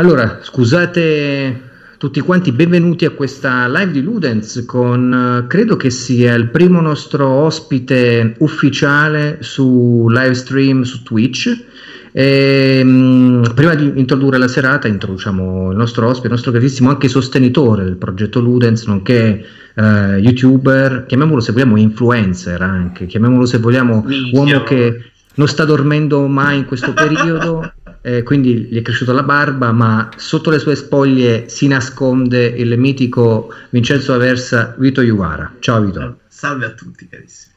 [0.00, 1.60] Allora, scusate
[1.98, 7.28] tutti quanti, benvenuti a questa live di Ludens con credo che sia il primo nostro
[7.28, 11.64] ospite ufficiale su live stream su Twitch.
[12.12, 17.08] E, ehm, prima di introdurre la serata, introduciamo il nostro ospite, il nostro gradissimo anche
[17.08, 19.44] sostenitore del progetto Ludens, nonché
[19.74, 19.82] uh,
[20.16, 24.40] youtuber, chiamiamolo se vogliamo influencer anche, chiamiamolo se vogliamo Minchia.
[24.40, 29.22] uomo che non sta dormendo mai in questo periodo eh, quindi gli è cresciuta la
[29.22, 35.56] barba, ma sotto le sue spoglie si nasconde il mitico Vincenzo Aversa Vito Iuvara.
[35.60, 36.20] Ciao Vito.
[36.28, 37.54] Salve a tutti carissimi.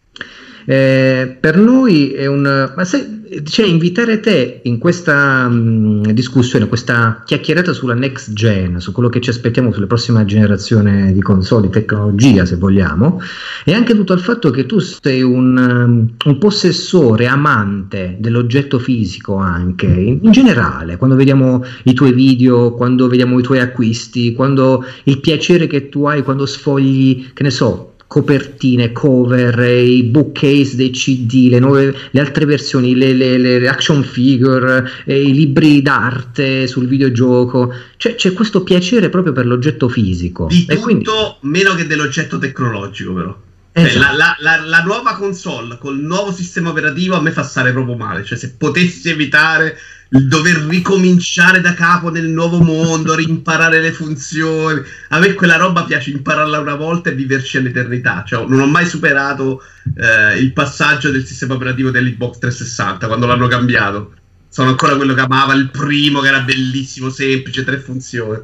[0.66, 2.72] Eh, per noi è un...
[2.75, 8.91] Ma se, cioè, invitare te in questa mh, discussione, questa chiacchierata sulla next gen, su
[8.91, 13.22] quello che ci aspettiamo sulle prossime generazioni di console, di tecnologia se vogliamo,
[13.66, 19.36] e anche tutto il fatto che tu sei un, um, un possessore, amante dell'oggetto fisico
[19.36, 24.86] anche, in, in, generale, quando vediamo i tuoi video, quando vediamo i tuoi acquisti, quando
[25.06, 30.92] il piacere che tu hai quando sfogli, che ne so, copertine, cover, i bookcase dei
[30.92, 36.88] CD, le, nuove, le altre versioni, le, le, le action figure, i libri d'arte sul
[36.88, 37.73] videogioco.
[37.97, 40.45] Cioè, c'è questo piacere proprio per l'oggetto fisico.
[40.45, 41.09] Di e tutto quindi...
[41.39, 43.36] meno che dell'oggetto tecnologico, però.
[43.72, 44.00] Esatto.
[44.00, 47.95] La, la, la, la, nuova console col nuovo sistema operativo a me fa stare proprio
[47.95, 48.23] male.
[48.23, 49.75] Cioè, se potessi evitare
[50.14, 54.81] il dover ricominciare da capo nel nuovo mondo, rimparare le funzioni.
[55.09, 58.23] A me quella roba piace impararla una volta e viverci all'eternità.
[58.25, 59.61] Cioè, non ho mai superato
[59.95, 64.13] eh, il passaggio del sistema operativo dell'Xbox 360 quando l'hanno cambiato.
[64.50, 68.40] Sono ancora quello che amava il primo, che era bellissimo, semplice, tre funzioni.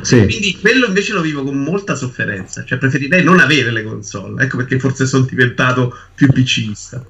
[0.00, 0.24] Sì.
[0.24, 2.64] Quindi quello invece lo vivo con molta sofferenza.
[2.64, 4.42] Cioè, preferirei non avere le console.
[4.42, 7.04] Ecco perché forse sono diventato più PCista.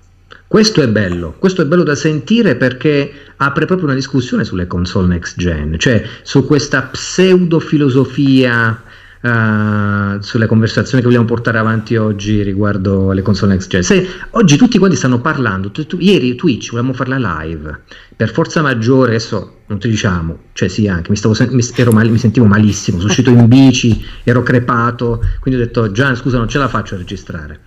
[0.53, 3.11] Questo è bello, questo è bello da sentire perché
[3.45, 8.83] apre proprio una discussione sulle console next gen, cioè su questa pseudo filosofia
[9.23, 13.83] uh, sulle conversazioni che vogliamo portare avanti oggi riguardo alle console next gen.
[13.83, 17.81] Se, oggi tutti quanti stanno parlando, tu, tu, ieri Twitch volevamo farla live,
[18.15, 22.19] per forza maggiore, adesso non ti diciamo, cioè sì anche, mi, stavo, mi, mal, mi
[22.19, 26.59] sentivo malissimo, sono uscito in bici, ero crepato, quindi ho detto Gian scusa non ce
[26.59, 27.61] la faccio a registrare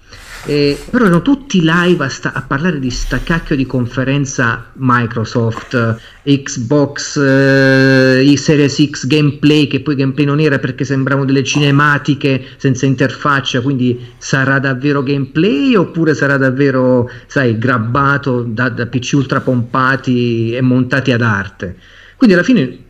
[0.46, 5.98] eh, però erano tutti live a, sta- a, parlare di sta cacchio di conferenza Microsoft,
[6.24, 12.86] Xbox, eh, Series X gameplay, che poi gameplay non era perché sembravano delle cinematiche senza
[12.86, 20.54] interfaccia, quindi sarà davvero gameplay oppure sarà davvero, sai, grabbato da, da PC ultra pompati
[20.54, 21.78] e montati ad arte?
[22.16, 22.84] Quindi alla fine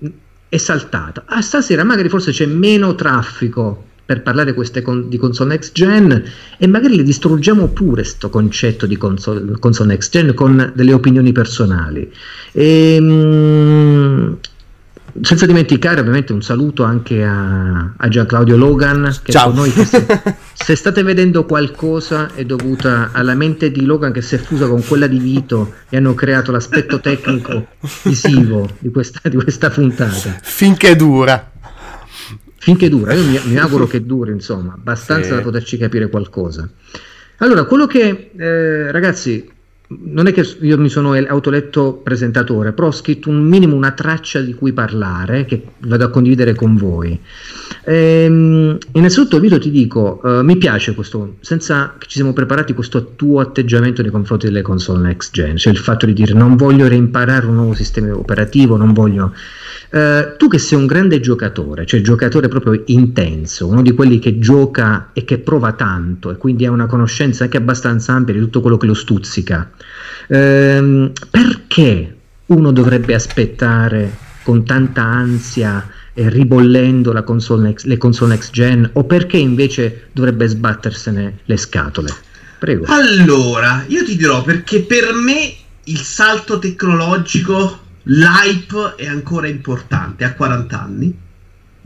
[0.49, 1.23] è saltata.
[1.25, 6.23] Ah, stasera magari forse c'è meno traffico per parlare con, di console next gen
[6.57, 11.31] e magari le distruggiamo pure questo concetto di console, console, next gen con delle opinioni
[11.31, 12.11] personali.
[12.51, 14.37] E, ehm,
[15.21, 19.47] senza dimenticare ovviamente un saluto anche a, a Gian Claudio Logan che Ciao.
[19.47, 20.05] con noi se,
[20.53, 24.83] se, state vedendo qualcosa è dovuta alla mente di Logan che si è fusa con
[24.85, 27.67] quella di Vito e hanno creato l'aspetto tecnico
[28.03, 31.51] visivo di questa, di questa puntata finché dura
[32.65, 35.35] finché dura, io mi, mi auguro che duri, insomma, abbastanza sì.
[35.35, 36.67] da poterci capire qualcosa.
[37.37, 39.47] Allora, quello che, eh, ragazzi,
[40.03, 44.41] non è che io mi sono autoletto presentatore, però ho scritto un minimo una traccia
[44.41, 47.19] di cui parlare che vado a condividere con voi.
[47.85, 53.13] Ehm, innanzitutto, Vito, ti dico, uh, mi piace questo, senza che ci siamo preparati, questo
[53.15, 56.87] tuo atteggiamento nei confronti delle console next gen, cioè il fatto di dire non voglio
[56.87, 59.33] reimparare un nuovo sistema operativo, non voglio
[59.91, 64.39] Uh, tu che sei un grande giocatore, cioè giocatore proprio intenso, uno di quelli che
[64.39, 68.59] gioca e che prova tanto e quindi ha una conoscenza anche abbastanza ampia di tutto
[68.61, 69.71] quello che lo stuzzica,
[70.27, 72.15] uh, perché
[72.47, 79.03] uno dovrebbe aspettare con tanta ansia e ribollendo console next, le console next gen o
[79.03, 82.13] perché invece dovrebbe sbattersene le scatole?
[82.57, 82.85] Prego.
[82.87, 85.53] Allora, io ti dirò perché per me
[85.83, 91.17] il salto tecnologico l'hype è ancora importante a 40 anni.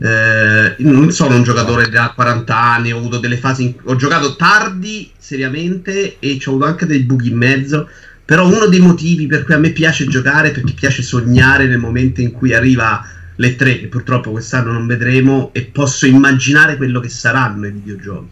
[0.02, 3.74] Eh, non sono un giocatore da 40 anni, ho avuto delle fasi, in...
[3.84, 7.88] ho giocato tardi seriamente e ho avuto anche dei buchi in mezzo.
[8.24, 12.20] Però uno dei motivi per cui a me piace giocare perché piace sognare nel momento
[12.20, 13.04] in cui arriva
[13.36, 18.28] le tre, che purtroppo quest'anno non vedremo, e posso immaginare quello che saranno i videogiochi.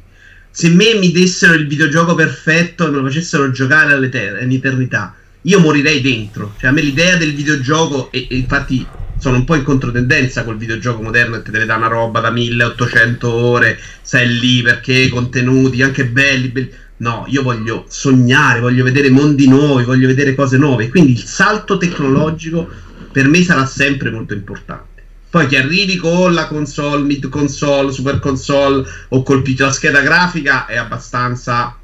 [0.51, 6.01] Se me mi dessero il videogioco perfetto e me lo facessero giocare all'eternità, io morirei
[6.01, 6.55] dentro.
[6.59, 8.87] Cioè, a me l'idea del videogioco, e, e infatti
[9.19, 12.31] sono un po' in controtendenza col videogioco moderno e te deve dare una roba da
[12.31, 16.71] 1800 ore, sei lì perché contenuti anche belli, belli.
[16.99, 20.89] No, io voglio sognare, voglio vedere mondi nuovi, voglio vedere cose nuove.
[20.89, 22.69] Quindi il salto tecnologico
[23.13, 25.03] per me sarà sempre molto importante.
[25.31, 30.67] Poi che arrivi con la console, mid console, super console o colpito la scheda grafica
[30.67, 31.77] è abbastanza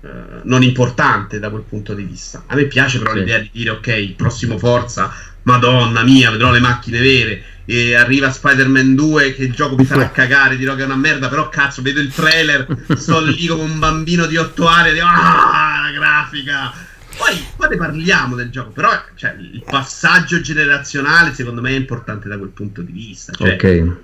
[0.00, 0.08] eh,
[0.44, 2.44] non importante da quel punto di vista.
[2.46, 3.18] A me piace però sì.
[3.18, 5.12] l'idea di dire ok, il prossimo Forza,
[5.48, 10.10] madonna mia, vedrò le macchine vere e arriva Spider-Man 2 che il gioco mi farà
[10.10, 12.66] cagare, dirò che è una merda, però cazzo, vedo il trailer,
[12.96, 16.72] sto lì come un bambino di 8 anni dico ah, la grafica.
[17.16, 22.28] Poi, poi ne parliamo del gioco, però cioè, il passaggio generazionale secondo me è importante
[22.28, 23.32] da quel punto di vista.
[23.32, 23.96] Cioè, ok.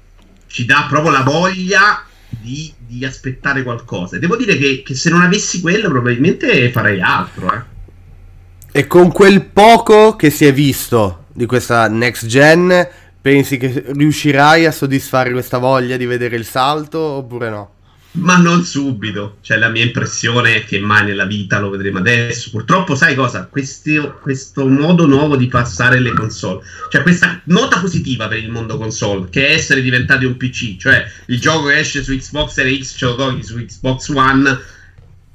[0.46, 4.16] Ci dà proprio la voglia di, di aspettare qualcosa.
[4.16, 7.50] E devo dire che, che, se non avessi quello probabilmente farei altro.
[7.54, 7.62] Eh.
[8.72, 12.88] E con quel poco che si è visto di questa next gen
[13.24, 17.74] Pensi che riuscirai a soddisfare questa voglia di vedere il salto oppure no?
[18.16, 22.50] Ma non subito, cioè la mia impressione è che mai nella vita lo vedremo adesso.
[22.50, 23.46] Purtroppo, sai cosa?
[23.50, 28.76] Questo, questo modo nuovo di passare le console, cioè questa nota positiva per il mondo
[28.76, 32.92] console, che è essere diventati un PC, cioè il gioco che esce su Xbox Series
[32.92, 34.58] X ce lo togli su Xbox One,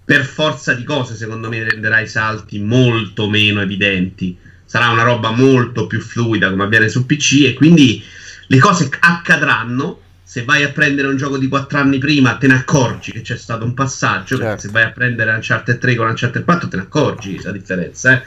[0.06, 4.38] per forza di cose, secondo me renderà i salti molto meno evidenti
[4.69, 8.04] sarà una roba molto più fluida come avviene su PC e quindi
[8.45, 10.01] le cose accadranno.
[10.24, 13.36] Se vai a prendere un gioco di 4 anni prima, te ne accorgi che c'è
[13.36, 14.38] stato un passaggio.
[14.38, 14.62] Certo.
[14.62, 18.13] se vai a prendere Uncharted 3 con Uncharted 4, te ne accorgi la differenza.
[18.13, 18.21] Eh?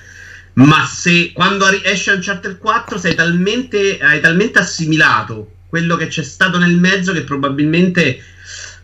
[0.55, 6.59] Ma se quando esce Uncharted 4 sei talmente, hai talmente assimilato quello che c'è stato
[6.59, 8.21] nel mezzo che probabilmente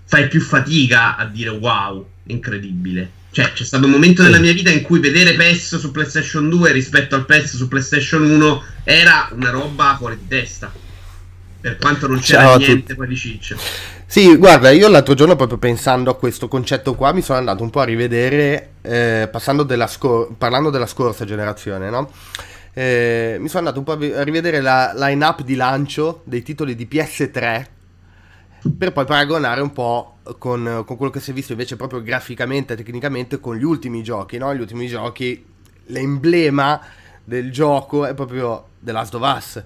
[0.04, 3.10] fai più fatica a dire wow, incredibile.
[3.38, 6.72] Cioè, c'è stato un momento nella mia vita in cui vedere PES su PlayStation 2
[6.72, 10.72] rispetto al PES su PlayStation 1 era una roba fuori di testa.
[11.60, 13.56] Per quanto non c'era Ciao niente poi di ciccio.
[14.06, 17.70] Sì, guarda, io l'altro giorno proprio pensando a questo concetto qua mi sono andato un
[17.70, 19.30] po' a rivedere, eh,
[19.64, 22.10] della scor- parlando della scorsa generazione, no?
[22.72, 26.88] Eh, mi sono andato un po' a rivedere la line-up di lancio dei titoli di
[26.90, 27.66] PS3
[28.76, 32.72] per poi paragonare un po' con, con, quello che si è visto invece proprio graficamente
[32.72, 34.54] e tecnicamente con gli ultimi giochi, no?
[34.54, 35.44] Gli ultimi giochi,
[35.86, 36.80] l'emblema
[37.24, 39.62] del gioco è proprio The Last of Us,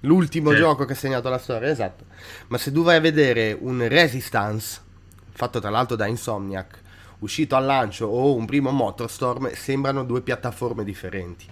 [0.00, 0.56] l'ultimo sì.
[0.56, 2.04] gioco che ha segnato la storia, esatto.
[2.48, 4.80] Ma se tu vai a vedere un Resistance,
[5.30, 6.82] fatto tra l'altro da Insomniac,
[7.20, 11.46] uscito al lancio o un primo Motorstorm, sembrano due piattaforme differenti.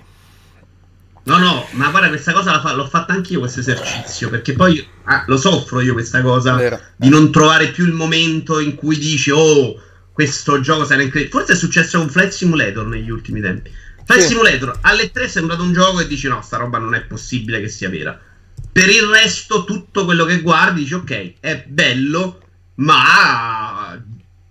[1.25, 5.25] No, no, ma guarda, questa cosa fa, l'ho fatta anch'io questo esercizio, perché poi ah,
[5.29, 6.81] lo soffro io questa cosa Vero.
[6.97, 9.81] di non trovare più il momento in cui dici, oh,
[10.13, 11.39] questo gioco sarà incredibile.
[11.39, 13.71] Forse è successo con Flight Simulator negli ultimi tempi.
[14.05, 14.29] Flight sì.
[14.29, 17.61] Simulator alle 3 è sembrato un gioco e dici, no, sta roba non è possibile
[17.61, 18.19] che sia vera.
[18.73, 22.41] Per il resto, tutto quello che guardi, dici, ok, è bello,
[22.77, 24.03] ma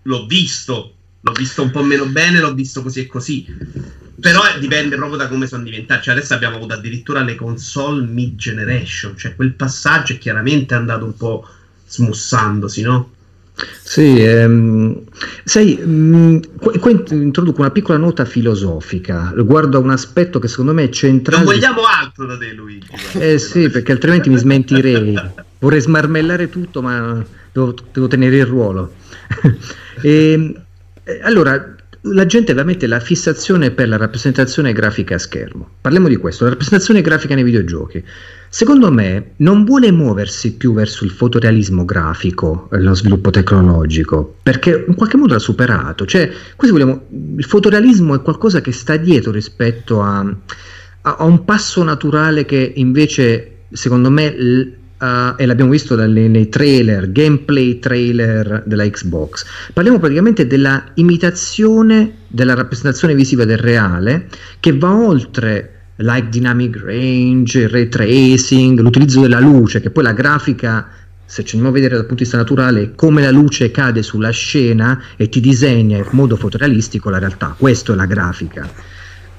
[0.03, 0.95] l'ho visto.
[1.23, 3.45] L'ho visto un po' meno bene, l'ho visto così e così.
[4.19, 6.03] Però dipende proprio da come sono diventati.
[6.03, 9.17] Cioè, adesso abbiamo avuto addirittura le console mid generation.
[9.17, 11.47] Cioè, quel passaggio è chiaramente andato un po'
[11.87, 13.09] smussandosi, no?
[13.83, 15.03] Sì, ehm,
[15.43, 20.73] sai, mh, mm, qua, introduco una piccola nota filosofica riguardo a un aspetto che secondo
[20.73, 21.43] me è centrale.
[21.43, 22.87] Non vogliamo altro da te, Luigi.
[23.13, 25.19] Eh sì, perché altrimenti mi smentirei.
[25.59, 28.93] Vorrei smarmellare tutto, ma devo, devo tenere il ruolo.
[30.01, 30.61] e, ehm,
[31.03, 35.69] eh, allora, la gente veramente la fissazione per la rappresentazione grafica a schermo.
[35.81, 38.03] Parliamo di questo, la rappresentazione grafica nei videogiochi.
[38.49, 44.95] Secondo me non vuole muoversi più verso il fotorealismo grafico, lo sviluppo tecnologico, perché in
[44.95, 46.05] qualche modo l'ha superato.
[46.05, 47.05] Cioè, vogliamo,
[47.37, 52.73] il fotorealismo è qualcosa che sta dietro rispetto a, a, a un passo naturale che
[52.75, 59.45] invece, secondo me, uh, e l'abbiamo visto dalle, nei trailer, gameplay trailer della Xbox.
[59.73, 64.27] Parliamo praticamente della imitazione della rappresentazione visiva del reale
[64.59, 70.87] che va oltre like dynamic range, ray tracing, l'utilizzo della luce, che poi la grafica
[71.25, 74.31] se ci andiamo a vedere dal punto di vista naturale come la luce cade sulla
[74.31, 78.69] scena e ti disegna in modo fotorealistico la realtà, questa è la grafica.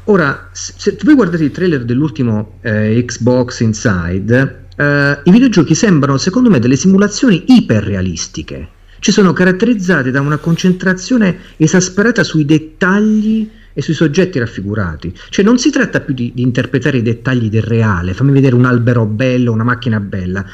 [0.04, 6.48] Ora, se voi guardate il trailer dell'ultimo eh, Xbox Inside, Uh, I videogiochi sembrano, secondo
[6.48, 8.68] me, delle simulazioni iperrealistiche.
[8.98, 15.12] Ci sono caratterizzate da una concentrazione esasperata sui dettagli e sui soggetti raffigurati.
[15.28, 18.64] Cioè non si tratta più di, di interpretare i dettagli del reale, fammi vedere un
[18.64, 20.44] albero bello, una macchina bella,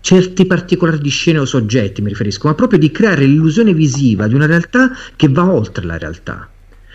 [0.00, 4.34] certi particolari di scene o soggetti, mi riferisco, ma proprio di creare l'illusione visiva di
[4.34, 6.48] una realtà che va oltre la realtà.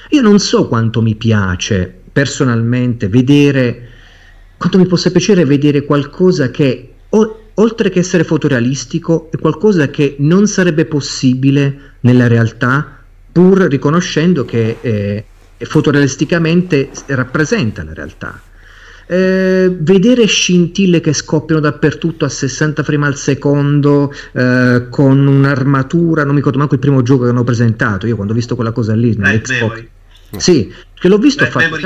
[0.10, 3.90] Io non so quanto mi piace personalmente vedere
[4.58, 10.16] quanto mi possa piacere vedere qualcosa che, o, oltre che essere fotorealistico, è qualcosa che
[10.20, 13.00] non sarebbe possibile nella realtà,
[13.32, 15.26] pur riconoscendo che eh,
[15.58, 18.42] fotorealisticamente rappresenta la realtà.
[19.08, 26.32] eh, vedere scintille che scoppiano dappertutto a 60 frame al secondo eh, con un'armatura, non
[26.32, 28.96] mi ricordo manco il primo gioco che hanno presentato, io quando ho visto quella cosa
[28.96, 29.84] lì nell'Xbox,
[30.38, 31.78] sì, che l'ho visto fatto,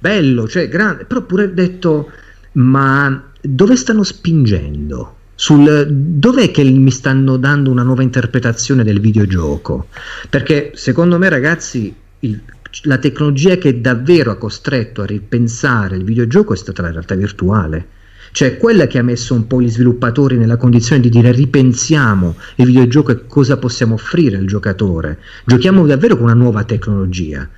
[0.00, 2.10] bello, cioè grande, però pure detto
[2.52, 5.16] ma dove stanno spingendo?
[5.34, 9.86] Sul, dov'è che mi stanno dando una nuova interpretazione del videogioco?
[10.28, 12.42] Perché secondo me, ragazzi, il,
[12.82, 17.86] la tecnologia che davvero ha costretto a ripensare il videogioco è stata la realtà virtuale.
[18.32, 22.66] Cioè quella che ha messo un po' gli sviluppatori nella condizione di dire ripensiamo il
[22.66, 25.18] videogioco e cosa possiamo offrire al giocatore.
[25.44, 27.48] Giochiamo davvero con una nuova tecnologia.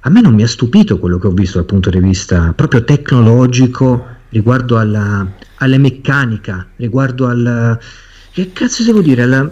[0.00, 2.84] A me non mi ha stupito quello che ho visto dal punto di vista proprio
[2.84, 7.78] tecnologico riguardo alla, alla meccanica, riguardo al...
[8.32, 9.22] che cazzo devo dire?
[9.22, 9.50] Alla,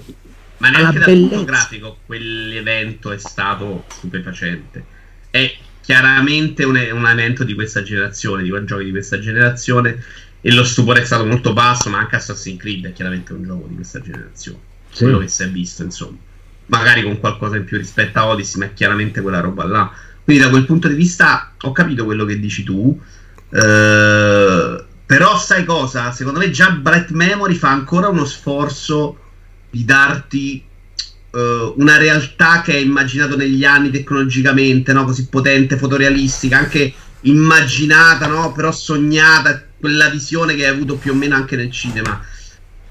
[0.58, 4.84] Ma neanche dal punto grafico quell'evento è stato stupefacente.
[5.30, 10.02] È chiaramente un, un evento di questa generazione, di giochi di questa generazione
[10.40, 13.66] e lo stupore è stato molto basso, ma anche Assassin's Creed è chiaramente un gioco
[13.68, 14.58] di questa generazione.
[14.90, 15.02] Sì.
[15.02, 16.16] Quello che si è visto, insomma.
[16.66, 19.92] Magari con qualcosa in più rispetto a Odyssey, ma è chiaramente quella roba là.
[20.28, 23.00] Quindi da quel punto di vista ho capito quello che dici tu.
[23.50, 26.12] Eh, però sai cosa?
[26.12, 29.16] Secondo me già Bright Memory fa ancora uno sforzo
[29.70, 30.62] di darti
[31.30, 35.06] uh, una realtà che è immaginato negli anni tecnologicamente, no?
[35.06, 36.92] così potente, fotorealistica, anche
[37.22, 38.52] immaginata, no?
[38.52, 42.22] però sognata, quella visione che hai avuto più o meno anche nel cinema.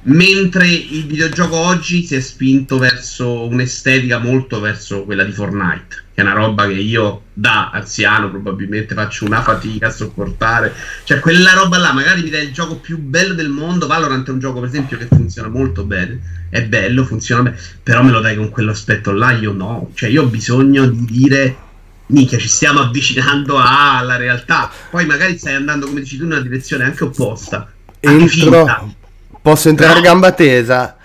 [0.09, 6.23] Mentre il videogioco oggi si è spinto verso un'estetica molto verso quella di Fortnite che
[6.23, 10.73] è una roba che io da anziano probabilmente faccio una fatica a sopportare.
[11.03, 13.85] Cioè, quella roba là, magari mi dai il gioco più bello del mondo.
[13.85, 16.47] Valorant è un gioco, per esempio, che funziona molto bene.
[16.49, 17.59] È bello, funziona bene.
[17.83, 19.91] Però me lo dai con quell'aspetto là, io no.
[19.93, 21.57] Cioè, io ho bisogno di dire.
[22.07, 24.71] Minchia, ci stiamo avvicinando alla realtà.
[24.89, 27.71] Poi magari stai andando, come dici tu, in una direzione anche opposta.
[27.99, 28.95] Entro.
[29.47, 30.97] Posso entrare a gamba tesa?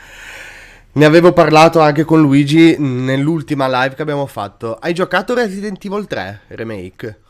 [0.95, 4.75] Ne avevo parlato anche con Luigi nell'ultima live che abbiamo fatto.
[4.75, 7.21] Hai giocato Resident Evil 3 Remake?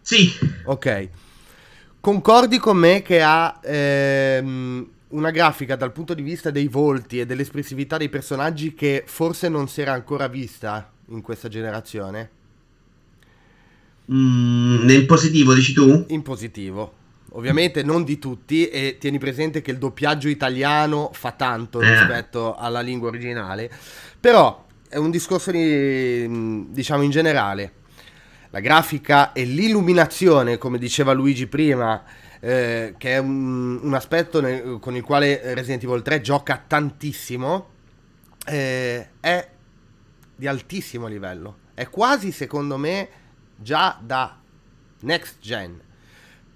[0.00, 0.30] Sì.
[0.66, 1.08] Ok.
[1.98, 7.26] Concordi con me che ha ehm, una grafica dal punto di vista dei volti e
[7.26, 12.30] dell'espressività dei personaggi che forse non si era ancora vista in questa generazione?
[14.12, 16.04] Mm, in positivo, dici tu?
[16.06, 17.04] In positivo.
[17.36, 21.90] Ovviamente non di tutti e tieni presente che il doppiaggio italiano fa tanto eh.
[21.90, 23.70] rispetto alla lingua originale,
[24.18, 27.72] però è un discorso di, diciamo in generale.
[28.50, 32.02] La grafica e l'illuminazione, come diceva Luigi prima,
[32.40, 37.68] eh, che è un, un aspetto nel, con il quale Resident Evil 3 gioca tantissimo,
[38.46, 39.48] eh, è
[40.34, 41.58] di altissimo livello.
[41.74, 43.08] È quasi, secondo me,
[43.56, 44.40] già da
[45.00, 45.84] next gen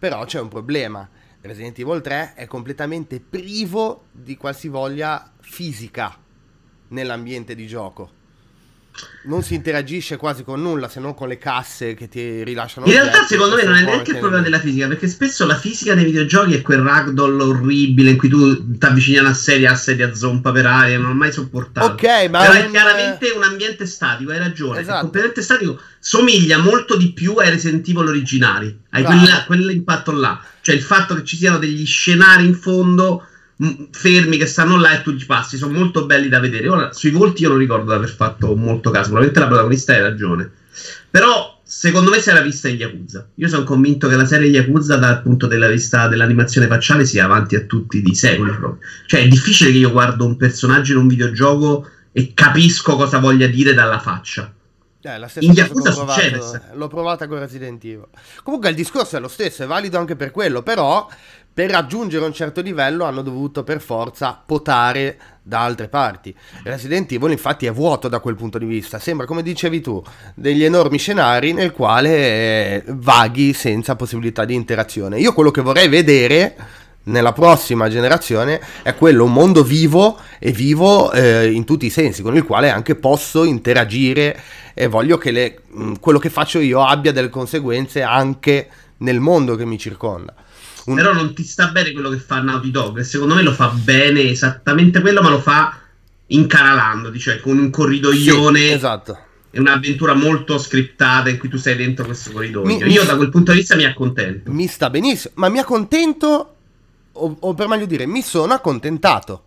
[0.01, 1.09] però c'è un problema.
[1.43, 6.17] Resident Evil 3 è completamente privo di qualsivoglia fisica
[6.89, 8.19] nell'ambiente di gioco
[9.25, 12.87] non si interagisce quasi con nulla se non con le casse che ti rilasciano.
[12.87, 15.95] In realtà, secondo me, non è neanche il problema della fisica, perché spesso la fisica
[15.95, 19.75] dei videogiochi è quel ragdoll orribile in cui tu ti avvicini a una serie a
[19.75, 21.93] sedia a zompa per aria, non ho mai sopportato.
[21.93, 22.71] Ok, ma Però è un...
[22.71, 24.81] chiaramente un ambiente statico, hai ragione.
[24.81, 24.99] Esatto.
[24.99, 30.43] È completamente statico, somiglia molto di più ai Resident Evil originari, hai quella, quell'impatto là.
[30.63, 33.25] Cioè il fatto che ci siano degli scenari in fondo
[33.91, 36.69] fermi che stanno là e tu ci passi, sono molto belli da vedere.
[36.69, 40.01] Ora, sui volti io non ricordo di aver fatto molto caso, probabilmente la protagonista hai
[40.01, 40.51] ragione.
[41.11, 43.29] Però, secondo me si era vista in Yakuza.
[43.35, 47.57] Io sono convinto che la serie Yakuza, dal punto della vista dell'animazione facciale, sia avanti
[47.57, 48.79] a tutti di secoli proprio.
[49.07, 53.47] Cioè, è difficile che io guardo un personaggio in un videogioco e capisco cosa voglia
[53.47, 54.53] dire dalla faccia.
[55.03, 56.41] Eh, la stessa in Yakuza succede.
[56.75, 58.07] L'ho provata con Resident Evil.
[58.43, 61.09] Comunque il discorso è lo stesso, è valido anche per quello, però
[61.53, 66.35] per raggiungere un certo livello hanno dovuto per forza potare da altre parti.
[66.63, 70.03] Resident Evil infatti è vuoto da quel punto di vista, sembra come dicevi tu,
[70.35, 75.19] degli enormi scenari nel quale eh, vaghi senza possibilità di interazione.
[75.19, 76.57] Io quello che vorrei vedere
[77.03, 82.23] nella prossima generazione è quello un mondo vivo e vivo eh, in tutti i sensi,
[82.23, 84.39] con il quale anche posso interagire
[84.75, 85.63] e voglio che le,
[85.99, 90.35] quello che faccio io abbia delle conseguenze anche nel mondo che mi circonda.
[90.87, 90.95] Un...
[90.95, 93.69] Però non ti sta bene quello che fa Naughty Dog, e secondo me lo fa
[93.69, 95.79] bene esattamente quello, ma lo fa
[96.27, 98.61] incanalando, cioè con un corridoione.
[98.61, 99.19] Sì, esatto.
[99.51, 102.67] È un'avventura molto scriptata in cui tu sei dentro questo corridoio.
[102.67, 104.51] Mi, Io da quel punto di vista mi accontento.
[104.53, 106.57] Mi sta benissimo, ma mi accontento,
[107.13, 109.45] o, o per meglio dire, mi sono accontentato.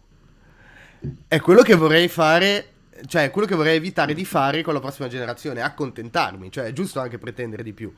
[1.27, 2.67] È quello che vorrei fare
[3.07, 6.99] cioè quello che vorrei evitare di fare con la prossima generazione, accontentarmi, cioè è giusto
[6.99, 7.91] anche pretendere di più.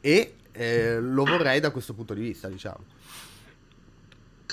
[0.00, 2.84] E eh, lo vorrei da questo punto di vista, diciamo.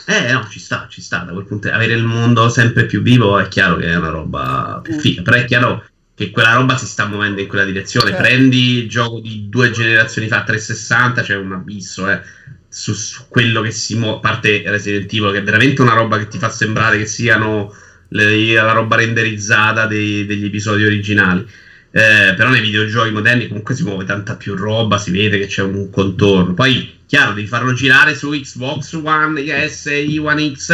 [0.07, 3.01] Eh no, ci sta, ci sta, da quel punto di avere il mondo sempre più
[3.01, 6.75] vivo è chiaro che è una roba più figa, però è chiaro che quella roba
[6.75, 8.09] si sta muovendo in quella direzione.
[8.09, 8.23] Certo.
[8.23, 12.21] Prendi il gioco di due generazioni fa, 360, c'è cioè un abisso, eh,
[12.67, 16.17] su, su, quello che si muove, a parte Resident Evil, che è veramente una roba
[16.17, 17.73] che ti fa sembrare che siano
[18.09, 21.47] le, la roba renderizzata dei, degli episodi originali.
[21.93, 25.61] Eh, però nei videogiochi moderni comunque si muove tanta più roba, si vede che c'è
[25.61, 26.53] un contorno.
[26.53, 30.67] Poi, chiaro, devi farlo girare su Xbox One S, e One X.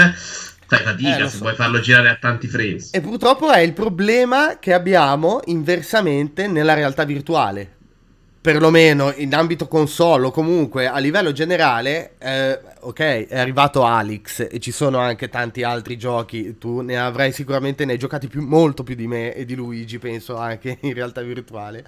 [0.68, 1.40] Fai fatica eh, se so.
[1.40, 2.90] vuoi farlo girare a tanti frames.
[2.94, 7.77] E purtroppo è il problema che abbiamo inversamente nella realtà virtuale
[8.48, 14.60] perlomeno in ambito console o comunque a livello generale, eh, ok, è arrivato Alex e
[14.60, 18.84] ci sono anche tanti altri giochi, tu ne avrai sicuramente, ne hai giocati più, molto
[18.84, 21.84] più di me e di Luigi, penso anche in realtà virtuale,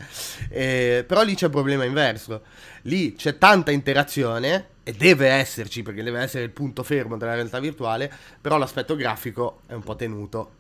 [0.50, 2.42] eh, però lì c'è il problema inverso,
[2.82, 7.62] lì c'è tanta interazione e deve esserci perché deve essere il punto fermo della realtà
[7.62, 8.12] virtuale,
[8.42, 10.58] però l'aspetto grafico è un po' tenuto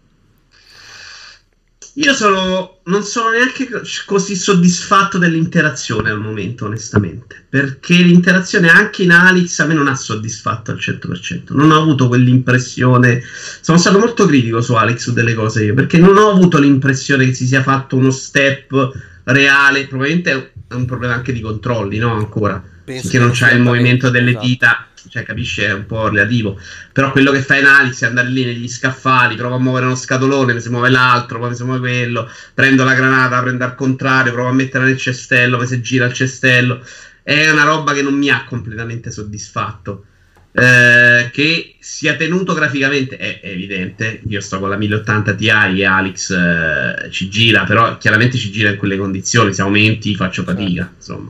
[1.94, 3.68] io sono, non sono neanche
[4.06, 7.44] così soddisfatto dell'interazione al momento, onestamente.
[7.50, 11.54] Perché l'interazione anche in Alex a me non ha soddisfatto al 100%.
[11.56, 13.22] Non ho avuto quell'impressione.
[13.62, 15.74] Sono stato molto critico su Alex su delle cose io.
[15.74, 18.92] Perché non ho avuto l'impressione che si sia fatto uno step
[19.24, 19.88] reale.
[19.88, 22.14] Probabilmente è un problema anche di controlli, no?
[22.14, 22.64] Ancora.
[22.94, 24.46] Penso che non c'è il movimento delle esatto.
[24.46, 26.60] dita cioè capisce è un po' relativo.
[26.92, 29.96] Però quello che fa in Alex è andare lì negli scaffali prova a muovere uno
[29.96, 33.76] scatolone mi si muove l'altro poi mi si muove quello prendo la granata prendo al
[33.76, 36.84] contrario provo a metterla nel cestello poi si gira il cestello.
[37.22, 40.06] È una roba che non mi ha completamente soddisfatto.
[40.52, 45.86] Eh, che sia tenuto graficamente è, è, evidente io sto con la 1080 Ti e
[45.86, 50.92] Alex eh, ci gira però chiaramente ci gira in quelle condizioni se aumenti faccio fatica
[50.96, 51.30] insomma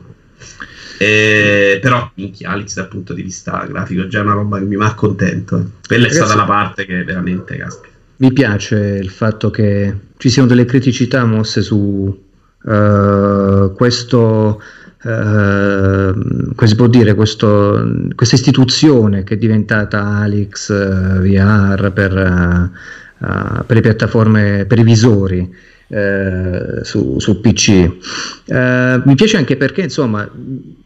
[1.01, 4.75] eh, però, minchia, Alex dal punto di vista grafico è già una roba che mi
[4.75, 5.57] va contento.
[5.57, 5.63] Eh.
[5.87, 7.93] Quella è stata la parte che veramente caspita.
[8.17, 11.77] Mi piace il fatto che ci siano delle criticità mosse su
[12.63, 14.61] uh, questo.
[15.01, 22.71] Uh, come si può dire questo, questa istituzione che è diventata Alex uh, VR per,
[23.65, 25.49] per le piattaforme per i visori
[25.89, 27.91] eh, su, su, PC.
[28.45, 30.29] Eh, mi piace anche perché, insomma,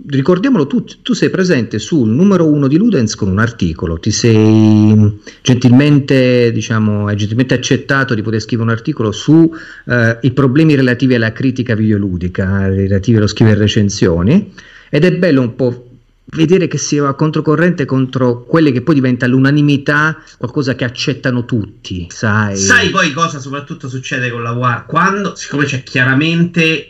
[0.08, 5.20] ricordiamolo, tu, tu, sei presente sul numero uno di Ludens con un articolo, ti sei
[5.42, 9.50] gentilmente, diciamo, gentilmente accettato di poter scrivere un articolo sui
[9.88, 14.54] eh, problemi relativi alla critica videoludica, relativi allo scrivere recensioni,
[14.90, 15.88] ed è bello un po'
[16.26, 22.08] vedere che si va controcorrente contro quelle che poi diventa l'unanimità, qualcosa che accettano tutti,
[22.10, 22.56] sai?
[22.56, 24.86] Sai poi cosa soprattutto succede con la War?
[24.86, 26.90] Quando, siccome c'è chiaramente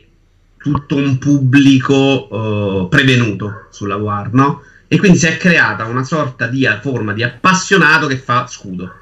[0.57, 4.63] tutto un pubblico uh, prevenuto sulla War, no?
[4.87, 8.93] E quindi si è creata una sorta di forma di appassionato che fa scudo.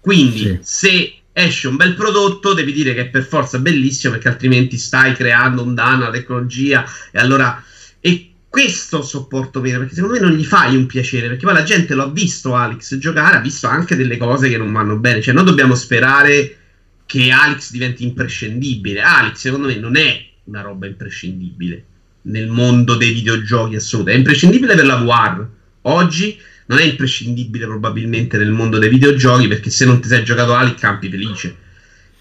[0.00, 0.58] Quindi sì.
[0.62, 5.14] se esce un bel prodotto devi dire che è per forza bellissimo perché altrimenti stai
[5.14, 7.62] creando un danno alla tecnologia e allora...
[8.04, 11.62] E questo sopporto meno perché secondo me non gli fai un piacere perché poi la
[11.62, 15.22] gente lo ha visto Alex giocare ha visto anche delle cose che non vanno bene
[15.22, 16.58] cioè noi dobbiamo sperare
[17.06, 19.00] che Alex diventi imprescindibile.
[19.00, 21.84] Alex secondo me non è una roba imprescindibile
[22.24, 25.46] nel mondo dei videogiochi assoluto è imprescindibile per la VR
[25.82, 30.52] oggi non è imprescindibile probabilmente nel mondo dei videogiochi perché se non ti sei giocato
[30.52, 31.56] Alex campi felice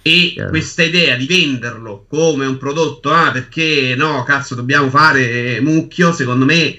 [0.02, 0.50] e Chiaro.
[0.50, 6.46] questa idea di venderlo come un prodotto, ah, perché no, cazzo, dobbiamo fare mucchio, secondo
[6.46, 6.78] me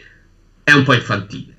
[0.64, 1.50] è un po' infantile.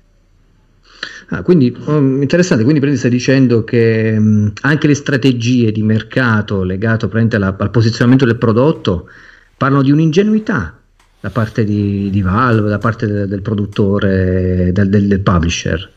[1.28, 6.62] Ah, quindi um, interessante, quindi prendi stai dicendo che um, anche le strategie di mercato
[6.62, 9.08] legate alla, al posizionamento del prodotto
[9.56, 10.78] parlano di un'ingenuità
[11.20, 15.90] da parte di, di Valve, da parte de, del produttore, del, del, del publisher.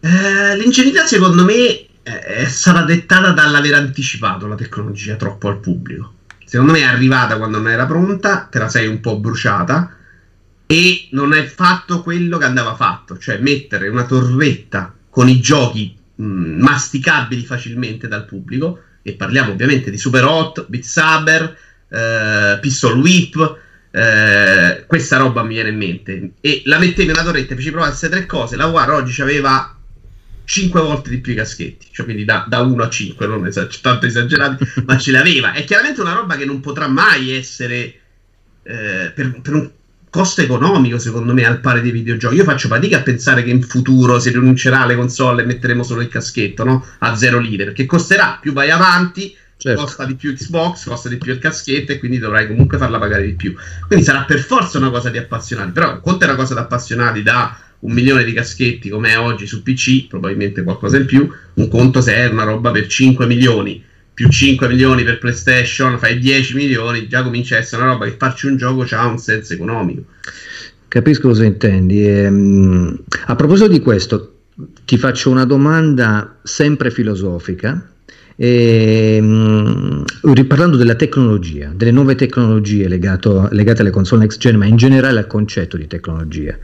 [0.00, 6.14] Eh, l'ingenuità secondo me è stata dettata dall'aver anticipato la tecnologia troppo al pubblico.
[6.44, 9.94] Secondo me è arrivata quando non era pronta, te la sei un po' bruciata
[10.66, 15.96] e non hai fatto quello che andava fatto, cioè mettere una torretta con i giochi
[16.14, 21.56] mh, masticabili facilmente dal pubblico e parliamo ovviamente di Super Hot, Beat Saber,
[21.88, 23.58] eh, Pistol Whip,
[23.90, 27.90] eh, questa roba mi viene in mente e la mettevi nella torretta e feci provare
[27.90, 29.77] queste tre cose, la War oggi aveva
[30.48, 33.82] 5 volte di più i caschetti, cioè quindi da, da 1 a 5, non esager-
[33.82, 35.52] tanto esagerati, ma ce l'aveva.
[35.52, 38.00] È chiaramente una roba che non potrà mai essere
[38.62, 39.70] eh, per, per, un
[40.08, 42.36] costo economico, secondo me, al pari dei videogiochi.
[42.36, 46.00] Io faccio fatica a pensare che in futuro si rinuncerà alle console e metteremo solo
[46.00, 46.82] il caschetto, no?
[47.00, 49.82] A zero lire, perché costerà, più vai avanti, certo.
[49.82, 53.24] costa di più Xbox, costa di più il caschetto e quindi dovrai comunque farla pagare
[53.26, 53.54] di più.
[53.86, 57.22] Quindi sarà per forza una cosa di appassionati, però conta è una cosa da appassionati
[57.22, 61.68] da un milione di caschetti come è oggi su PC, probabilmente qualcosa in più, un
[61.68, 63.84] conto se è una roba per 5 milioni
[64.18, 68.16] più 5 milioni per PlayStation, fai 10 milioni, già comincia a essere una roba che
[68.18, 70.02] farci un gioco ha un senso economico.
[70.88, 72.04] Capisco cosa intendi.
[72.04, 74.38] Ehm, a proposito di questo,
[74.84, 77.92] ti faccio una domanda sempre filosofica.
[78.34, 84.74] Ehm, riparlando della tecnologia, delle nuove tecnologie legato, legate alle console next gen, ma in
[84.74, 86.58] generale al concetto di tecnologia.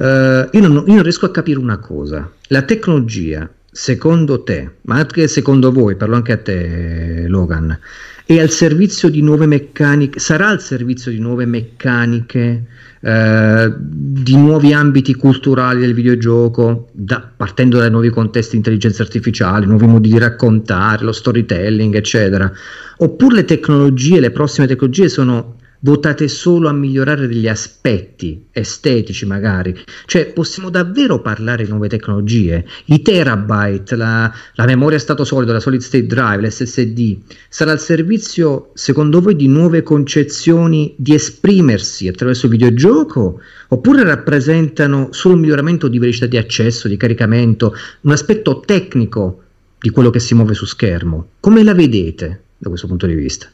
[0.00, 2.30] Uh, io, non, io non riesco a capire una cosa.
[2.48, 7.78] La tecnologia secondo te, ma anche secondo voi, parlo anche a te Logan,
[8.24, 12.64] è al servizio di nuove meccaniche, sarà al servizio di nuove meccaniche,
[12.98, 19.66] eh, di nuovi ambiti culturali del videogioco, da, partendo dai nuovi contesti di intelligenza artificiale,
[19.66, 22.50] nuovi modi di raccontare, lo storytelling, eccetera.
[22.96, 29.74] Oppure le tecnologie, le prossime tecnologie sono votate solo a migliorare degli aspetti estetici magari,
[30.06, 35.60] cioè possiamo davvero parlare di nuove tecnologie, i terabyte, la, la memoria stato solido, la
[35.60, 42.46] solid state drive, l'SSD, sarà al servizio secondo voi di nuove concezioni di esprimersi attraverso
[42.46, 48.60] il videogioco oppure rappresentano solo un miglioramento di velocità di accesso, di caricamento, un aspetto
[48.60, 49.42] tecnico
[49.80, 51.28] di quello che si muove su schermo?
[51.40, 53.48] Come la vedete da questo punto di vista?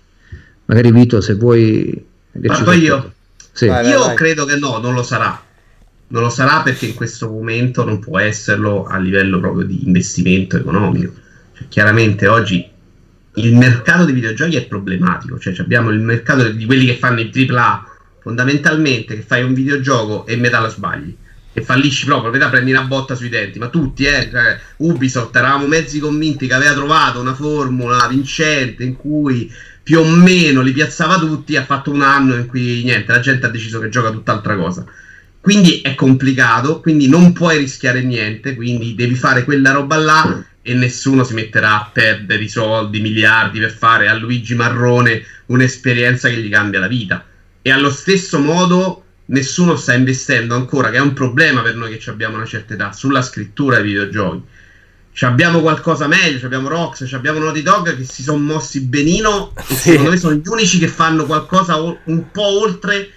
[0.65, 2.05] Magari Vito, se vuoi
[2.41, 3.13] Parto io?
[3.53, 3.67] Sì.
[3.67, 5.43] Vai, io vai, credo che no, non lo sarà.
[6.09, 10.57] Non lo sarà perché in questo momento non può esserlo a livello proprio di investimento
[10.57, 11.13] economico.
[11.57, 12.65] Cioè, chiaramente oggi
[13.35, 15.39] il mercato dei videogiochi è problematico.
[15.39, 20.27] Cioè, abbiamo il mercato di quelli che fanno il AAA fondamentalmente che fai un videogioco
[20.27, 21.17] e metà lo sbagli
[21.59, 25.67] e fallisci proprio, metà prendi una botta sui denti, ma tutti, eh, cioè, Ubisoft eravamo
[25.67, 29.51] mezzi convinti che aveva trovato una formula vincente in cui
[29.87, 33.47] più o meno li piazzava tutti, ha fatto un anno in cui niente, la gente
[33.47, 34.85] ha deciso che gioca tutt'altra cosa.
[35.41, 40.75] Quindi è complicato, quindi non puoi rischiare niente, quindi devi fare quella roba là e
[40.75, 46.39] nessuno si metterà a perdere i soldi, miliardi per fare a Luigi Marrone un'esperienza che
[46.39, 47.25] gli cambia la vita.
[47.63, 52.11] E allo stesso modo nessuno sta investendo ancora, che è un problema per noi che
[52.11, 54.43] abbiamo una certa età, sulla scrittura dei videogiochi
[55.25, 59.91] abbiamo qualcosa meglio, abbiamo Rox, abbiamo Naughty Dog che si sono mossi benino e sì.
[59.91, 63.09] secondo me sono gli unici che fanno qualcosa o- un po' oltre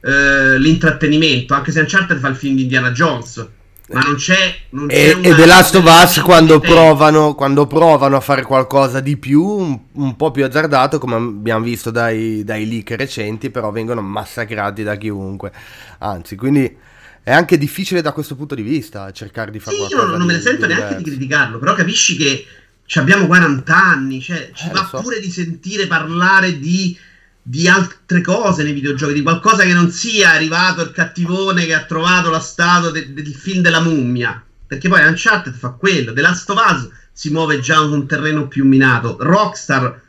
[0.00, 3.46] eh, l'intrattenimento, anche se Uncharted fa il film di Indiana Jones.
[3.88, 4.54] Ma non c'è.
[4.70, 9.00] Non e, c'è e The Last of Us quando provano, quando provano, a fare qualcosa
[9.00, 13.70] di più, un, un, po' più azzardato, come abbiamo visto dai, dai leak recenti, però
[13.70, 15.52] vengono massacrati da chiunque.
[15.98, 16.74] Anzi, quindi
[17.22, 20.02] è anche difficile da questo punto di vista cercare di fare sì, qualcosa.
[20.02, 22.46] Io non, non me ne sento di neanche di criticarlo, però capisci che
[22.94, 25.00] abbiamo 40 anni, cioè ci eh, va so.
[25.00, 26.96] pure di sentire parlare di,
[27.40, 31.84] di, altre cose nei videogiochi, di qualcosa che non sia arrivato il cattivone che ha
[31.84, 34.44] trovato la statua de, del film della mummia.
[34.66, 38.48] Perché poi Uncharted fa quello, The Last of Us si muove già su un terreno
[38.48, 40.00] più minato, Rockstar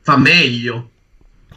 [0.00, 0.90] fa meglio.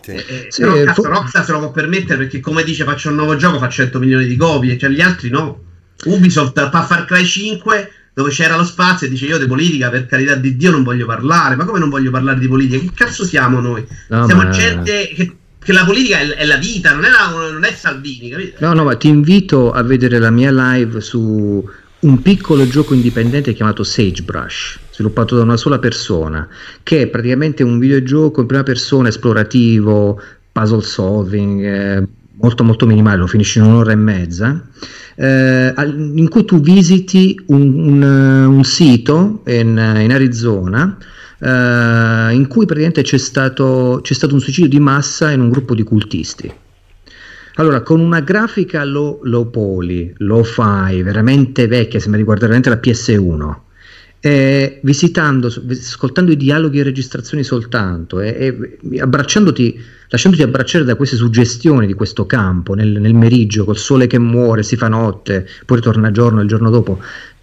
[0.01, 0.11] Sì.
[0.11, 1.07] Eh, eh, sì, però cazzo, fu...
[1.07, 4.25] Rockstar se lo può permettere perché come dice faccio un nuovo gioco, fa 100 milioni
[4.25, 5.63] di copie, cioè gli altri no.
[6.05, 10.05] Ubisoft fa Far Cry 5 dove c'era lo spazio e dice io di politica per
[10.05, 12.79] carità di Dio non voglio parlare, ma come non voglio parlare di politica?
[12.79, 13.85] Che cazzo siamo noi?
[14.09, 14.49] No, siamo ma...
[14.49, 18.29] gente che, che, la politica è, è, la vita, non è, la, non è Salvini,
[18.29, 18.57] capito?
[18.59, 21.63] No, no, ma ti invito a vedere la mia live su
[21.99, 26.47] un piccolo gioco indipendente chiamato Sagebrush, sviluppato da una sola persona,
[26.83, 32.07] che è praticamente un videogioco in prima persona esplorativo, puzzle solving, eh,
[32.39, 34.63] molto molto minimale, lo finisci in un'ora e mezza,
[35.15, 38.01] eh, in cui tu visiti un, un,
[38.45, 40.97] un sito in, in Arizona
[41.39, 45.73] eh, in cui praticamente c'è stato, c'è stato un suicidio di massa in un gruppo
[45.75, 46.53] di cultisti.
[47.55, 52.69] Allora, con una grafica low, low poly, low fi, veramente vecchia, sembra di guardare veramente
[52.69, 53.70] la PS1,
[54.23, 61.15] eh, visitando, ascoltando i dialoghi e registrazioni soltanto e, e abbracciandoti, lasciandoti abbracciare da queste
[61.15, 65.77] suggestioni di questo campo nel, nel meriggio, col sole che muore, si fa notte, poi
[65.77, 66.99] ritorna giorno il giorno dopo,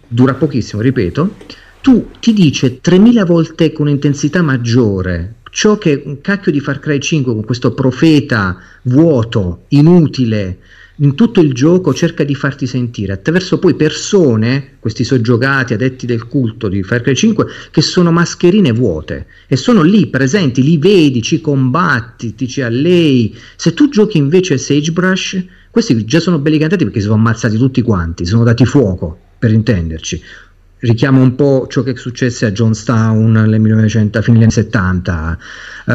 [0.07, 1.35] dura pochissimo, ripeto,
[1.81, 6.99] tu ti dice 3000 volte con intensità maggiore ciò che un cacchio di Far Cry
[6.99, 10.59] 5 con questo profeta vuoto, inutile,
[11.01, 16.27] in tutto il gioco cerca di farti sentire attraverso poi persone, questi soggiogati addetti del
[16.27, 21.21] culto di Far Cry 5, che sono mascherine vuote e sono lì presenti, li vedi,
[21.21, 23.35] ci combatti, ti ci allei.
[23.55, 27.81] Se tu giochi invece Sagebrush, questi già sono belli cantati perché si sono ammazzati tutti
[27.81, 30.21] quanti, sono dati fuoco, per intenderci
[30.81, 35.37] richiama un po' ciò che successe a Johnstown nel 1900, fine anni 70,
[35.85, 35.93] uh,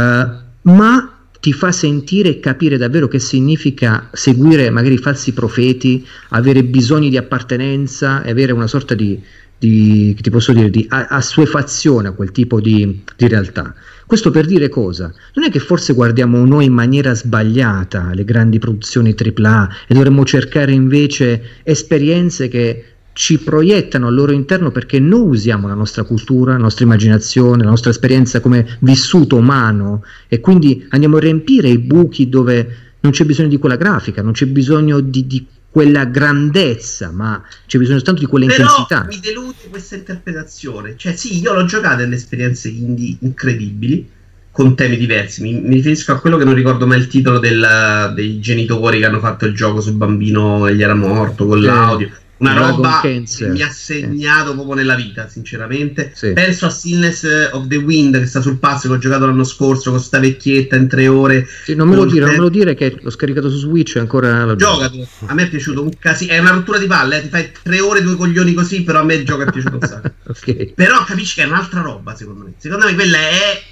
[0.71, 1.14] ma
[1.45, 7.19] ti fa sentire e capire davvero che significa seguire magari falsi profeti, avere bisogni di
[7.19, 9.21] appartenenza e avere una sorta di,
[9.59, 13.75] di, dire, di assuefazione a quel tipo di, di, realtà.
[14.07, 15.13] Questo per dire cosa?
[15.35, 20.25] Non è che forse guardiamo noi in maniera sbagliata le grandi produzioni AAA e dovremmo
[20.25, 26.53] cercare invece esperienze che ci proiettano al loro interno perché noi usiamo la nostra cultura,
[26.53, 31.79] la nostra immaginazione, la nostra esperienza come vissuto umano e quindi andiamo a riempire i
[31.79, 37.13] buchi dove non c'è bisogno di quella grafica, non c'è bisogno di, di quella grandezza,
[37.13, 39.05] ma c'è bisogno soltanto di quella Però intensità.
[39.09, 40.95] Mi delude questa interpretazione.
[40.97, 44.11] Cioè, sì, io l'ho giocata delle esperienze indie incredibili
[44.51, 45.43] con temi diversi.
[45.43, 49.07] Mi, mi, riferisco a quello che non ricordo mai il titolo del, dei genitori che
[49.07, 53.23] hanno fatto il gioco sul bambino che gli era morto con l'audio una roba che
[53.49, 54.55] mi ha segnato sì.
[54.55, 56.13] proprio nella vita, sinceramente.
[56.15, 56.33] Sì.
[56.33, 59.91] Penso a Stillness of the Wind che sta sul passo che ho giocato l'anno scorso
[59.91, 61.47] con sta vecchietta in tre ore.
[61.65, 64.01] Sì, non me lo dire, non me lo dire che l'ho scaricato su Switch e
[64.01, 65.07] ancora Giocati.
[65.27, 66.33] A me è piaciuto un casino.
[66.33, 67.23] È una rottura di palle, eh?
[67.23, 69.87] ti fai tre ore, due coglioni così, però a me il gioco è piaciuto un
[69.87, 70.11] sacco.
[70.27, 70.73] okay.
[70.75, 72.55] Però capisci che è un'altra roba, secondo me.
[72.59, 73.63] Secondo me quella è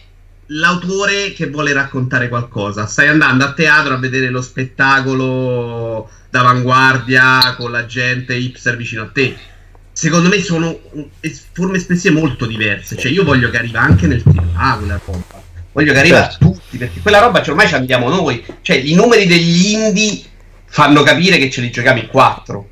[0.53, 2.87] l'autore che vuole raccontare qualcosa.
[2.87, 9.11] Stai andando a teatro a vedere lo spettacolo d'avanguardia con la gente hipster vicino a
[9.13, 9.37] te.
[9.93, 10.79] Secondo me sono
[11.53, 12.97] forme espressive molto diverse.
[12.97, 15.43] Cioè, io voglio che arrivi anche nel AAA quella roba.
[15.73, 16.45] Voglio che arrivi certo.
[16.45, 18.45] a tutti, perché quella roba cioè, ormai ci andiamo noi.
[18.61, 20.23] Cioè, i numeri degli indie
[20.67, 22.71] fanno capire che ce li giochiamo in quattro.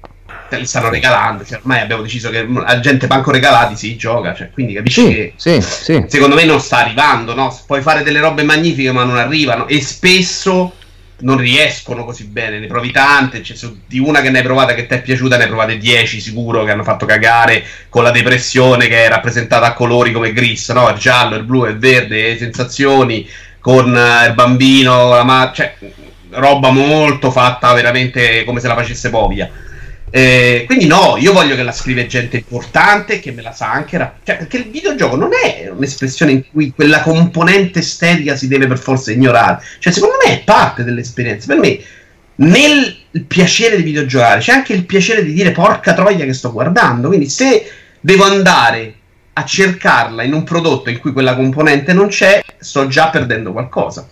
[0.50, 1.44] Te li stanno regalando.
[1.44, 4.34] Cioè, ormai abbiamo deciso che la gente manco regalati si gioca.
[4.34, 6.04] Cioè, quindi capisci sì, che sì, sì.
[6.08, 7.34] secondo me non sta arrivando.
[7.34, 7.56] No?
[7.66, 9.68] Puoi fare delle robe magnifiche, ma non arrivano.
[9.68, 10.74] E spesso
[11.20, 12.58] non riescono così bene.
[12.58, 13.42] Ne provi tante.
[13.42, 16.20] Cioè, di una che ne hai provata che ti è piaciuta, ne hai provate 10
[16.20, 20.70] sicuro che hanno fatto cagare con la depressione che è rappresentata a colori come Gris,
[20.70, 20.88] no?
[20.88, 23.28] Il giallo, il blu, il verde, le sensazioni
[23.60, 25.76] con uh, il bambino, la ma- cioè
[26.30, 29.50] roba molto fatta veramente come se la facesse Povia.
[30.12, 33.96] Eh, quindi no, io voglio che la scrive gente importante, che me la sa anche,
[33.96, 38.66] ra- cioè, perché il videogioco non è un'espressione in cui quella componente estetica si deve
[38.66, 41.78] per forza ignorare, cioè secondo me è parte dell'esperienza, per me
[42.36, 42.96] nel
[43.26, 47.28] piacere di videogiocare c'è anche il piacere di dire porca troia che sto guardando, quindi
[47.28, 47.70] se
[48.00, 48.94] devo andare
[49.34, 54.08] a cercarla in un prodotto in cui quella componente non c'è, sto già perdendo qualcosa.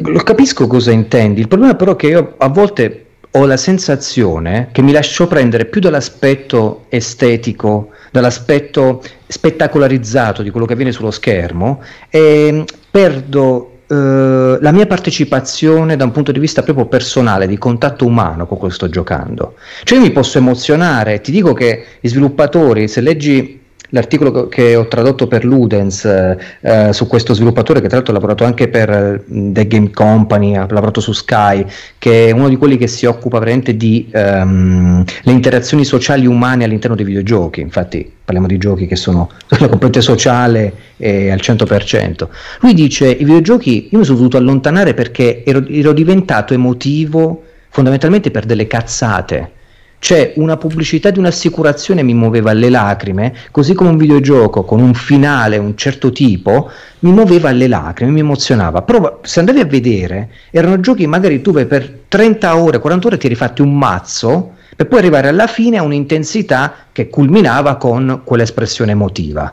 [0.00, 3.05] Lo capisco cosa intendi, il problema però è che io a volte
[3.36, 10.72] ho la sensazione che mi lascio prendere più dall'aspetto estetico, dall'aspetto spettacolarizzato di quello che
[10.72, 16.86] avviene sullo schermo e perdo eh, la mia partecipazione da un punto di vista proprio
[16.86, 19.54] personale, di contatto umano con che sto giocando.
[19.84, 24.86] Cioè io mi posso emozionare, ti dico che gli sviluppatori, se leggi l'articolo che ho
[24.88, 29.22] tradotto per Ludens eh, eh, su questo sviluppatore che tra l'altro ha lavorato anche per
[29.26, 31.64] The Game Company, ha lavorato su Sky,
[31.98, 36.64] che è uno di quelli che si occupa veramente di um, le interazioni sociali umane
[36.64, 42.28] all'interno dei videogiochi, infatti parliamo di giochi che sono la componente sociale eh, al 100%.
[42.60, 48.30] Lui dice i videogiochi io mi sono dovuto allontanare perché ero, ero diventato emotivo fondamentalmente
[48.30, 49.52] per delle cazzate
[50.06, 54.94] cioè una pubblicità di un'assicurazione mi muoveva alle lacrime, così come un videogioco con un
[54.94, 58.82] finale un certo tipo mi muoveva alle lacrime, mi emozionava.
[58.82, 63.26] Però se andavi a vedere, erano giochi magari tu per 30 ore, 40 ore ti
[63.26, 68.92] eri fatti un mazzo per poi arrivare alla fine a un'intensità che culminava con quell'espressione
[68.92, 69.52] emotiva.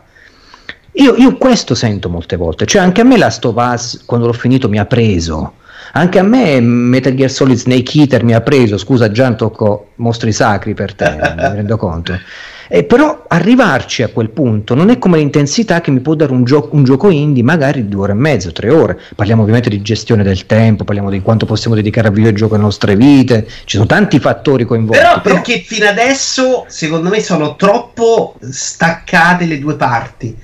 [0.91, 4.33] Io, io questo sento molte volte, cioè anche a me Last of Us quando l'ho
[4.33, 5.53] finito mi ha preso,
[5.91, 10.31] anche a me Metal Gear Solid Snake Eater mi ha preso, scusa Gian tocco mostri
[10.31, 12.17] sacri per te, mi rendo conto.
[12.69, 16.43] Eh, però arrivarci a quel punto non è come l'intensità che mi può dare un,
[16.43, 18.99] gio- un gioco indie magari due ore e mezzo, tre ore.
[19.15, 22.95] Parliamo ovviamente di gestione del tempo, parliamo di quanto possiamo dedicare al videogioco alle nostre
[22.95, 24.97] vite, ci sono tanti fattori coinvolti.
[24.97, 30.35] Però, però perché fino adesso secondo me sono troppo staccate le due parti.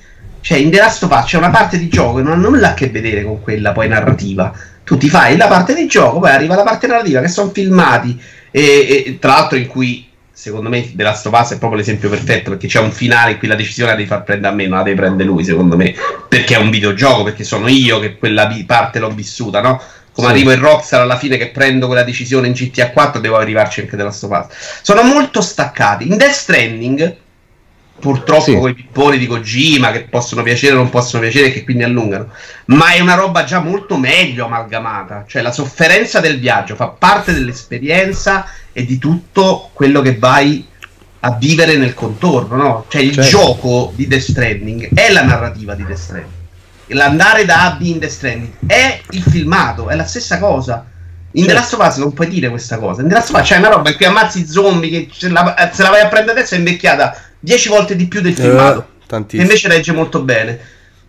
[0.42, 2.70] Cioè in The Last of Us c'è una parte di gioco che non ha nulla
[2.70, 4.52] a che vedere con quella poi narrativa
[4.90, 8.20] tu ti fai la parte di gioco, poi arriva la parte narrativa che sono filmati
[8.50, 12.08] e, e, tra l'altro in cui secondo me The Last of Us è proprio l'esempio
[12.08, 14.66] perfetto perché c'è un finale in cui la decisione la devi far prendere a me,
[14.66, 15.94] non la devi prendere lui secondo me,
[16.28, 19.80] perché è un videogioco, perché sono io che quella parte l'ho vissuta, no?
[20.10, 20.32] Come sì.
[20.32, 23.96] arrivo in Rockstar alla fine che prendo quella decisione in GTA 4 devo arrivarci anche
[23.96, 24.80] The Last of Us.
[24.82, 26.08] Sono molto staccati.
[26.08, 27.16] In Death Stranding
[28.00, 28.56] purtroppo sì.
[28.56, 31.84] con i pipponi di Kojima che possono piacere o non possono piacere e che quindi
[31.84, 32.28] allungano
[32.66, 37.32] ma è una roba già molto meglio amalgamata cioè la sofferenza del viaggio fa parte
[37.32, 40.66] dell'esperienza e di tutto quello che vai
[41.20, 42.84] a vivere nel contorno, no?
[42.88, 43.30] Cioè il Certo.
[43.30, 46.38] gioco di Death Stranding è la narrativa di Death Stranding.
[46.88, 50.86] L'andare da A a B in Death Stranding è il filmato, è la stessa cosa.
[51.32, 53.02] In The Last of Us non puoi dire questa cosa.
[53.02, 55.70] In The Last of Us c'è una roba in cui ammazzi zombie che se la,
[55.72, 58.78] se la vai a prendere adesso è invecchiata 10 volte di più del filmato.
[58.78, 59.42] Eh, che tantissimo.
[59.42, 60.58] invece regge molto bene.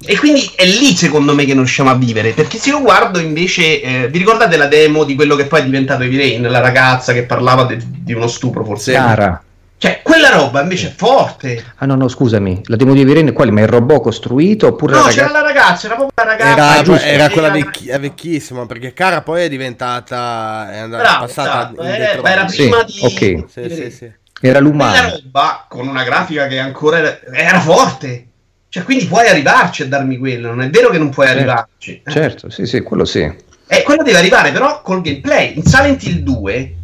[0.03, 2.31] E quindi è lì secondo me che non riusciamo a vivere.
[2.31, 5.63] Perché se io guardo invece, eh, vi ricordate la demo di quello che poi è
[5.63, 8.93] diventato Heavy Rain, la ragazza che parlava de- di uno stupro forse?
[8.93, 9.43] Cara.
[9.77, 11.63] Cioè, quella roba invece è forte.
[11.77, 13.49] Ah no, no, scusami, la demo di Virene quale?
[13.51, 15.41] Ma il robot costruito oppure No, la c'era ragazza?
[15.41, 16.51] la ragazza, era proprio la ragazza.
[16.51, 17.05] Era, Ah, giusto.
[17.07, 21.71] era quella Era- vecchi- è vecchissima perché Cara poi è diventata è andata Bravo, passata
[21.73, 22.93] esatto, in eh, era Sì, prima di...
[23.01, 23.43] ok.
[23.51, 24.11] Sì, sì, sì.
[24.43, 25.19] Era Quella l'umano.
[25.23, 28.25] roba con una grafica che ancora era, era forte.
[28.69, 30.47] Cioè, quindi puoi arrivarci a darmi quello.
[30.49, 31.41] Non è vero che non puoi Certo.
[31.41, 32.01] arrivarci.
[32.05, 32.11] Eh.
[32.11, 33.19] Certo, sì, sì, quello sì.
[33.67, 35.55] E quello deve arrivare però col gameplay.
[35.57, 36.75] In Silent Hill 2,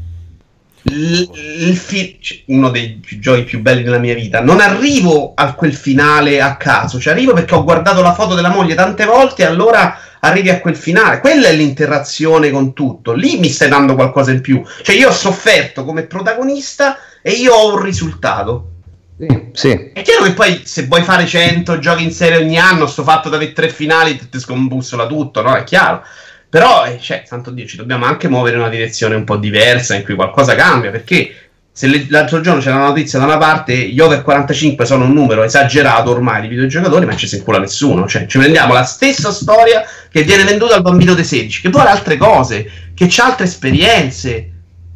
[0.83, 1.23] l-
[1.67, 6.39] il fi- uno dei giochi più belli della mia vita, non arrivo a quel finale
[6.41, 9.97] a caso, cioè arrivo perché ho guardato la foto della moglie tante volte e allora
[10.19, 11.19] arrivi a quel finale.
[11.19, 13.13] Quella è l'interazione con tutto.
[13.13, 14.63] Lì mi stai dando qualcosa in più.
[14.81, 18.71] Cioè io ho sofferto come protagonista e io ho un risultato.
[19.19, 19.91] Sì, sì.
[19.93, 23.29] È chiaro che poi se vuoi fare 100 giochi in serie ogni anno, sto fatto
[23.29, 25.55] da avere tre finali, ti scombussola tutto, no?
[25.55, 26.03] È chiaro.
[26.49, 29.95] Però, eh, cioè, santo Dio, ci dobbiamo anche muovere in una direzione un po' diversa
[29.95, 33.75] in cui qualcosa cambia, perché se le- l'altro giorno c'era una notizia da una parte,
[33.75, 38.07] gli over 45 sono un numero esagerato ormai di videogiocatori, ma ci si incula nessuno.
[38.07, 39.83] Cioè, ci prendiamo la stessa storia
[40.17, 44.51] che viene venduta al bambino dei 16, che vuole altre cose, che ha altre esperienze.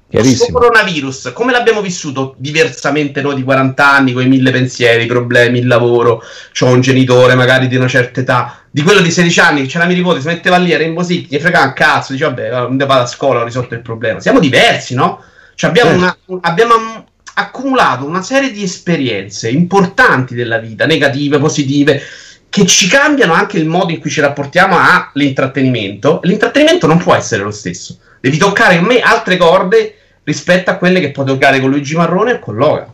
[0.09, 5.07] Questo coronavirus, come l'abbiamo vissuto diversamente noi di 40 anni, con i mille pensieri, i
[5.07, 9.39] problemi, il lavoro, c'ho un genitore magari di una certa età, di quello di 16
[9.39, 12.11] anni che c'era mia nipote, si metteva lì a Rainbow City, gli frega un cazzo,
[12.11, 14.19] dice vabbè, non vado a scuola, ho risolto il problema.
[14.19, 15.23] Siamo diversi, no?
[15.55, 16.03] Cioè abbiamo, Certo.
[16.03, 17.05] una- un- abbiamo am-
[17.35, 22.01] accumulato una serie di esperienze importanti della vita, negative, positive,
[22.51, 26.19] che ci cambiano anche il modo in cui ci rapportiamo all'intrattenimento.
[26.23, 27.97] L'intrattenimento non può essere lo stesso.
[28.19, 32.33] Devi toccare in me altre corde rispetto a quelle che puoi toccare con Luigi Marrone
[32.33, 32.91] e con Logan.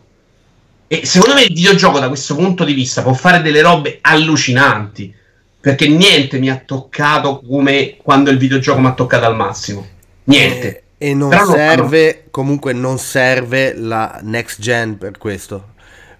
[0.86, 5.12] E secondo me il videogioco da questo punto di vista può fare delle robe allucinanti.
[5.60, 9.84] Perché niente mi ha toccato come quando il videogioco mi ha toccato al massimo.
[10.22, 10.84] Niente.
[10.98, 15.70] E, e non Però no, serve, comunque non serve la next gen per questo.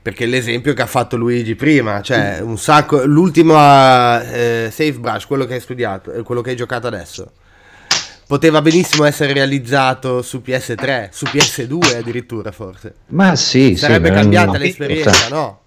[0.09, 5.45] Perché l'esempio che ha fatto Luigi prima, cioè un sacco, l'ultima eh, Safe Brush, quello
[5.45, 7.33] che hai studiato, eh, quello che hai giocato adesso,
[8.27, 12.95] poteva benissimo essere realizzato su PS3, su PS2 addirittura forse.
[13.09, 15.61] Ma sì, Sarebbe sì, cambiata l'esperienza, no?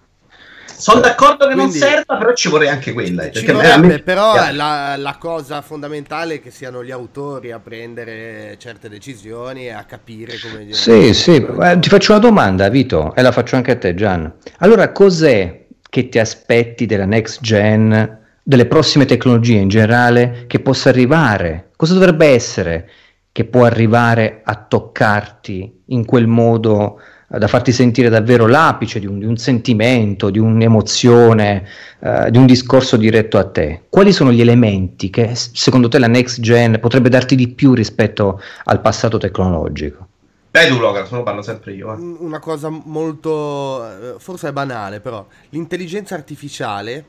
[0.81, 3.29] Sono d'accordo che Quindi- non serva, però ci vorrei anche quella.
[3.31, 8.55] vorrebbe, a me- però la, la cosa fondamentale è che siano gli autori a prendere
[8.57, 10.73] certe decisioni e a capire come...
[10.73, 14.33] Sì, sì, eh, ti faccio una domanda, Vito, e la faccio anche a te, Gian.
[14.57, 20.89] Allora, cos'è che ti aspetti della next gen, delle prossime tecnologie in generale, che possa
[20.89, 21.69] arrivare?
[21.75, 22.89] Cosa dovrebbe essere
[23.31, 26.99] che può arrivare a toccarti in quel modo
[27.37, 31.65] da farti sentire davvero l'apice di un, di un sentimento, di un'emozione,
[31.99, 33.83] eh, di un discorso diretto a te?
[33.89, 38.41] Quali sono gli elementi che secondo te la next gen potrebbe darti di più rispetto
[38.65, 40.07] al passato tecnologico?
[40.51, 41.91] Dai tu, Logan, se no parlo sempre io.
[41.93, 41.95] eh.
[41.95, 47.05] Un- Una cosa molto, eh, forse è banale, però l'intelligenza artificiale,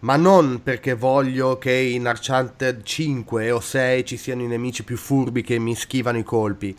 [0.00, 4.96] ma non perché voglio che in Uncharted 5 o 6 ci siano i nemici più
[4.96, 6.76] furbi che mi schivano i colpi.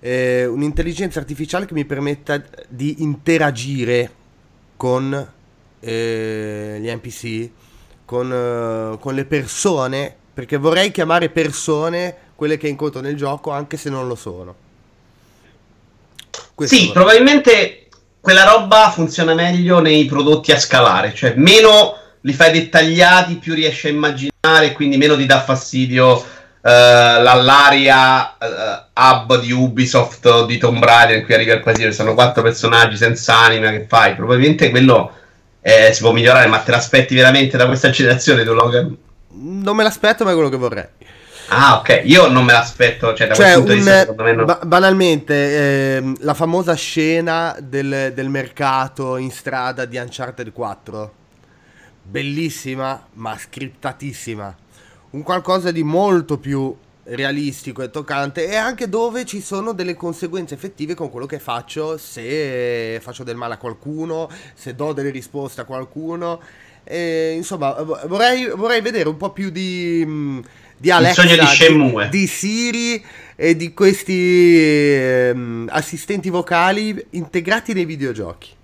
[0.00, 4.10] Eh, un'intelligenza artificiale che mi permetta di interagire
[4.76, 5.32] con
[5.80, 7.50] eh, gli NPC,
[8.04, 13.76] con, eh, con le persone, perché vorrei chiamare persone quelle che incontro nel gioco anche
[13.76, 14.54] se non lo sono.
[16.54, 16.94] Questo Sì, vorrei.
[16.94, 17.88] probabilmente
[18.20, 23.86] quella roba funziona meglio nei prodotti a scalare, cioè meno li fai dettagliati, più riesci
[23.86, 26.24] a immaginare, quindi meno ti dà fastidio
[26.62, 31.92] eh, la- l'aria eh, hub di Ubisoft di Tomb Raider in cui arrivi al quartiere,
[31.92, 35.12] sono quattro personaggi senza anima che fai, probabilmente quello
[35.60, 38.96] eh, si può migliorare, ma te l'aspetti veramente da questa generazione, tu Logan?
[39.40, 40.84] Non me l'aspetto, ma è quello che vorrei.
[41.50, 44.22] Ah, ok, io non me l'aspetto, cioè da Cioè, quel punto di un- vista secondo
[44.22, 44.44] me no.
[44.44, 51.12] ba- banalmente, ehm, la famosa scena del, del mercato in strada di Uncharted 4.
[52.02, 54.54] Bellissima, ma scriptatissima.
[55.10, 60.52] Un qualcosa di molto più realistico e toccante e anche dove ci sono delle conseguenze
[60.52, 65.62] effettive con quello che faccio se faccio del male a qualcuno, se do delle risposte
[65.62, 66.40] a qualcuno.
[66.84, 70.42] E, insomma, vo- vorrei, vorrei vedere un po' più di, mh,
[70.76, 72.08] di Alexa, di Shenmue.
[72.10, 73.04] di Siri
[73.34, 78.56] e di questi ehm, assistenti vocali integrati nei videogiochi.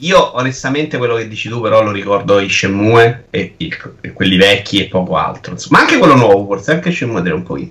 [0.00, 4.80] Io onestamente quello che dici tu però lo ricordo i Shenmue e, e quelli vecchi
[4.80, 5.56] e poco altro.
[5.70, 7.70] Ma anche quello nuovo forse, anche Shenmue era un pochino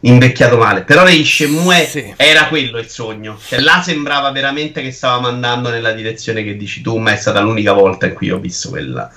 [0.00, 0.82] invecchiato male.
[0.82, 2.14] Però nei Shenmue sì.
[2.16, 3.38] era quello il sogno.
[3.42, 7.40] Cioè là sembrava veramente che stavamo andando nella direzione che dici tu, ma è stata
[7.40, 9.10] l'unica volta in cui ho visto quella,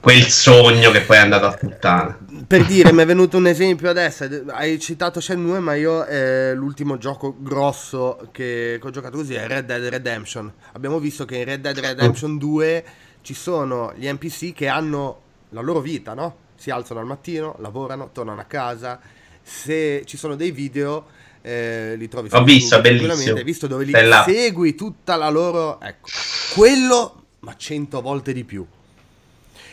[0.00, 2.18] quel sogno che poi è andato a puttana.
[2.50, 6.98] Per dire, mi è venuto un esempio adesso, hai citato Shenmue, ma io eh, l'ultimo
[6.98, 10.52] gioco grosso che, che, ho giocato così è Red Dead Redemption.
[10.72, 12.84] Abbiamo visto che in Red Dead Redemption 2
[13.22, 15.20] ci sono gli NPC che hanno
[15.50, 16.38] la loro vita, no?
[16.56, 18.98] Si alzano al mattino, lavorano, tornano a casa.
[19.40, 21.06] Se ci sono dei video,
[21.42, 23.36] eh, li trovi Ho visto, bellissimo.
[23.36, 24.24] Hai visto dove li Bella.
[24.26, 25.80] segui tutta la loro...
[25.80, 26.08] Ecco,
[26.56, 28.66] quello, ma cento volte di più.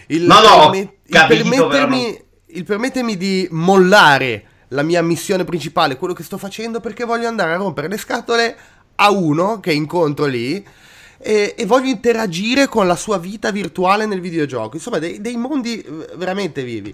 [0.09, 6.13] Il, no, no, permet- il, permettermi, il permettermi di mollare la mia missione principale, quello
[6.13, 8.55] che sto facendo, perché voglio andare a rompere le scatole
[8.95, 10.63] a uno che incontro lì
[11.19, 14.75] e, e voglio interagire con la sua vita virtuale nel videogioco.
[14.75, 16.93] Insomma, dei, dei mondi eh, veramente vivi.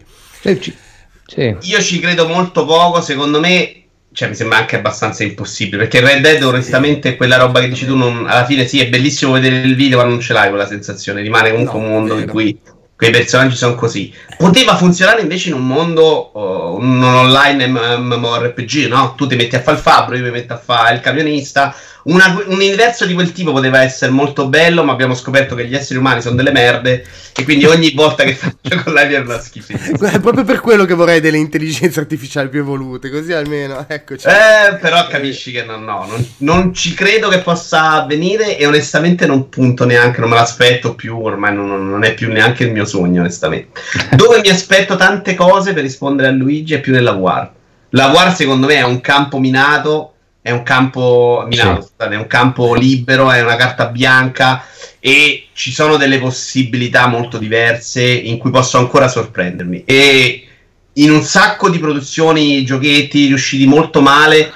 [1.25, 1.55] Sì.
[1.61, 3.77] Io ci credo molto poco, secondo me
[4.13, 7.15] cioè mi sembra anche abbastanza impossibile perché Red Dead onestamente sì.
[7.15, 10.03] quella roba che dici tu non, alla fine sì è bellissimo vedere il video ma
[10.03, 12.55] non ce l'hai quella sensazione rimane comunque no, un mondo in cui
[13.03, 14.13] quei personaggi sono così.
[14.37, 19.13] Poteva funzionare invece in un mondo uh, non online MMORPG, no?
[19.15, 22.43] Tu ti metti a fare il fabbro, io mi metto a fare il camionista, una,
[22.45, 25.99] un universo di quel tipo poteva essere molto bello, ma abbiamo scoperto che gli esseri
[25.99, 29.39] umani sono delle merde e quindi ogni volta che faccio con la mia è una
[29.39, 30.11] schifezza.
[30.11, 34.27] È proprio per quello che vorrei delle intelligenze artificiali più evolute, così almeno, eccoci.
[34.27, 39.25] Eh, però capisci che no, no, non, non, ci credo che possa avvenire e onestamente
[39.25, 42.85] non punto neanche, non me l'aspetto più, ormai non, non è più neanche il mio
[42.85, 43.79] sogno, onestamente.
[44.15, 47.51] Dove mi aspetto tante cose per rispondere a Luigi è più nella War.
[47.95, 50.12] La War secondo me è un campo minato
[50.43, 51.89] è un campo Milano, sì.
[51.97, 54.65] è un campo libero, è una carta bianca
[54.99, 59.83] e ci sono delle possibilità molto diverse in cui posso ancora sorprendermi.
[59.85, 60.47] E
[60.93, 64.51] in un sacco di produzioni, giochetti riusciti molto male,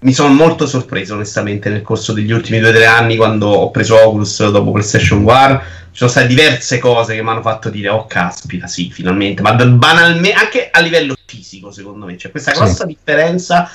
[0.00, 3.70] mi sono molto sorpreso onestamente nel corso degli ultimi due o tre anni quando ho
[3.70, 5.58] preso Oculus dopo PlayStation War.
[5.92, 9.54] Ci sono state diverse cose che mi hanno fatto dire, oh caspita, sì, finalmente, ma
[9.54, 12.86] banalmente, anche a livello fisico secondo me, c'è questa grossa sì.
[12.86, 13.70] differenza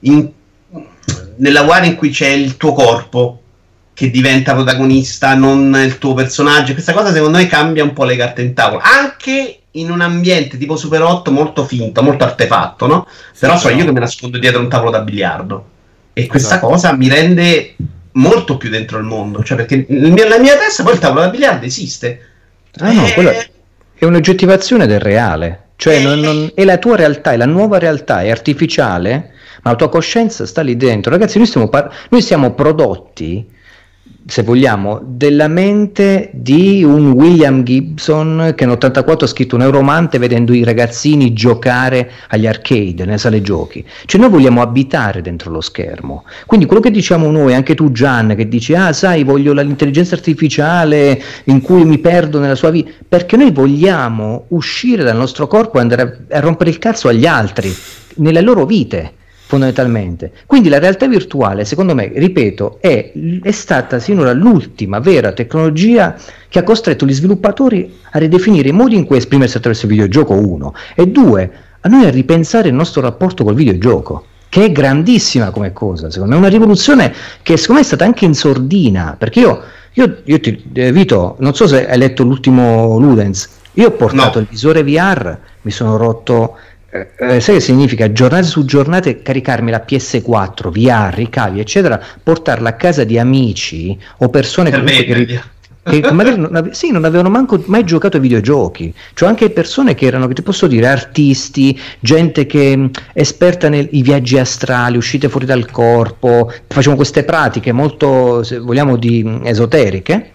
[0.00, 0.35] in
[1.36, 3.40] nella guerra in cui c'è il tuo corpo
[3.96, 6.74] che diventa protagonista, non il tuo personaggio.
[6.74, 8.82] Questa cosa secondo me cambia un po' le carte in tavola.
[8.82, 13.06] Anche in un ambiente tipo Super 8 molto finto, molto artefatto, no?
[13.32, 15.68] Sì, Però so io che mi nascondo dietro un tavolo da biliardo.
[16.12, 16.66] E questa esatto.
[16.66, 17.74] cosa mi rende
[18.12, 19.42] molto più dentro il mondo.
[19.42, 22.20] Cioè, perché nella mia testa poi il tavolo da biliardo esiste.
[22.78, 25.68] Ah, no, quella è un'oggettivazione del reale.
[25.76, 29.32] Cioè, non, non, è la tua realtà, è la nuova realtà, è artificiale
[29.70, 31.10] la tua coscienza sta lì dentro.
[31.10, 33.54] Ragazzi, noi, par- noi siamo prodotti,
[34.24, 40.52] se vogliamo, della mente di un William Gibson che nell'84 ha scritto un Euromante vedendo
[40.52, 43.84] i ragazzini giocare agli arcade, nelle sale giochi.
[44.04, 46.24] Cioè noi vogliamo abitare dentro lo schermo.
[46.46, 51.20] Quindi quello che diciamo noi, anche tu Gian, che dici, ah sai, voglio l'intelligenza artificiale
[51.44, 55.80] in cui mi perdo nella sua vita, perché noi vogliamo uscire dal nostro corpo e
[55.80, 57.74] andare a, a rompere il cazzo agli altri,
[58.16, 59.15] nelle loro vite
[59.46, 60.32] fondamentalmente.
[60.44, 66.16] Quindi la realtà virtuale, secondo me, ripeto, è, è, stata sinora l'ultima vera tecnologia
[66.48, 70.34] che ha costretto gli sviluppatori a ridefinire i modi in cui esprimersi attraverso il videogioco,
[70.34, 75.50] uno, e due, a noi a ripensare il nostro rapporto col videogioco che è grandissima
[75.50, 79.14] come cosa, secondo me è una rivoluzione che secondo me è stata anche in sordina,
[79.18, 83.88] perché io, io, io ti, eh, Vito, non so se hai letto l'ultimo Ludens, io
[83.88, 84.44] ho portato no.
[84.44, 86.56] il visore VR, mi sono rotto
[86.88, 92.70] eh, eh, sai che significa giornate su giornate caricarmi la PS4, VR, ricavi, eccetera, portarla
[92.70, 95.42] a casa di amici o persone comunque
[95.82, 99.50] che, che magari non, ave- sì, non avevano manco mai giocato ai videogiochi, cioè anche
[99.50, 104.96] persone che erano, che ti posso dire, artisti, gente che mh, esperta nei viaggi astrali,
[104.96, 110.32] uscite fuori dal corpo, facevano queste pratiche molto, se vogliamo, di, mh, esoteriche.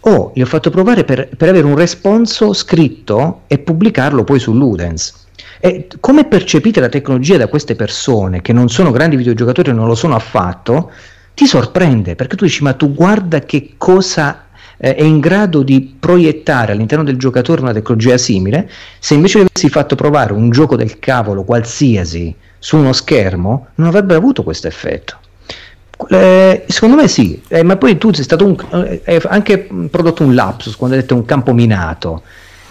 [0.00, 4.38] O oh, gli ho fatto provare per, per avere un responso scritto e pubblicarlo poi
[4.38, 5.25] su Ludens
[5.66, 9.88] e come percepite la tecnologia da queste persone che non sono grandi videogiocatori e non
[9.88, 10.92] lo sono affatto,
[11.34, 14.44] ti sorprende perché tu dici ma tu guarda che cosa
[14.76, 19.68] eh, è in grado di proiettare all'interno del giocatore una tecnologia simile, se invece avessi
[19.68, 25.16] fatto provare un gioco del cavolo qualsiasi su uno schermo, non avrebbero avuto questo effetto.
[26.10, 30.34] Eh, secondo me sì, eh, ma poi tu sei stato un, eh, anche prodotto un
[30.34, 32.22] lapsus quando hai detto un campo minato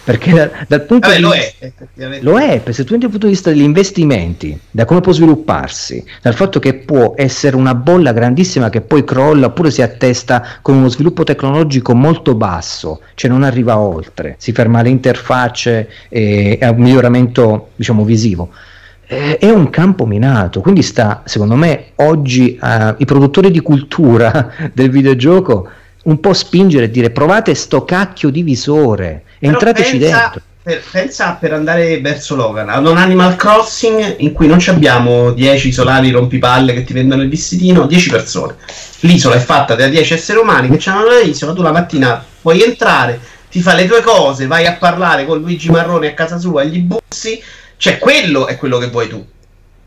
[0.06, 3.10] perché da, dal punto Vabbè, di lo vista è, lo è, perché se tu dal
[3.10, 7.74] punto di vista degli investimenti, da come può svilupparsi, dal fatto che può essere una
[7.74, 13.28] bolla grandissima che poi crolla oppure si attesta con uno sviluppo tecnologico molto basso, cioè
[13.28, 18.50] non arriva oltre, si ferma alle interfacce e a un miglioramento diciamo visivo.
[19.08, 24.52] Eh, è un campo minato, quindi sta, secondo me, oggi eh, i produttori di cultura
[24.72, 25.68] del videogioco
[26.04, 30.42] un po' spingere e dire provate sto cacchio di visore, entrateci pensa, dentro.
[30.62, 35.72] Per, pensa per andare verso Logan ad un Animal Crossing in cui non abbiamo 10
[35.72, 38.56] solari rompipalle che ti vendono il vestitino, 10 persone.
[39.00, 43.20] L'isola è fatta da 10 esseri umani che hanno l'isola, tu la mattina puoi entrare,
[43.50, 46.80] ti fai le tue cose, vai a parlare con Luigi Marrone a casa sua, gli
[46.80, 47.42] bussi,
[47.76, 49.24] cioè quello è quello che vuoi tu.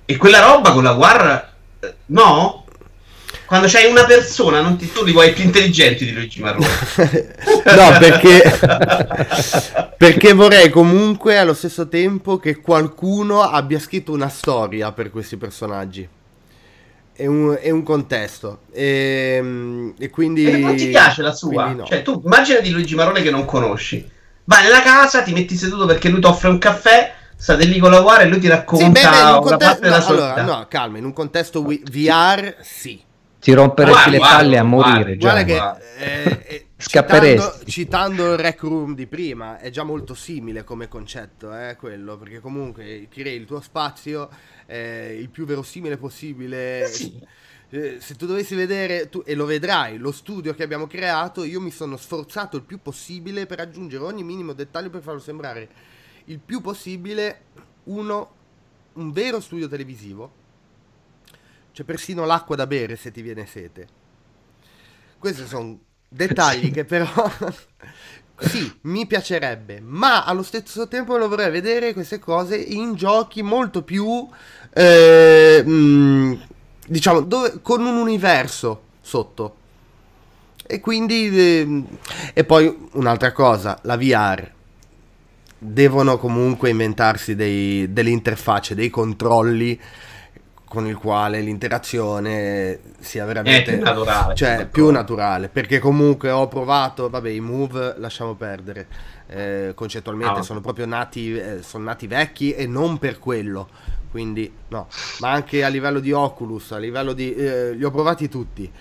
[0.06, 2.66] E quella roba con la guarra, eh, no?
[3.50, 6.68] Quando c'hai una persona, non ti, tu li vuoi più intelligenti di Luigi Marrone.
[7.66, 8.44] no, perché,
[9.98, 16.08] perché vorrei comunque allo stesso tempo che qualcuno abbia scritto una storia per questi personaggi.
[17.12, 18.60] È un, è un contesto.
[18.72, 20.46] E, e quindi...
[20.46, 21.74] E non ti piace la sua?
[21.74, 21.86] No.
[21.86, 24.08] Cioè, tu immagina di Luigi Marrone che non conosci.
[24.44, 27.90] Vai nella casa, ti metti seduto perché lui ti offre un caffè state lì con
[27.90, 30.14] la guarda e lui ti racconta sì, beh, beh, una contesto, parte della no, sua
[30.14, 30.44] allora, vita.
[30.44, 33.08] no, calma, in un contesto VR sì.
[33.40, 35.16] Ti romperesti Guarda, le palle a morire.
[35.16, 35.54] guarda, già.
[35.54, 37.70] Guarda che eh, eh, Scapperesti.
[37.70, 42.18] Citando, citando il Rec Room di prima, è già molto simile come concetto, eh, quello,
[42.18, 44.30] perché comunque crei il tuo spazio
[44.66, 46.84] eh, il più verosimile possibile.
[46.84, 47.20] Eh sì.
[47.72, 51.60] Eh, se tu dovessi vedere, tu, e lo vedrai, lo studio che abbiamo creato, io
[51.60, 55.70] mi sono sforzato il più possibile per aggiungere ogni minimo dettaglio per farlo sembrare
[56.26, 57.42] il più possibile
[57.86, 58.32] uno,
[58.94, 60.39] un vero studio televisivo.
[61.80, 63.88] C'è persino l'acqua da bere se ti viene sete.
[65.18, 67.08] Questi sono dettagli che però
[68.38, 73.84] sì, mi piacerebbe, ma allo stesso tempo lo vorrei vedere queste cose in giochi molto
[73.84, 74.28] più
[74.74, 76.48] eh, mh,
[76.86, 79.56] diciamo dove, con un universo sotto.
[80.68, 81.84] E quindi eh,
[82.34, 84.52] e poi un'altra cosa, la VR
[85.58, 89.80] devono comunque inventarsi dei, delle interfacce, dei controlli
[90.70, 96.48] con il quale l'interazione sia veramente È più naturale, cioè più naturale perché comunque ho
[96.48, 98.88] provato vabbè i move lasciamo perdere.
[99.28, 100.44] Eh, concettualmente Ah.
[100.44, 103.68] sono proprio nati eh, sono nati vecchi e non per quello
[104.12, 104.88] quindi no.
[105.20, 108.72] Ma anche a livello di Oculus a livello di eh, li ho provati tutti.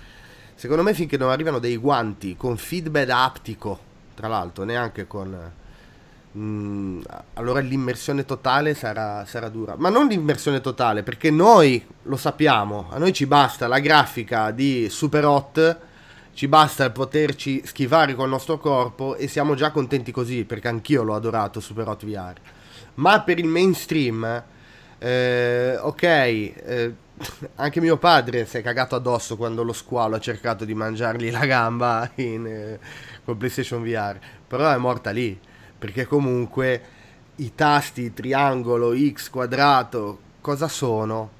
[0.54, 3.78] Secondo me finché non arrivano dei guanti con feedback aptico
[4.14, 5.52] tra l'altro neanche con
[6.36, 7.00] Mm,
[7.34, 9.74] allora l'immersione totale sarà, sarà dura.
[9.78, 14.88] Ma non l'immersione totale, perché noi lo sappiamo, a noi ci basta la grafica di
[14.90, 15.78] Super Hot,
[16.34, 21.14] ci basta poterci schivare col nostro corpo e siamo già contenti così, perché anch'io l'ho
[21.14, 22.34] adorato Super Hot VR.
[22.94, 24.42] Ma per il mainstream,
[24.98, 26.94] eh, ok, eh,
[27.56, 31.46] anche mio padre si è cagato addosso quando lo squalo ha cercato di mangiargli la
[31.46, 32.78] gamba in, eh,
[33.24, 35.38] con PlayStation VR, però è morta lì
[35.78, 36.80] perché comunque
[37.36, 41.30] i tasti triangolo, X, quadrato, cosa sono?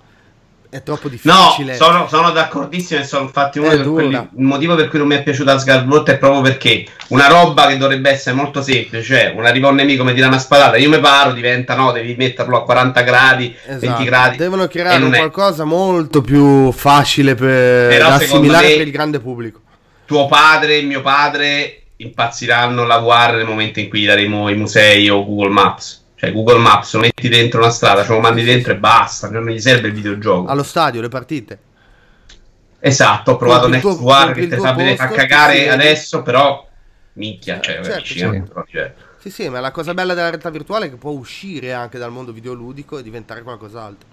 [0.70, 1.76] È troppo No, difficile.
[1.76, 5.08] sono, sono d'accordissimo e sono infatti uno È per quelli- il motivo per cui non
[5.08, 9.32] mi è piaciuta Asgard è proprio perché una roba che dovrebbe essere molto semplice, cioè
[9.34, 12.58] un arriva un nemico mi tira una spadata, io mi paro, diventa no, devi metterlo
[12.58, 14.04] a 40 gradi, 20 Esatto.
[14.04, 14.36] gradi.
[14.36, 15.16] Devono creare un è.
[15.16, 19.60] qualcosa molto più facile per, Però da assimilare per il grande pubblico.
[20.04, 25.08] Tuo padre mio padre impazziranno la VR nel momento in cui gli daremo i musei
[25.08, 26.06] o Google Maps.
[26.14, 29.46] Cioè Google Maps lo metti dentro una strada, ce lo mandi dentro e basta, non
[29.46, 30.48] gli serve il videogioco.
[30.48, 31.58] Allo stadio, le partite.
[32.80, 36.66] Esatto, ho provato Next tuo- compri che ti fa vedere- fa cagare adesso, però
[37.14, 38.24] minchia, cioè, Certo, dici, sì.
[38.24, 41.72] eh, cioè, Sì, sì, ma la cosa bella della realtà virtuale è che può uscire
[41.72, 44.08] anche dal mondo videoludico e diventare qualcos'altro.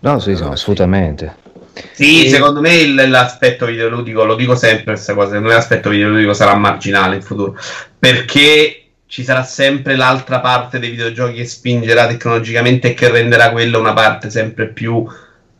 [0.00, 1.36] No, sì, sì, Allora, assolutamente.
[1.42, 1.55] Sì,
[1.96, 6.32] E- secondo me il- l'aspetto videoludico, lo dico sempre questa cosa, secondo me l'aspetto videoludico
[6.32, 7.56] sarà marginale in futuro,
[7.98, 13.78] perché ci sarà sempre l'altra parte dei videogiochi che spingerà tecnologicamente e che renderà quella
[13.78, 15.06] una parte sempre più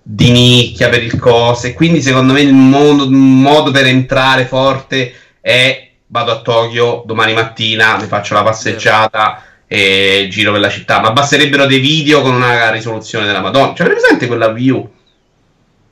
[0.03, 5.91] di nicchia per il cose, quindi secondo me il modo, modo per entrare forte è
[6.09, 11.11] vado a Tokyo domani mattina, mi faccio la passeggiata e giro per la città, ma
[11.11, 14.91] basterebbero dei video con una risoluzione della Madonna, cioè avete presente quella U?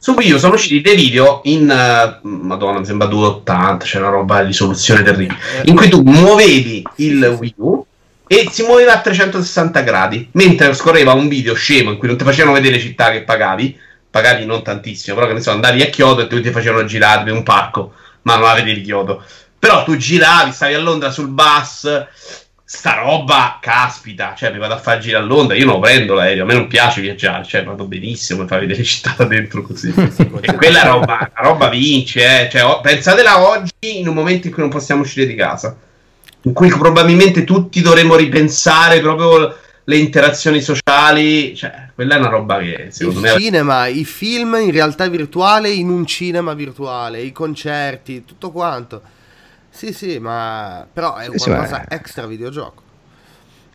[0.05, 4.11] Su Wii U sono usciti dei video in eh, Madonna, mi sembra 280, c'è una
[4.11, 5.39] roba di risoluzione terribile.
[5.63, 7.39] Eh, In cui tu muovevi il.
[7.41, 7.87] Wii U
[8.27, 12.25] e si muoveva a 360 gradi, mentre scorreva un video scemo in cui non ti
[12.25, 13.79] facevano vedere città che pagavi,
[14.11, 17.31] pagavi non tantissimo, però che ne so, andavi a Kyoto e tu ti facevano girare
[17.31, 17.95] in un parco,
[18.25, 19.25] ma non la vedevi Kyoto.
[19.59, 21.89] Però tu giravi, stavi a Londra sul bus,
[22.75, 26.43] sta roba, caspita, cioè mi vado a far girare a Londra, io non prendo l'aereo,
[26.43, 29.95] a me non piace viaggiare, cioè vado benissimo a fare vedere città da dentro così.
[30.41, 32.51] e quella roba, la roba vince, eh.
[32.51, 33.71] cioè, pensatela oggi
[34.01, 35.77] in un momento in cui non possiamo uscire di casa,
[36.43, 42.59] in cui probabilmente tutti dovremmo ripensare proprio le interazioni sociali, cioè, quella è una roba
[42.59, 43.33] che secondo il me...
[43.35, 49.01] Il cinema, i film in realtà virtuale in un cinema virtuale, i concerti, tutto quanto.
[49.75, 52.83] Sì, sì, ma però è sì, qualcosa sì, extra videogioco.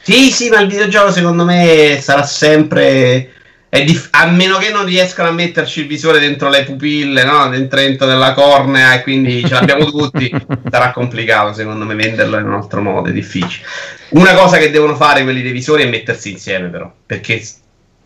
[0.02, 3.34] Sì, sì, ma il videogioco secondo me sarà sempre...
[3.70, 7.50] Dif- a meno che non riescano a metterci il visore dentro le pupille, no?
[7.50, 10.34] dentro della cornea, e quindi ce l'abbiamo tutti,
[10.72, 13.68] sarà complicato secondo me venderlo in un altro modo, è difficile.
[14.12, 17.44] Una cosa che devono fare quelli dei visori è mettersi insieme, però, perché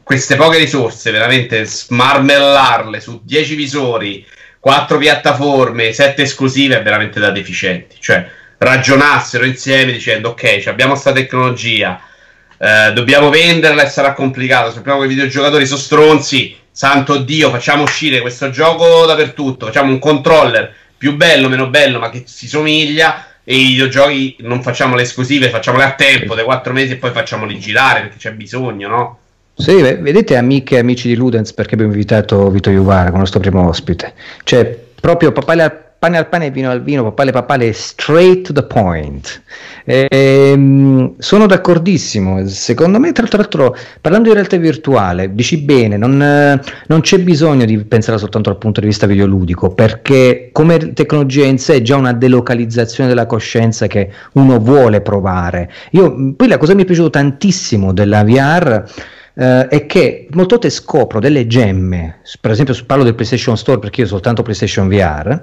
[0.01, 4.25] queste poche risorse, veramente smarmellarle su 10 visori,
[4.63, 7.97] 4 piattaforme, 7 esclusive, è veramente da deficienti.
[7.99, 8.25] Cioè,
[8.59, 11.99] ragionassero insieme dicendo, ok, abbiamo questa tecnologia,
[12.57, 14.71] eh, dobbiamo venderla e sarà complicato.
[14.71, 19.99] Sappiamo che i videogiocatori sono stronzi, santo Dio, facciamo uscire questo gioco dappertutto, facciamo un
[19.99, 25.01] controller più bello, meno bello, ma che si somiglia e i videogiochi non facciamo le
[25.01, 29.19] esclusive, facciamole a tempo, dei quattro mesi e poi facciamoli girare perché c'è bisogno, no?
[29.55, 33.67] Sì, vedete amiche e amici di Ludens perché abbiamo invitato Vito Iuvara come nostro primo
[33.67, 34.13] ospite.
[34.43, 38.63] Cioè, proprio papale pane al pane e vino al vino, papale papale, straight to the
[38.63, 39.41] point.
[39.85, 46.99] Ehm, sono d'accordissimo, secondo me tra l'altro parlando di realtà virtuale, dici bene, non, non,
[46.99, 51.75] c'è bisogno di pensare soltanto dal punto di vista videoludico, perché come tecnologia in sé
[51.75, 55.71] è già una delocalizzazione della coscienza che uno vuole provare.
[55.91, 58.83] Io, poi la cosa mi è piaciuta tantissimo della VR
[59.35, 64.01] eh, è che molte volte scopro delle gemme, per esempio parlo del PlayStation Store perché
[64.01, 65.41] io ho soltanto PlayStation VR,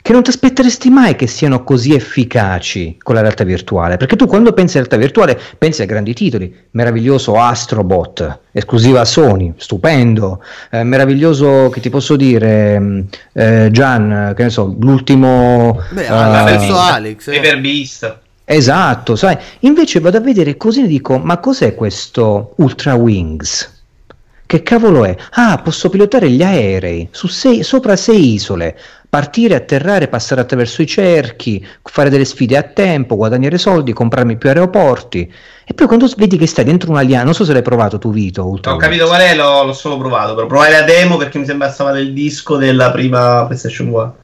[0.00, 4.26] che non ti aspetteresti mai che siano così efficaci con la realtà virtuale, perché tu
[4.26, 10.82] quando pensi alla realtà virtuale pensi a grandi titoli, meraviglioso Astrobot, esclusiva Sony, stupendo, eh,
[10.82, 13.00] meraviglioso che ti posso dire, mm,
[13.34, 15.80] eh, Gian, che ne so, l'ultimo...
[15.90, 17.24] Beh, uh, Alex.
[17.24, 18.26] Paper Beast.
[18.50, 23.76] Esatto, sai, invece vado a vedere così e dico, ma cos'è questo Ultra Wings?
[24.46, 25.14] Che cavolo è?
[25.32, 28.74] Ah, posso pilotare gli aerei su sei, sopra sei isole,
[29.06, 34.48] partire, atterrare, passare attraverso i cerchi, fare delle sfide a tempo, guadagnare soldi, comprarmi più
[34.48, 35.30] aeroporti.
[35.66, 38.46] E poi quando vedi che stai dentro un'aliana, non so se l'hai provato tu, Vito.
[38.46, 40.34] Ultra Ho capito qual è, l'ho, l'ho, solo provato.
[40.34, 44.16] Però provare la demo perché mi sembra stava il disco della prima PlayStation 1.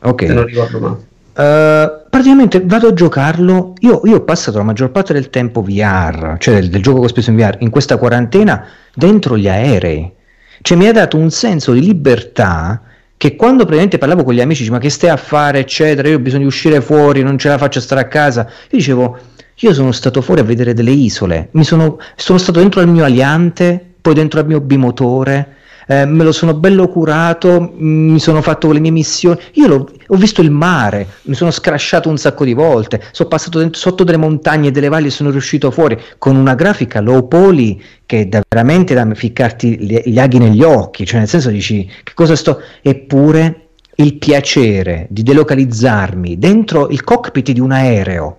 [0.00, 0.26] Ok.
[0.26, 1.08] Se non ricordo male.
[1.32, 3.74] Uh, praticamente vado a giocarlo.
[3.80, 7.04] Io, io, ho passato la maggior parte del tempo VR, cioè del, del gioco che
[7.06, 10.12] ho speso in VR, in questa quarantena dentro gli aerei.
[10.60, 12.82] Cioè mi ha dato un senso di libertà
[13.16, 16.20] che quando praticamente parlavo con gli amici, ma che stai a fare, eccetera, io ho
[16.20, 18.46] bisogno di uscire fuori, non ce la faccio a stare a casa.
[18.46, 19.18] Io dicevo,
[19.56, 23.94] io sono stato fuori a vedere delle isole, sono, sono stato dentro al mio aliante,
[24.00, 25.56] poi dentro al mio bimotore
[25.90, 30.40] eh, me lo sono bello curato, mi sono fatto le mie missioni, io ho visto
[30.40, 34.68] il mare, mi sono scrasciato un sacco di volte, sono passato dentro, sotto delle montagne
[34.68, 38.94] e delle valli e sono riuscito fuori con una grafica low poly che da veramente
[38.94, 44.14] da ficcarti gli, aghi negli occhi, cioè nel senso dici che cosa sto, eppure il
[44.14, 48.36] piacere di delocalizzarmi dentro il cockpit di un aereo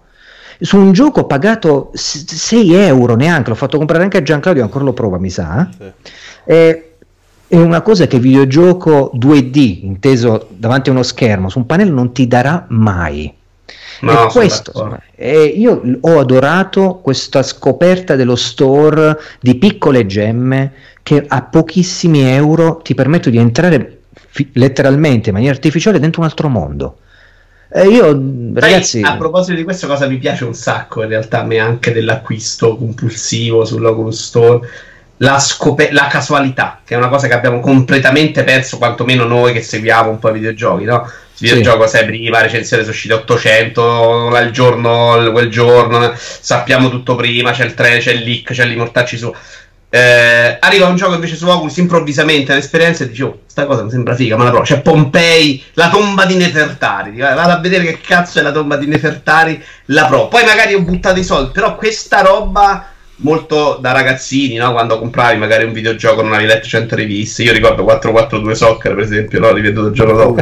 [0.57, 4.93] su un gioco pagato 6 euro neanche, l'ho fatto comprare anche a Gianclaudio, ancora lo
[4.93, 5.67] prova mi sa.
[5.75, 5.91] Sì.
[6.45, 6.90] Eh,
[7.51, 11.93] è una cosa che il videogioco 2D, inteso davanti a uno schermo, su un pannello
[11.93, 13.33] non ti darà mai.
[13.99, 20.71] No, e questo, io ho adorato questa scoperta dello store di piccole gemme
[21.03, 26.27] che a pochissimi euro ti permettono di entrare fi- letteralmente in maniera artificiale dentro un
[26.27, 26.99] altro mondo.
[27.69, 28.17] Eh, io,
[28.53, 31.91] ragazzi, a proposito di questo, cosa mi piace un sacco in realtà a me anche
[31.91, 34.69] dell'acquisto compulsivo sull'Oculus Store
[35.21, 39.61] la, scop- la, casualità, che è una cosa che abbiamo completamente perso, quantomeno noi che
[39.61, 41.09] seguiamo un po' i videogiochi, no?
[41.37, 41.97] Il videogioco sì.
[41.97, 47.73] sai prima, recensione sono uscite 800, il giorno, quel giorno, sappiamo tutto prima, c'è il
[47.73, 49.33] trailer, c'è il leak, c'è l'immortacci su.
[49.93, 53.89] Eh, arriva un gioco invece su Oculus improvvisamente all'esperienza e dici oh, sta cosa mi
[53.89, 57.99] sembra figa ma la provo c'è Pompei la tomba di Nefertari vado a vedere che
[57.99, 61.75] cazzo è la tomba di Nefertari la provo poi magari ho buttato i soldi però
[61.75, 62.90] questa roba
[63.21, 64.71] molto da ragazzini, no?
[64.71, 67.43] quando compravi magari un videogioco non avevi letto 100 riviste.
[67.43, 69.51] Io ricordo 442 Soccer, per esempio, no?
[69.51, 70.41] riveduto il giorno dopo.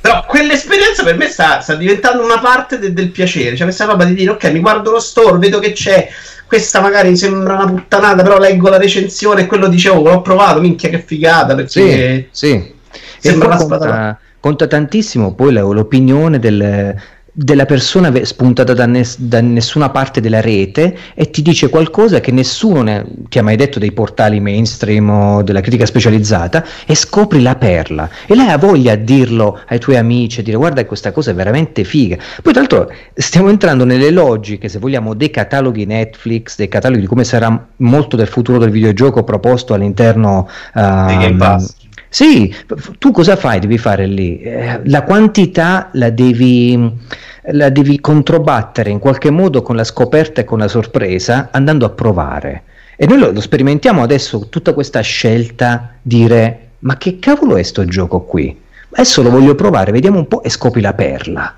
[0.00, 3.56] Però quell'esperienza per me sta, sta diventando una parte de- del piacere.
[3.56, 6.08] Cioè, questa roba di dire, ok, mi guardo lo store, vedo che c'è.
[6.46, 10.60] Questa magari sembra una puttanata, però leggo la recensione e quello dicevo, oh, l'ho provato,
[10.60, 11.54] minchia che figata.
[11.54, 12.78] Perché sì, sì.
[13.18, 16.94] Sembra una conta, conta tantissimo poi l'opinione del
[17.32, 22.32] della persona spuntata da, nes- da, nessuna parte della rete e ti dice qualcosa che
[22.32, 27.42] nessuno ne- ti ha mai detto dei portali mainstream o della critica specializzata e scopri
[27.42, 28.08] la perla.
[28.26, 31.34] E lei ha voglia di dirlo ai tuoi amici e dire guarda questa cosa è
[31.34, 36.68] veramente figa poi tra l'altro stiamo entrando nelle logiche se vogliamo dei cataloghi Netflix dei
[36.68, 41.74] cataloghi di come sarà molto del futuro del videogioco proposto all'interno uh, Game Pass
[42.12, 42.52] sì,
[42.98, 43.60] tu cosa fai?
[43.60, 44.40] Devi fare lì?
[44.40, 46.92] Eh, la quantità la devi,
[47.52, 51.90] la devi controbattere in qualche modo con la scoperta e con la sorpresa andando a
[51.90, 52.64] provare.
[52.96, 57.84] E noi lo, lo sperimentiamo adesso, tutta questa scelta, dire ma che cavolo è sto
[57.84, 58.60] gioco qui?
[58.90, 61.56] Adesso lo voglio provare, vediamo un po' e scopri la perla.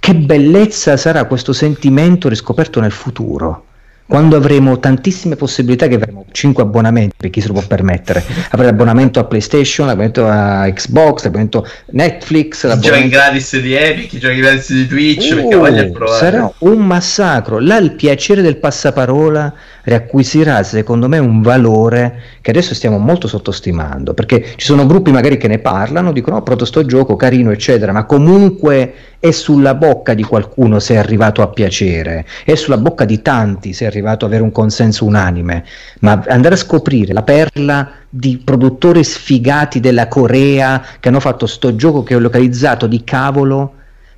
[0.00, 3.66] Che bellezza sarà questo sentimento riscoperto nel futuro
[4.06, 8.22] quando avremo tantissime possibilità che avremo 5 abbonamenti per chi se lo può permettere.
[8.50, 14.12] Avremo l'abbonamento a PlayStation l'abbonamento a Xbox l'abbonamento a Netflix i giochi gratis di Epic
[14.12, 17.58] i giochi gratis di Twitch uh, sarà un massacro.
[17.58, 19.52] Là il piacere del passaparola
[19.84, 25.36] riacquisirà secondo me un valore che adesso stiamo molto sottostimando perché ci sono gruppi magari
[25.36, 30.14] che ne parlano dicono oh proto sto gioco carino eccetera ma comunque è sulla bocca
[30.14, 34.24] di qualcuno se è arrivato a piacere è sulla bocca di tanti se è arrivato
[34.24, 35.64] ad avere un consenso unanime
[36.00, 41.76] ma andare a scoprire la perla di produttori sfigati della Corea che hanno fatto sto
[41.76, 43.72] gioco che ho localizzato di cavolo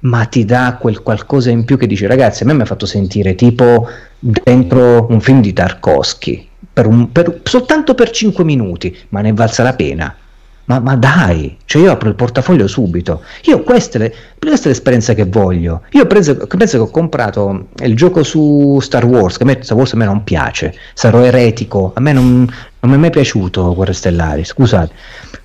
[0.06, 2.86] ma ti dà quel qualcosa in più che dice ragazzi a me mi ha fatto
[2.86, 3.88] sentire tipo
[4.18, 9.62] dentro un film di Tarkovsky per un, per, soltanto per 5 minuti ma ne valsa
[9.62, 10.16] la pena
[10.66, 13.22] ma, ma, dai, cioè io apro il portafoglio subito.
[13.44, 15.82] Io questa è, questa è l'esperienza che voglio.
[15.92, 19.76] Io penso, penso che ho comprato il gioco su Star Wars, che a me Star
[19.76, 23.76] Wars a me non piace, sarò eretico, a me non, non mi è mai piaciuto
[23.76, 24.92] Guerre Stellari, scusate.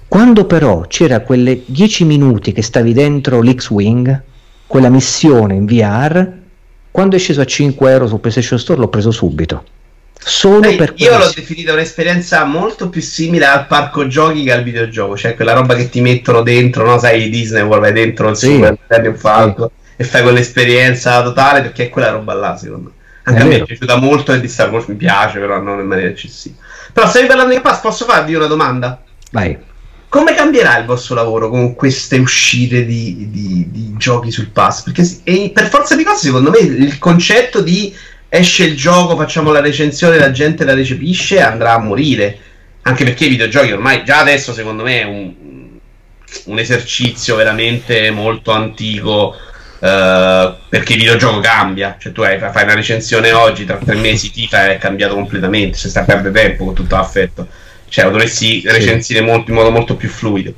[0.07, 4.23] Quando però c'era quelle 10 minuti che stavi dentro l'X-Wing,
[4.71, 6.25] quella missione in VR,
[6.91, 9.65] quando è sceso a 5 euro su PlayStation Store l'ho preso subito.
[10.17, 14.63] Solo Beh, per io l'ho definita un'esperienza molto più simile al parco giochi che al
[14.63, 16.97] videogioco, cioè quella roba che ti mettono dentro, no?
[16.97, 18.53] Sai, Disney vuole vai dentro il sì.
[18.53, 19.91] Super Millennium Falcon sì.
[19.97, 22.99] e fai quell'esperienza totale perché è quella roba là, secondo me.
[23.23, 25.81] Anche è a me è piaciuta molto e di Star Wars mi piace, però non
[25.81, 26.55] in maniera eccessiva.
[26.93, 29.03] Però se parlando di Pass, posso farvi una domanda?
[29.31, 29.57] Vai.
[30.11, 34.83] Come cambierà il vostro lavoro con queste uscite di, di, di giochi sul pass?
[34.83, 35.07] Perché
[35.53, 37.95] per forza di cose, secondo me, il concetto di
[38.27, 42.37] esce il gioco, facciamo la recensione, la gente la recepisce, andrà a morire.
[42.81, 45.33] Anche perché i videogiochi ormai già adesso secondo me è un,
[46.43, 49.37] un esercizio veramente molto antico.
[49.79, 54.29] Uh, perché il videogioco cambia, cioè tu hai, fai una recensione oggi, tra tre mesi
[54.29, 57.47] FIFA è cambiato completamente, se sta a perdere tempo con tutto l'affetto,
[57.91, 60.53] cioè lo dovresti recensire molto, in modo molto più fluido.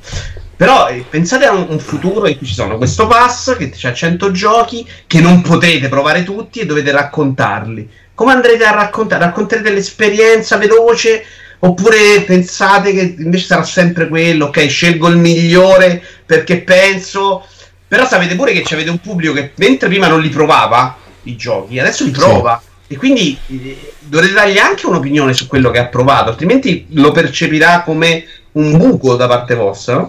[0.56, 3.92] Però eh, pensate a un, un, futuro in cui ci sono questo pass che ha
[3.92, 7.90] 100 giochi che non potete provare tutti e dovete raccontarli.
[8.14, 9.24] Come andrete a raccontare?
[9.24, 11.24] Racconterete l'esperienza veloce
[11.58, 17.44] oppure pensate che invece sarà sempre quello, ok, scelgo il migliore perché penso...
[17.88, 21.80] Però sapete pure che avete un pubblico che mentre prima non li provava i giochi,
[21.80, 22.62] adesso li prova.
[22.62, 22.73] Sì.
[22.94, 27.82] E quindi eh, dovrete dargli anche un'opinione su quello che ha provato, altrimenti lo percepirà
[27.82, 30.08] come un buco da parte vostra?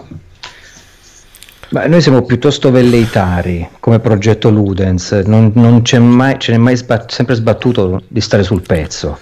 [1.68, 7.10] Beh, noi siamo piuttosto velleitari come progetto Ludens, non, non mai, ce n'è mai sbat-
[7.10, 9.18] sempre sbattuto di stare sul pezzo.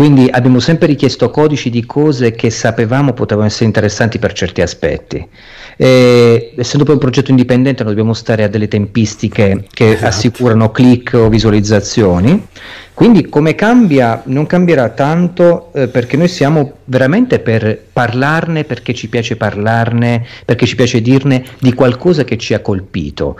[0.00, 5.28] Quindi abbiamo sempre richiesto codici di cose che sapevamo potevano essere interessanti per certi aspetti.
[5.76, 10.06] E, essendo poi un progetto indipendente, noi dobbiamo stare a delle tempistiche che esatto.
[10.06, 12.46] assicurano click o visualizzazioni.
[12.94, 14.22] Quindi come cambia?
[14.24, 20.64] Non cambierà tanto eh, perché noi siamo veramente per parlarne, perché ci piace parlarne, perché
[20.64, 23.36] ci piace dirne di qualcosa che ci ha colpito.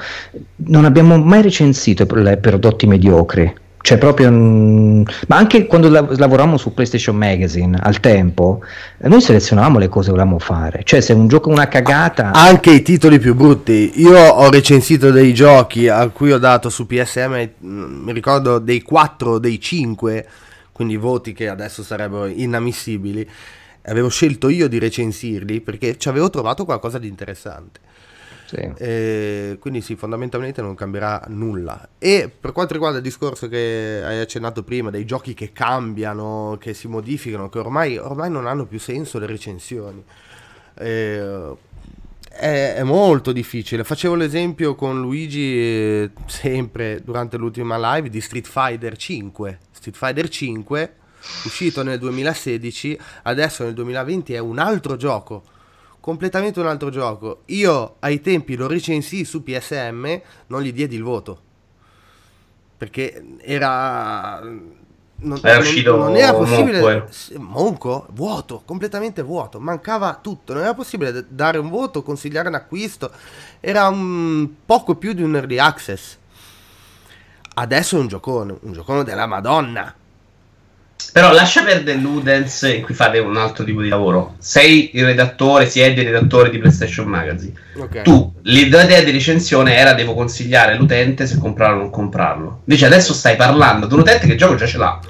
[0.56, 3.50] Non abbiamo mai recensito prodotti mediocri,
[3.83, 5.05] cioè proprio un...
[5.28, 8.62] ma anche quando lav- lavoravamo su PlayStation Magazine al tempo
[8.99, 10.83] noi selezionavamo le cose che volevamo fare.
[10.85, 13.93] Cioè se un gioco è una cagata anche i titoli più brutti.
[13.97, 18.83] Io ho recensito dei giochi a cui ho dato su PSM mm, mi ricordo dei
[18.83, 20.26] 4 dei 5
[20.72, 23.28] quindi voti che adesso sarebbero inammissibili.
[23.83, 27.81] Avevo scelto io di recensirli perché ci avevo trovato qualcosa di interessante
[28.51, 28.72] sì.
[28.78, 31.90] Eh, quindi sì, fondamentalmente non cambierà nulla.
[31.98, 36.74] E per quanto riguarda il discorso che hai accennato prima, dei giochi che cambiano, che
[36.74, 40.03] si modificano, che ormai, ormai non hanno più senso le recensioni.
[40.74, 41.57] Eh,
[42.28, 43.84] è, è, molto difficile.
[43.84, 49.59] Facevo l'esempio con Luigi eh, sempre durante l'ultima live di Street Fighter 5.
[49.70, 50.94] Street Fighter 5,
[51.44, 55.44] uscito nel 2016, adesso nel 2020 è un altro gioco
[56.01, 57.42] completamente un altro gioco.
[57.46, 61.48] Io ai tempi lo recensì su PSM, non gli diedi il voto
[62.80, 67.38] perché era non, era uscito non, non era possibile Monco, eh.
[67.38, 73.11] Monco, vuoto, completamente vuoto, mancava tutto, non era possibile dare un voto, consigliare un acquisto,
[73.61, 76.16] era un poco più di un early access.
[77.53, 79.94] Adesso è un giocone, un giocone della Madonna.
[81.12, 84.34] Però lascia perdere Ludens in cui fate un altro tipo di lavoro.
[84.38, 87.53] Sei il redattore, siete il redattore di PlayStation Magazine.
[87.76, 88.03] Okay.
[88.03, 92.61] Tu, l'idea di recensione era devo consigliare all'utente se comprarlo o non comprarlo.
[92.64, 95.01] Invece adesso stai parlando di un utente che il gioco già ce l'ha.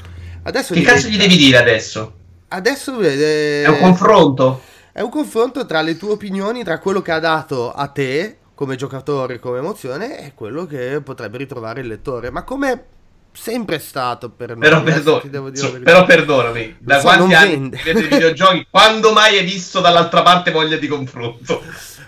[0.43, 2.14] Adesso che cazzo gli devi dire adesso?
[2.49, 4.62] Adesso eh, è un confronto.
[4.93, 8.76] È un confronto tra le tue opinioni, tra quello che ha dato a te come
[8.76, 12.30] giocatore, come emozione e quello che potrebbe ritrovare il lettore.
[12.30, 12.84] Ma come
[13.33, 14.68] sempre stato per me.
[14.68, 15.22] Però, perdo-
[15.53, 20.51] so, però perdonami, da so, quanti anni vedi videogiochi, quando mai hai visto dall'altra parte
[20.51, 21.62] voglia di confronto?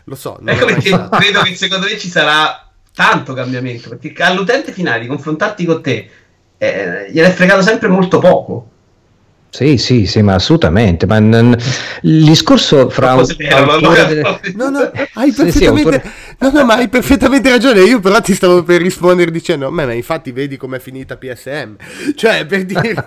[0.05, 0.39] Lo so.
[0.45, 1.17] Ecco perché stato.
[1.17, 6.11] credo che secondo me ci sarà tanto cambiamento, perché all'utente finale di confrontarti con te
[6.59, 8.71] eh, gliene è fregato sempre molto poco.
[9.53, 11.05] Sì, sì, sì, ma assolutamente.
[11.05, 11.55] Ma n-
[12.05, 14.41] il discorso fra un delle...
[14.55, 16.01] no, no, hai perfettamente...
[16.03, 17.83] Sì, sì, no, no, ma hai perfettamente ragione.
[17.83, 21.77] Io però ti stavo per rispondere dicendo, ma, ma infatti vedi com'è finita PSM.
[22.17, 22.95] Cioè, per dire...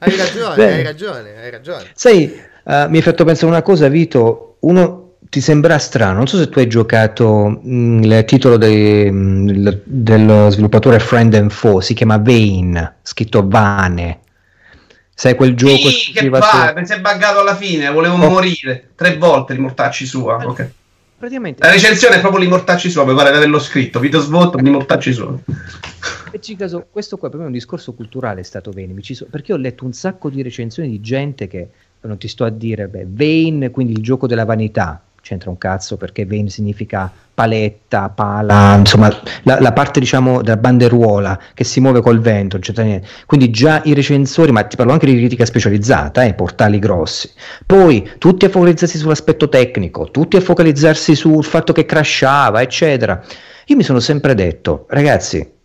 [0.00, 0.72] hai ragione, Beh.
[0.72, 1.84] hai ragione, hai ragione.
[1.94, 4.56] Sai, uh, mi hai fatto pensare una cosa, Vito.
[4.62, 9.08] Uno ti sembra strano, non so se tu hai giocato mh, mm, il titolo de,
[9.12, 14.22] mh, mm, dello sviluppatore Friend and Foe, si chiama Vane, scritto Vane.
[15.20, 16.84] Sai quel gioco sì, che fa, su...
[16.86, 18.30] si è buggato alla fine, volevo oh.
[18.30, 20.36] morire tre volte li mortacci sua.
[20.36, 20.70] Okay.
[21.18, 21.62] Praticamente...
[21.62, 24.70] La recensione è proprio li mortacci sua, mi pare di averlo scritto, video svolto, li
[24.70, 25.38] mortacci sua.
[26.56, 28.94] Caso, questo qua per me è un discorso culturale è stato Vane,
[29.28, 31.68] perché ho letto un sacco di recensioni di gente che
[32.00, 35.96] non ti sto a dire, beh, Vane, quindi il gioco della vanità, c'entra un cazzo
[35.96, 39.08] perché vein significa paletta, pala, insomma
[39.44, 42.58] la, la, parte diciamo della banderuola che si muove col vento.
[43.24, 47.30] Quindi già i recensori, ma ti parlo anche di critica specializzata, eh, portali grossi.
[47.64, 53.22] Poi tutti a focalizzarsi sull'aspetto tecnico, tutti a focalizzarsi sul fatto che crashava, eccetera.
[53.66, 55.59] Io mi sono sempre detto, ragazzi,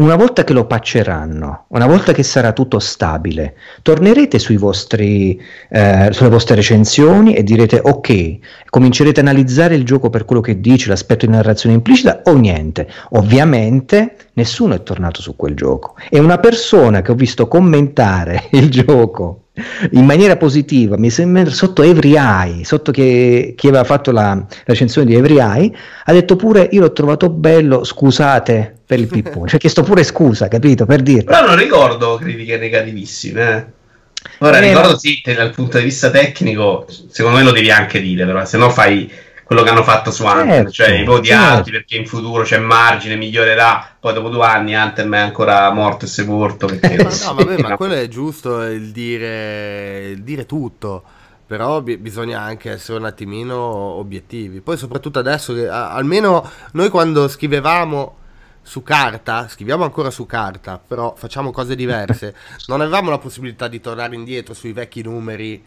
[0.00, 6.30] una volta che lo patcheranno, una volta che sarà tutto stabile, tornerete vostri, eh, sulle
[6.30, 8.38] vostre recensioni e direte ok,
[8.70, 12.88] comincerete a analizzare il gioco per quello che dice, l'aspetto di narrazione implicita o niente.
[13.10, 15.94] Ovviamente nessuno è tornato su quel gioco.
[16.08, 19.48] E una persona che ho visto commentare il gioco
[19.92, 25.06] in maniera positiva, mi sembra sotto Every Eye, sotto che, chi aveva fatto la, recensione
[25.06, 25.72] di Every Eye,
[26.04, 30.02] ha detto pure io l'ho trovato bello, scusate per il pippone, cioè ha chiesto pure
[30.02, 31.24] scusa, capito, per dire.
[31.24, 33.78] Però non ricordo critiche negativissime, eh.
[34.38, 38.26] Ora eh, ricordo sì, dal punto di vista tecnico, secondo me lo devi anche dire,
[38.26, 39.10] però se no fai
[39.50, 41.44] quello che hanno fatto su Anthem, certo, cioè i voti certo.
[41.44, 46.04] alti perché in futuro c'è margine, migliorerà, poi dopo due anni Anthem è ancora morto
[46.04, 46.66] e sepolto.
[46.66, 46.94] Perché...
[47.02, 51.02] ma no, vabbè, ma quello è giusto il dire, il dire tutto
[51.48, 54.60] però b- bisogna anche essere un attimino obiettivi.
[54.60, 58.18] Poi soprattutto adesso che a- almeno noi quando scrivevamo
[58.62, 62.36] su carta, scriviamo ancora su carta, però facciamo cose diverse,
[62.68, 65.60] non avevamo la possibilità di tornare indietro sui vecchi numeri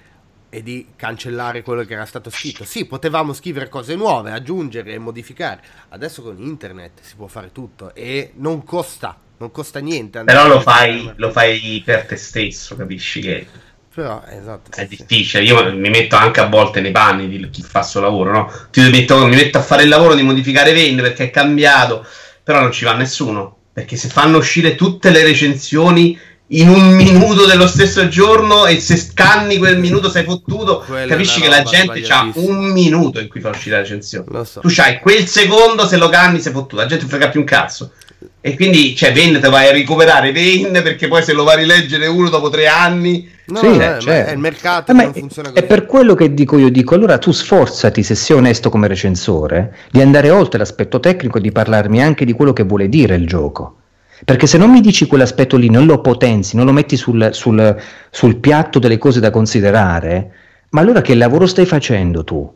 [0.54, 2.64] e di cancellare quello che era stato scritto.
[2.64, 5.62] Sì, potevamo scrivere cose nuove, aggiungere e modificare.
[5.90, 10.24] Adesso con internet si può fare tutto e non costa, non costa niente.
[10.24, 13.48] Però lo fai, lo fai per te stesso, capisci che
[13.94, 15.44] però, esatto, è sì, difficile.
[15.44, 18.52] Io mi metto anche a volte nei panni di chi fa il suo lavoro, no?
[18.72, 22.06] Ti metto, mi metto a fare il lavoro di modificare Vane perché è cambiato,
[22.44, 23.58] però non ci va nessuno.
[23.74, 26.20] Perché se fanno uscire tutte le recensioni
[26.54, 31.42] in un minuto dello stesso giorno e se scanni quel minuto sei fottuto, Quella capisci
[31.42, 34.46] che la gente ha un minuto in cui fa uscire la recensione.
[34.46, 34.60] So.
[34.60, 37.92] Tu c'hai quel secondo, se lo canni sei fottuto, la gente frega più un cazzo.
[38.40, 41.56] E quindi, cioè, Vane te vai a recuperare Vane perché poi se lo va a
[41.56, 43.32] rileggere uno dopo tre anni...
[43.46, 45.62] No, sì, no, cioè, è il mercato eh, non funziona così.
[45.62, 49.76] È per quello che dico io, dico, allora tu sforzati, se sei onesto come recensore,
[49.92, 53.28] di andare oltre l'aspetto tecnico e di parlarmi anche di quello che vuole dire il
[53.28, 53.80] gioco.
[54.26, 57.76] Perché se non mi dici quell'aspetto lì, non lo potenzi, non lo metti sul, sul,
[58.10, 60.32] sul piatto delle cose da considerare,
[60.70, 62.52] ma allora che lavoro stai facendo tu?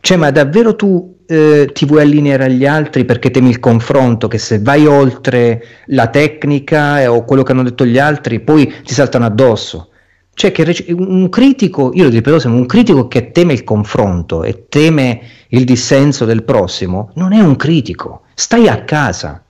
[0.00, 4.38] Cioè, ma davvero tu eh, ti vuoi allineare agli altri perché temi il confronto, che
[4.38, 8.92] se vai oltre la tecnica eh, o quello che hanno detto gli altri, poi ti
[8.92, 9.90] saltano addosso.
[10.34, 14.66] Cioè, che un critico, io lo ripeto sempre, un critico che teme il confronto e
[14.68, 19.41] teme il dissenso del prossimo, non è un critico, stai a casa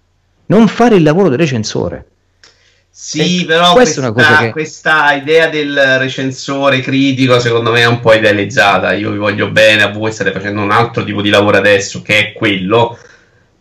[0.52, 2.06] non fare il lavoro del recensore.
[2.94, 4.50] Sì, e però questa, che...
[4.50, 8.92] questa, idea del recensore critico secondo me è un po' idealizzata.
[8.92, 12.18] Io vi voglio bene, a voi state facendo un altro tipo di lavoro adesso che
[12.18, 12.98] è quello.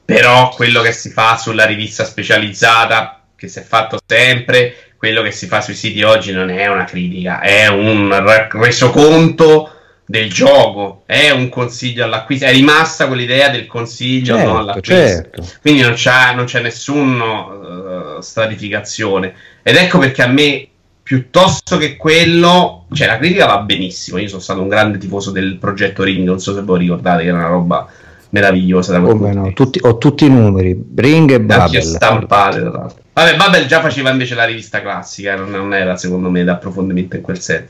[0.04, 5.32] però quello che si fa sulla rivista specializzata, che si è fatto sempre, quello che
[5.32, 8.14] si fa sui siti oggi non è una critica, è un
[8.52, 9.81] resoconto
[10.12, 14.94] del gioco, è un consiglio all'acquisto, è rimasta quell'idea del consiglio certo, no, all'acquisto.
[14.94, 15.48] certo.
[15.62, 19.34] Quindi non c'è, non c'è nessuna uh, stratificazione.
[19.64, 20.68] Ed ecco perché a me,
[21.02, 24.18] piuttosto che quello, cioè la critica va benissimo.
[24.18, 27.30] Io sono stato un grande tifoso del progetto Ring, non so se voi ricordate che
[27.30, 27.88] era una roba
[28.32, 31.82] meravigliosa da quel Come punto no, tutti, ho tutti i numeri, Ring e Babel.
[31.82, 33.02] stampate, tra l'altro.
[33.14, 37.22] Vabbè, Babel già faceva invece la rivista classica, non, non era secondo me d'approfondimento in
[37.22, 37.70] quel senso.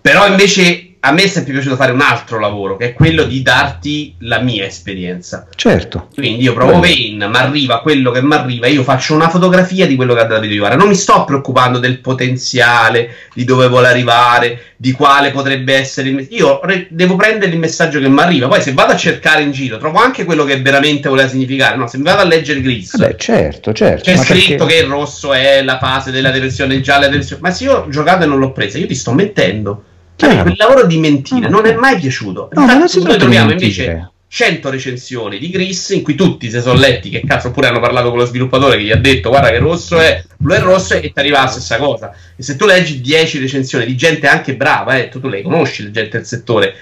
[0.00, 3.40] Però invece a me è sempre piaciuto fare un altro lavoro, che è quello di
[3.42, 5.46] darti la mia esperienza.
[5.54, 6.08] Certo.
[6.14, 9.94] Quindi io provo Vane, mi arriva quello che mi arriva, io faccio una fotografia di
[9.94, 10.76] quello che ha da arrivare.
[10.76, 16.14] Non mi sto preoccupando del potenziale, di dove vuole arrivare, di quale potrebbe essere il
[16.16, 16.34] messaggio.
[16.36, 18.48] Io re- devo prendere il messaggio che mi arriva.
[18.48, 21.76] Poi se vado a cercare in giro, trovo anche quello che veramente voleva significare.
[21.76, 24.02] No, se mi vado a leggere Gris, Vabbè, certo, certo.
[24.02, 27.12] c'è scritto perché- che il rosso è la fase della direzione, il giallo è la
[27.12, 27.42] direzione.
[27.42, 29.84] Ma se io e non l'ho presa, io ti sto mentendo.
[30.18, 30.42] Cioè, Chiaro.
[30.42, 32.48] quel lavoro di mentire No, non è mai piaciuto.
[32.52, 36.76] No, ma non noi troviamo invece 100 recensioni di Gris in cui tutti si sono
[36.76, 39.58] letti che cazzo oppure hanno parlato con lo sviluppatore che gli ha detto guarda che
[39.58, 42.12] rosso è blu è rosso e ti arriva la stessa cosa.
[42.34, 45.84] E se tu leggi 10 recensioni di gente anche brava eh, tu, tu le conosci
[45.84, 46.74] le gente del settore.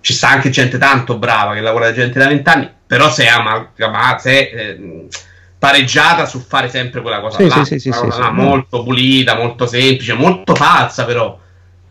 [0.00, 3.26] Ci sta anche gente tanto brava che lavora da gente da 20 anni però sei
[3.26, 5.06] amalgamata sei eh,
[5.58, 8.30] pareggiata su fare sempre quella cosa Sì, là, sì, sì, sì, sì, là, sì.
[8.32, 11.40] molto pulita molto semplice molto pazza però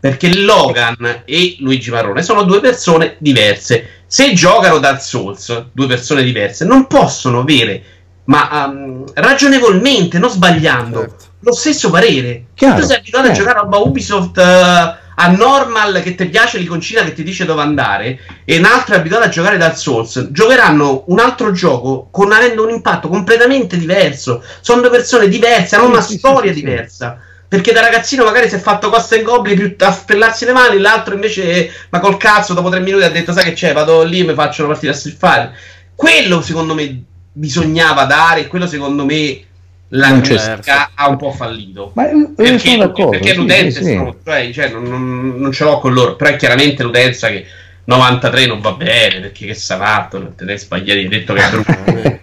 [0.04, 4.02] perché Logan e Luigi Marrone sono due persone diverse.
[4.06, 7.82] Se giocano Dark Souls, due persone diverse, non possono avere,
[8.24, 11.24] ma um, ragionevolmente, non sbagliando, Certo.
[11.40, 12.48] lo stesso parere.
[12.52, 13.48] Chiaro, tu sei abituato a certo.
[13.48, 18.20] giocare a Ubisoft eh, a normal che ti piace l'iconcina che ti dice dove andare,
[18.44, 22.62] e un altro è abituato a giocare Dark Souls, giocheranno un altro gioco con avendo
[22.62, 24.42] un impatto completamente diverso.
[24.60, 26.60] Sono due persone diverse, hanno Sì, una sì, storia sì.
[26.60, 27.20] diversa.
[27.46, 30.78] Perché da ragazzino magari si è fatto Costa e Goblin più a spellarsi le mani,
[30.78, 34.20] l'altro invece, ma col cazzo, dopo tre minuti ha detto: Sai che c'è, vado lì
[34.20, 35.50] e mi faccio una partita a Street.
[35.94, 39.40] Quello secondo me bisognava dare, e quello secondo me
[39.88, 41.92] la Non musica ha un po' fallito.
[41.94, 43.10] Ma io- io Perché, sono d'accordo.
[43.10, 44.14] perché sì, l'utente sì, sì.
[44.24, 47.46] cioè, cioè, non, non- non ce l'ho con loro, però è chiaramente l'utenza che
[47.84, 51.50] 93 non va bene perché che sei matto, te ne sbagliati, hai detto che è
[51.50, 52.20] brutto.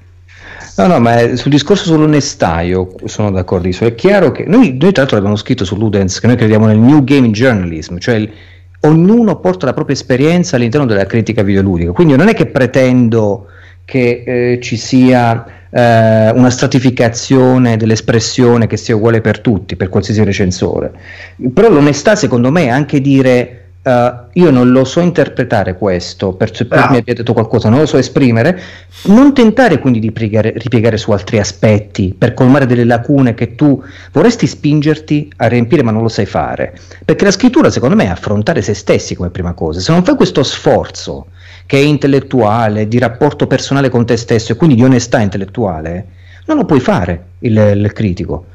[0.81, 3.87] No, no, ma sul discorso sull'onestà io sono d'accordissimo.
[3.89, 6.79] È chiaro che noi, noi tra l'altro abbiamo scritto su Ludens che noi crediamo nel
[6.79, 8.31] New Game Journalism, cioè il-
[8.81, 11.91] ognuno porta la propria esperienza all'interno della critica videoludica.
[11.91, 13.45] Quindi non è che pretendo
[13.85, 20.23] che eh, ci sia eh, una stratificazione dell'espressione che sia uguale per tutti, per qualsiasi
[20.23, 20.91] recensore.
[21.53, 26.65] Però l'onestà secondo me è anche dire eh, io non lo so interpretare questo, perciò
[26.65, 26.93] poi Bravo.
[26.93, 28.59] mi abbia detto qualcosa, non lo so esprimere,
[29.03, 33.81] non tentare quindi di piegare- ripiegare su altri aspetti per colmare delle lacune che tu
[34.11, 36.77] vorresti spingerti a riempire ma non lo sai fare.
[37.03, 39.79] Perché la scrittura secondo me è affrontare se stessi come prima cosa.
[39.79, 41.27] Se non fai questo sforzo
[41.65, 46.05] che è intellettuale, di rapporto personale con te stesso e quindi di onestà intellettuale,
[46.45, 48.45] non lo puoi fare il, il critico.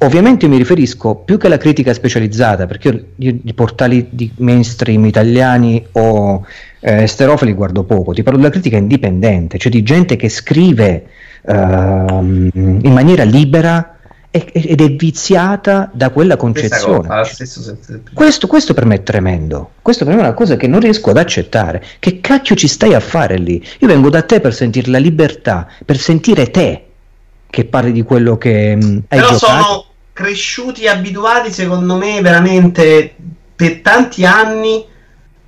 [0.00, 5.04] Ovviamente mi riferisco più che alla critica specializzata, perché io, io i portali di mainstream
[5.06, 6.44] italiani o
[6.78, 11.06] eh, esterofili guardo poco, ti parlo della critica indipendente, cioè di gente che scrive
[11.42, 13.98] ehm, in maniera libera
[14.30, 17.24] e- ed è viziata da quella cosa, concezione.
[17.24, 17.78] senso.
[18.12, 19.70] Questo, questo per me è tremendo.
[19.82, 21.82] Questo per me è una cosa che non riesco ad accettare.
[21.98, 23.64] Che cacchio ci stai a fare lì?
[23.80, 26.84] Io vengo da te per sentire la libertà, per sentire te
[27.50, 29.62] che parli di quello che mh, hai Però giocato.
[29.62, 29.84] sono
[30.18, 33.14] cresciuti e abituati, secondo me, veramente
[33.54, 34.84] per tanti anni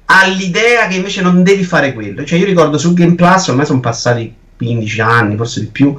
[0.05, 2.23] all'idea che invece non devi fare quello.
[2.25, 5.97] Cioè, io ricordo su Game Plus, ormai sono passati 15 anni, forse di più.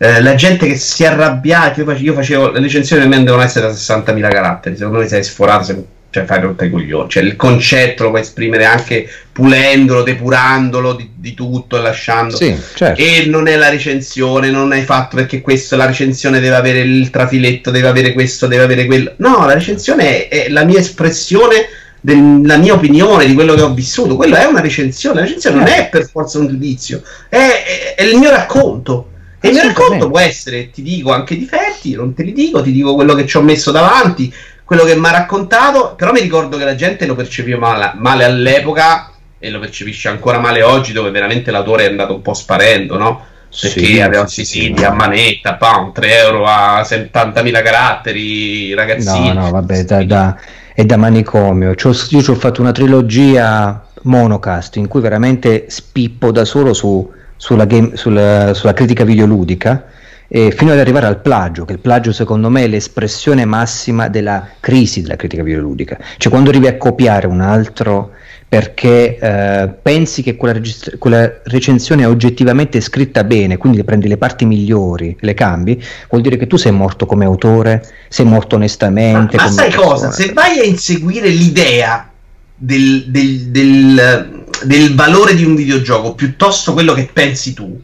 [0.00, 3.42] eh, la gente che si è arrabbiata, io, face- io facevo le recensioni almeno devono
[3.42, 4.76] essere da 60.000 caratteri.
[4.76, 7.08] Secondo me sei sforato, se- cioè fai rotta i coglioni.
[7.08, 12.56] Cioè, il concetto lo puoi esprimere anche pulendolo, depurandolo di, di tutto e lasciando Sì,
[12.74, 13.00] certo.
[13.00, 17.10] e non è la recensione, non hai fatto perché questo, la recensione deve avere il
[17.10, 19.12] trafiletto, deve avere questo, deve avere quello.
[19.16, 21.66] No, la recensione è, è la mia espressione
[22.00, 24.16] della mia opinione, di quello che ho vissuto.
[24.16, 28.02] Quello è una recensione, la recensione non è per forza un giudizio, è, è- è
[28.04, 29.10] il mio racconto.
[29.40, 32.72] E il mio racconto può essere, ti dico anche difetti, non te li dico, ti
[32.72, 34.32] dico quello che ci ho messo davanti,
[34.68, 38.24] quello che mi ha raccontato, però mi ricordo che la gente lo percepiva male, male
[38.24, 42.98] all'epoca e lo percepisce ancora male oggi, dove veramente l'autore è andato un po' sparendo,
[42.98, 43.24] no?
[43.58, 44.86] Perché Sì, aveva sì, sì, no.
[44.86, 49.32] a manetta, pam, 3 euro a 70.000 caratteri, ragazzini.
[49.32, 50.36] No, no, vabbè, da, da-
[50.74, 51.72] è da manicomio.
[51.74, 57.10] C'ho- io ci ho fatto una trilogia monocast in cui veramente spippo da solo su
[57.40, 59.86] sulla, game, sulla, sulla critica videoludica
[60.28, 64.46] eh, fino ad arrivare al plagio, che il plagio secondo me è l'espressione massima della
[64.60, 65.98] crisi della critica videoludica.
[66.18, 68.12] Cioè quando arrivi a copiare un altro
[68.48, 74.16] perché eh, pensi che quella, registra- quella, recensione è oggettivamente scritta bene, quindi prendi le
[74.16, 79.36] parti migliori, le cambi, vuol dire che tu sei morto come autore, sei morto onestamente.
[79.36, 79.86] Ma, ma sai persona.
[79.86, 80.10] cosa?
[80.12, 82.10] Se vai a inseguire l'idea
[82.54, 87.78] del, del, del, del, valore di un videogioco piuttosto quello che pensi tu,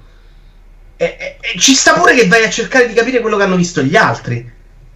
[1.04, 3.82] eh, eh, ci sta pure che vai a cercare di capire quello che hanno visto
[3.82, 4.52] gli altri.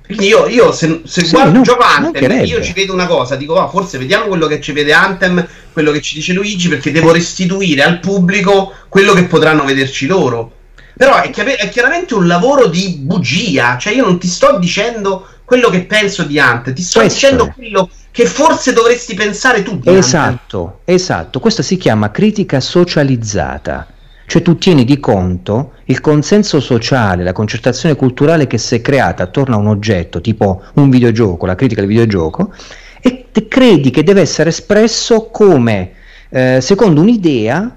[0.08, 3.36] Quindi io, io se, se sì, guardo, non, gioco Anthem, io ci vedo una cosa,
[3.36, 6.90] dico oh, forse vediamo quello che ci vede Anthem, quello che ci dice Luigi, perché
[6.90, 10.52] devo restituire al pubblico quello che potranno vederci loro.
[10.96, 15.28] Però è, chiar- è chiaramente un lavoro di bugia, cioè io non ti sto dicendo
[15.44, 17.52] quello che penso di Anthem, ti sto Questo dicendo è.
[17.52, 19.78] quello che forse dovresti pensare tu.
[19.84, 20.94] esatto, Anthem.
[20.94, 23.86] esatto, questa si chiama critica socializzata
[24.28, 29.22] cioè tu tieni di conto il consenso sociale, la concertazione culturale che si è creata
[29.22, 32.52] attorno a un oggetto, tipo un videogioco, la critica del videogioco,
[33.00, 35.92] e credi che deve essere espresso come
[36.28, 37.74] eh, secondo un'idea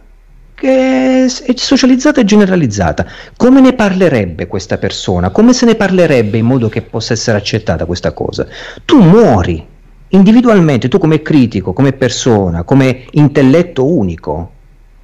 [0.53, 3.05] che è socializzata e generalizzata.
[3.37, 5.29] Come ne parlerebbe questa persona?
[5.29, 8.45] Come se ne parlerebbe in modo che possa essere accettata questa cosa?
[8.83, 9.65] Tu muori
[10.09, 14.51] individualmente, tu come critico, come persona, come intelletto unico,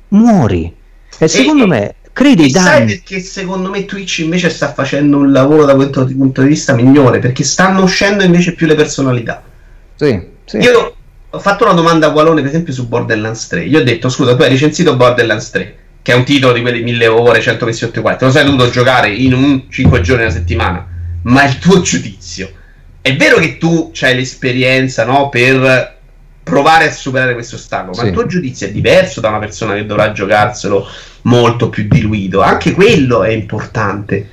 [0.10, 0.76] muori
[1.18, 5.66] e secondo e, me credi sai perché secondo me Twitch invece sta facendo un lavoro
[5.66, 7.20] da questo punto di vista migliore?
[7.20, 9.43] Perché stanno uscendo invece più le personalità.
[9.95, 10.58] Sì, sì.
[10.58, 10.95] io
[11.30, 14.36] ho fatto una domanda a Gualone per esempio su Borderlands 3 io ho detto scusa
[14.36, 18.24] tu hai recensito Borderlands 3 che è un titolo di quelli 1000 ore 128 quarti.
[18.24, 20.88] Lo sai dovuto giocare in un 5 giorni alla settimana
[21.24, 22.51] ma il tuo giudizio.
[23.01, 25.97] È vero che tu hai l'esperienza no, per
[26.48, 27.95] provare a superare questo ostacolo.
[27.95, 28.08] Ma sì.
[28.08, 30.88] il tuo giudizio è diverso da una persona che dovrà giocarselo
[31.24, 32.41] molto più diluito.
[32.41, 34.30] Anche quello è importante.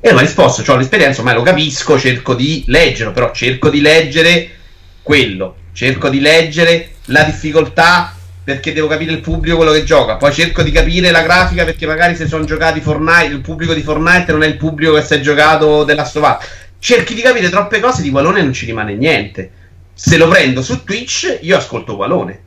[0.00, 3.80] E non ho risposto, ho l'esperienza, ormai lo capisco, cerco di leggerlo, però cerco di
[3.80, 4.50] leggere
[5.02, 10.32] quello, cerco di leggere la difficoltà perché devo capire il pubblico quello che gioca, poi
[10.32, 14.30] cerco di capire la grafica perché magari se sono giocati Fortnite, il pubblico di Fortnite
[14.30, 16.46] non è il pubblico che si è giocato della Stovaz.
[16.78, 19.50] Cerchi di capire troppe cose, di Valone non ci rimane niente
[20.00, 22.42] se lo prendo su Twitch, io ascolto Valone.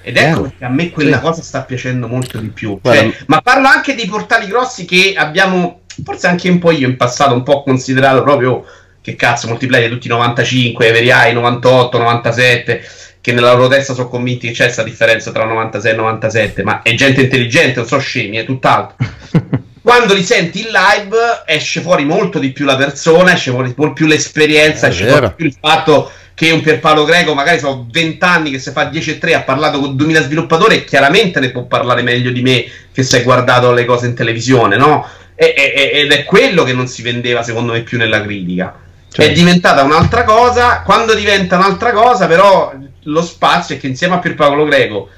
[0.00, 2.80] Ed ecco perché a me quella cosa sta piacendo molto di più.
[2.82, 6.96] Cioè, ma parlo anche dei portali grossi che abbiamo, forse anche un po' io in
[6.96, 8.64] passato, un po' considerato proprio
[9.02, 12.88] che cazzo, multiplayer tutti 95, Everai 98, 97,
[13.20, 16.80] che nella loro testa sono convinti che c'è questa differenza tra 96 e 97, ma
[16.80, 18.96] è gente intelligente, non so scemi, è tutt'altro.
[19.82, 23.92] Quando li senti in live esce fuori molto di più la persona, esce fuori molto
[23.92, 25.16] più l'esperienza, è esce vero.
[25.18, 28.84] fuori più il fatto che un Pierpaolo Greco magari sono 20 anni che si fa
[28.84, 32.42] 10 e 3 ha parlato con 2000 sviluppatori e chiaramente ne può parlare meglio di
[32.42, 35.08] me che si è guardato le cose in televisione no?
[35.34, 38.78] E, e, ed è quello che non si vendeva secondo me più nella critica
[39.10, 39.28] cioè.
[39.28, 42.70] è diventata un'altra cosa quando diventa un'altra cosa però
[43.04, 45.08] lo spazio è che insieme a Pierpaolo Greco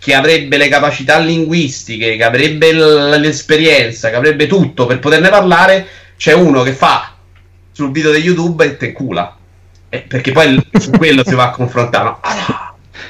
[0.00, 6.32] che avrebbe le capacità linguistiche che avrebbe l'esperienza che avrebbe tutto per poterne parlare c'è
[6.32, 7.14] uno che fa
[7.70, 9.36] sul video di YouTube e te cula
[9.94, 12.16] eh, perché poi su quello si va a confrontare.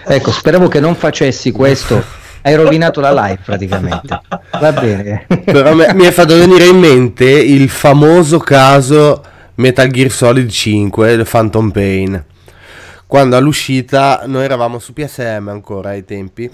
[0.07, 2.03] Ecco, speravo che non facessi questo.
[2.43, 4.21] Hai rovinato la live praticamente.
[4.61, 5.27] Va bene.
[5.45, 9.23] Però mi è fatto venire in mente il famoso caso
[9.55, 12.25] Metal Gear Solid 5, The Phantom Pain.
[13.07, 16.51] Quando all'uscita noi eravamo su PSM ancora ai tempi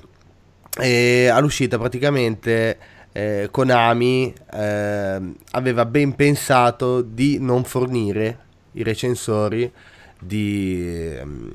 [0.79, 2.79] e all'uscita praticamente
[3.13, 8.39] eh, Konami eh, aveva ben pensato di non fornire
[8.73, 9.71] i recensori
[10.21, 11.51] di, ehm,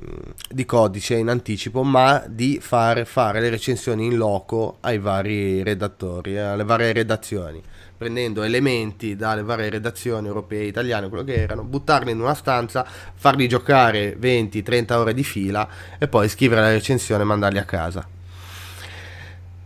[0.49, 6.37] di, codice in anticipo, ma di far fare le recensioni in loco ai vari redattori,
[6.37, 7.61] alle varie redazioni,
[7.95, 13.47] prendendo elementi dalle varie redazioni europee, italiane, quello che erano, buttarli in una stanza, farli
[13.47, 15.67] giocare 20-30 ore di fila
[15.99, 18.07] e poi scrivere la recensione e mandarli a casa.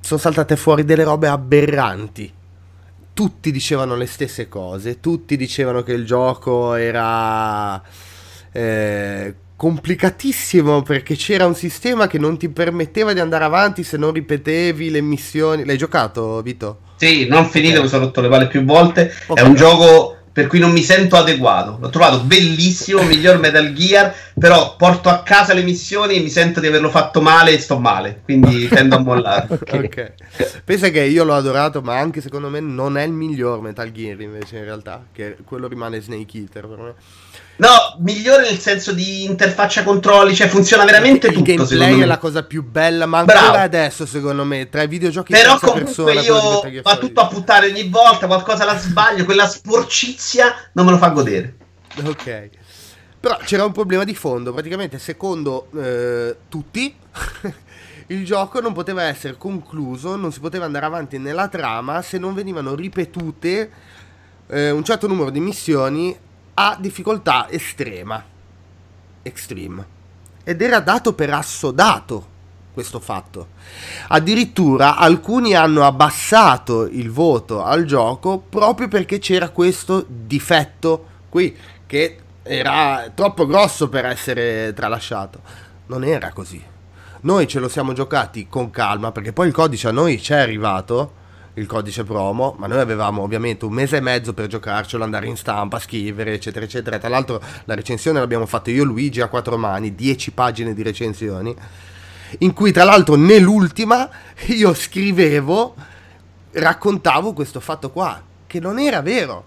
[0.01, 2.33] Sono saltate fuori delle robe aberranti
[3.11, 7.83] tutti dicevano le stesse cose, tutti dicevano che il gioco era
[8.51, 14.13] eh, complicatissimo perché c'era un sistema che non ti permetteva di andare avanti se non
[14.13, 15.65] ripetevi le missioni.
[15.65, 16.79] L'hai giocato, Vito?
[16.95, 17.83] Sì, non finito, okay.
[17.83, 19.13] mi sono rotto le palle più volte.
[19.27, 19.43] Okay.
[19.43, 21.77] È un gioco per cui non mi sento adeguato.
[21.79, 26.61] L'ho trovato bellissimo, miglior Metal Gear, però porto a casa le missioni e mi sento
[26.61, 29.47] di averlo fatto male e sto male, quindi tendo a mollare.
[29.59, 29.85] okay.
[29.85, 30.13] ok.
[30.63, 34.21] Pensa che io l'ho adorato, ma anche secondo me non è il miglior Metal Gear
[34.21, 36.93] invece in realtà, che quello rimane Snake Eater per me.
[37.59, 41.45] No, migliore nel senso di interfaccia controlli, cioè funziona veramente il tutto.
[41.45, 43.57] gameplay secondo è la cosa più bella, ma ancora Bravo.
[43.57, 46.99] adesso, secondo me, tra i videogiochi Però comunque persona, io Solid.
[46.99, 51.55] tutto a puttare ogni volta, qualcosa la sbaglio, quella sporcizia non me lo fa godere.
[52.05, 52.49] Ok.
[53.19, 56.95] Però c'era un problema di fondo, praticamente secondo eh, tutti
[58.07, 62.33] il gioco non poteva essere concluso, non si poteva andare avanti nella trama se non
[62.33, 63.69] venivano ripetute
[64.47, 66.17] eh, un certo numero di missioni
[66.61, 68.21] a difficoltà estrema,
[69.21, 69.97] extreme.
[70.43, 72.27] Ed era dato per assodato
[72.73, 73.47] questo fatto.
[74.09, 81.55] Addirittura alcuni hanno abbassato il voto al gioco proprio perché c'era questo difetto qui
[81.85, 85.39] che era troppo grosso per essere tralasciato.
[85.85, 86.61] Non era così.
[87.21, 90.37] Noi ce lo siamo giocati con calma perché poi il codice a noi ci è
[90.37, 91.13] arrivato,
[91.59, 95.35] il codice promo, ma noi avevamo ovviamente un mese e mezzo per giocarcelo, andare in
[95.35, 96.97] stampa, scrivere, eccetera, eccetera.
[96.97, 100.81] Tra l'altro la recensione l'abbiamo fatta io e Luigi a quattro mani, 10 pagine di
[100.81, 101.55] recensioni,
[102.39, 104.09] in cui tra l'altro nell'ultima
[104.47, 105.75] io scrivevo,
[106.51, 109.45] raccontavo questo fatto qua, che non era vero.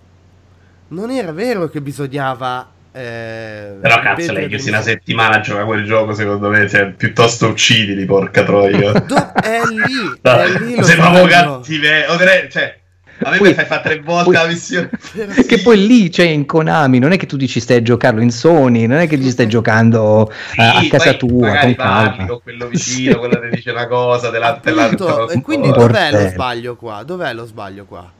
[0.89, 2.72] Non era vero che bisognava...
[2.93, 7.49] eh, Però cazzo, lei chiusi una settimana a giocare quel gioco, secondo me, cioè, piuttosto
[7.49, 8.93] uccidili, porca troia.
[9.01, 11.27] Do- è lì, No, è lì proprio sbaglio.
[11.27, 12.81] cattivo, cioè,
[13.25, 14.91] a me Poi- mi fai fare tre volte poi- la missione.
[15.47, 15.63] Che sì.
[15.63, 18.87] poi lì c'è in Konami, non è che tu dici stai a giocarlo in Sony,
[18.87, 21.29] non è che ci stai giocando Sì, eh, a casa tua
[21.59, 22.27] con parli calma.
[22.27, 26.29] con quello vicino, quello che dice una cosa, della, della, Appunto, e quindi dov'è lo
[26.29, 27.03] sbaglio qua?
[27.05, 28.13] Dov'è lo sbaglio qua?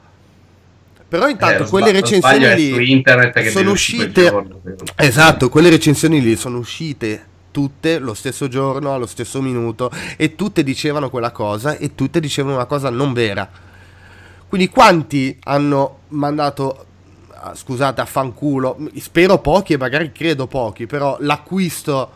[1.13, 4.61] Però Eh, intanto lo quelle sba- recensioni lì internet sono uscite giorno.
[4.95, 10.63] Esatto, quelle recensioni lì sono uscite tutte lo stesso giorno, allo stesso minuto e tutte
[10.63, 13.47] dicevano quella cosa e tutte dicevano una cosa non vera.
[14.47, 16.85] Quindi quanti hanno mandato
[17.29, 22.09] ah, scusate a fanculo, spero pochi e magari credo pochi, però l'acquisto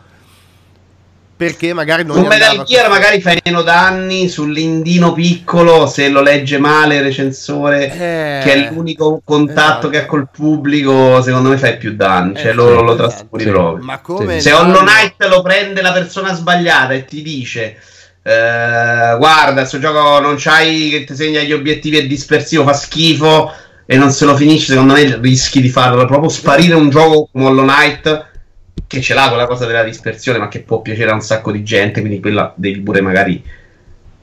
[1.38, 3.00] perché magari non Un Metal Gear così.
[3.00, 8.70] magari fai meno danni sull'indino piccolo se lo legge male il recensore, Eh, che è
[8.72, 9.90] l'unico contatto esatto.
[9.90, 13.50] che ha col pubblico, secondo me fai più danni, cioè Esatto, lo, lo trascuri Sì.
[13.50, 13.86] proprio.
[13.86, 17.78] Ma come Se danno- Hollow Knight lo prende la persona sbagliata e ti dice
[18.24, 23.54] eh, guarda, questo gioco non c'hai che ti segna gli obiettivi, è dispersivo, fa schifo
[23.86, 27.46] e non se lo finisci, secondo me rischi di farlo proprio sparire un gioco come
[27.46, 28.26] Hollow Knight
[28.88, 31.62] che ce l'ha quella cosa della dispersione, ma che può piacere a un sacco di
[31.64, 33.44] gente, quindi quella devi pure magari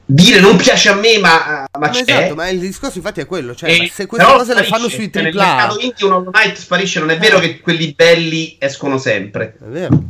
[0.07, 2.01] dire non piace a me, ma, ma Ma c'è.
[2.01, 4.69] esatto, ma il discorso infatti è quello, cioè E- ma se queste cose le sparisce,
[4.71, 7.41] fanno sui cioè, nel AAA, mercato indie un Hollow Knight sparisce, non è vero Eh.
[7.41, 9.55] che quelli belli escono sempre.
[9.59, 10.03] è vero.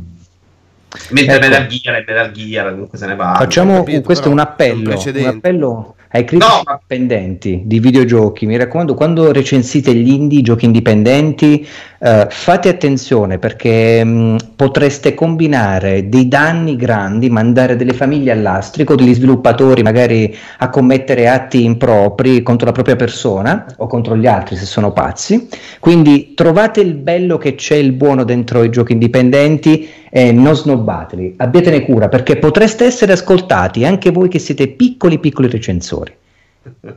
[1.10, 1.46] Mentre Ecco.
[1.48, 3.38] Metal Gear e Metal Gear comunque se ne parla.
[3.38, 8.46] Facciamo capito, questo è un appello, un un appello ai critici No, indipendenti di videogiochi.
[8.46, 11.66] Mi raccomando, quando recensite gli indie, i giochi indipendenti,
[11.98, 19.14] eh, fate attenzione perché mh, potreste combinare dei danni grandi, mandare delle famiglie all'astrico, degli
[19.14, 24.66] sviluppatori magari a commettere atti impropri contro la propria persona o contro gli altri se
[24.66, 25.48] sono pazzi.
[25.80, 29.88] Quindi trovate il bello che c'è, il buono dentro i giochi indipendenti
[30.18, 35.46] e non snobbateli, abbiatene cura perché potreste essere ascoltati anche voi che siete piccoli piccoli
[35.50, 36.16] recensori.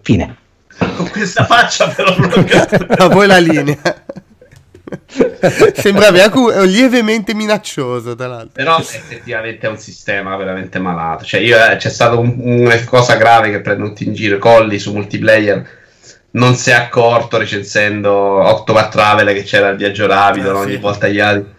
[0.02, 0.36] Fine.
[0.96, 2.16] Con questa faccia però.
[2.18, 3.78] Ma poi la linea.
[5.74, 8.52] Sembravi acu- lievemente minaccioso, tra l'altro.
[8.54, 11.26] Però effettivamente è un sistema veramente malato.
[11.26, 14.38] Cioè, io, eh, c'è stata un- una cosa grave che prendo tutti in giro.
[14.38, 15.68] Colli su multiplayer
[16.32, 20.60] non si è accorto recensendo Octopath Traveler che c'era il viaggio rapido Ah, no?
[20.62, 20.68] sì.
[20.68, 21.58] ogni volta gli altri.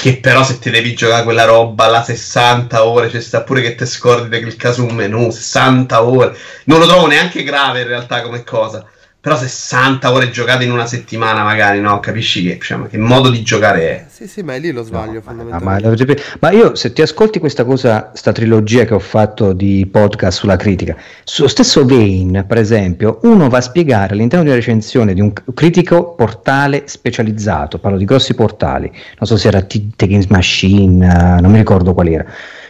[0.00, 3.74] Che però se ti devi giocare quella roba alla 60 ore, c'è sta pure che
[3.74, 6.38] ti scordi di cliccare su un menu, 60 ore.
[6.66, 8.86] Non lo trovo neanche grave in realtà come cosa.
[9.20, 11.98] Però 60 ore giocate in una settimana magari, no?
[11.98, 14.06] Capisci che, diciamo, che modo di giocare è?
[14.08, 16.16] Sì, sì, ma è lì lo sbaglio No, ma, fondamentale.
[16.40, 20.54] ma io se ti ascolti questa cosa, sta trilogia che ho fatto di podcast sulla
[20.54, 25.20] critica, sullo stesso Vane, per esempio, uno va a spiegare all'interno di una recensione di
[25.20, 30.26] un critico portale specializzato, parlo di grossi portali, non so se era T- The Games
[30.26, 32.24] Machine, non mi ricordo qual era,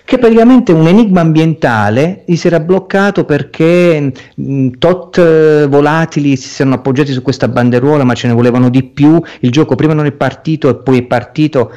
[0.09, 6.63] che praticamente un enigma ambientale gli si era bloccato perché mh, tot eh, volatili si
[6.63, 10.07] erano appoggiati su questa banderuola ma ce ne volevano di più, il gioco prima non
[10.07, 11.71] è partito e poi è partito.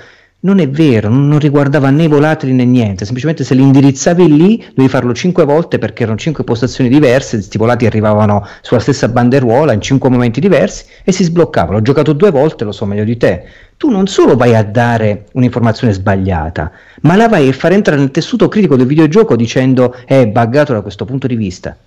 [0.44, 4.58] Non è vero, non riguardava né i volatili né niente, semplicemente se li indirizzavi lì
[4.70, 9.72] dovevi farlo cinque volte perché erano cinque postazioni diverse, questi volati arrivavano sulla stessa banderuola
[9.72, 11.78] in cinque momenti diversi e si sbloccavano.
[11.78, 13.44] Ho giocato due volte, lo so meglio di te.
[13.78, 18.10] Tu non solo vai a dare un'informazione sbagliata, ma la vai a far entrare nel
[18.10, 21.78] tessuto critico del videogioco dicendo è buggato da questo punto di vista.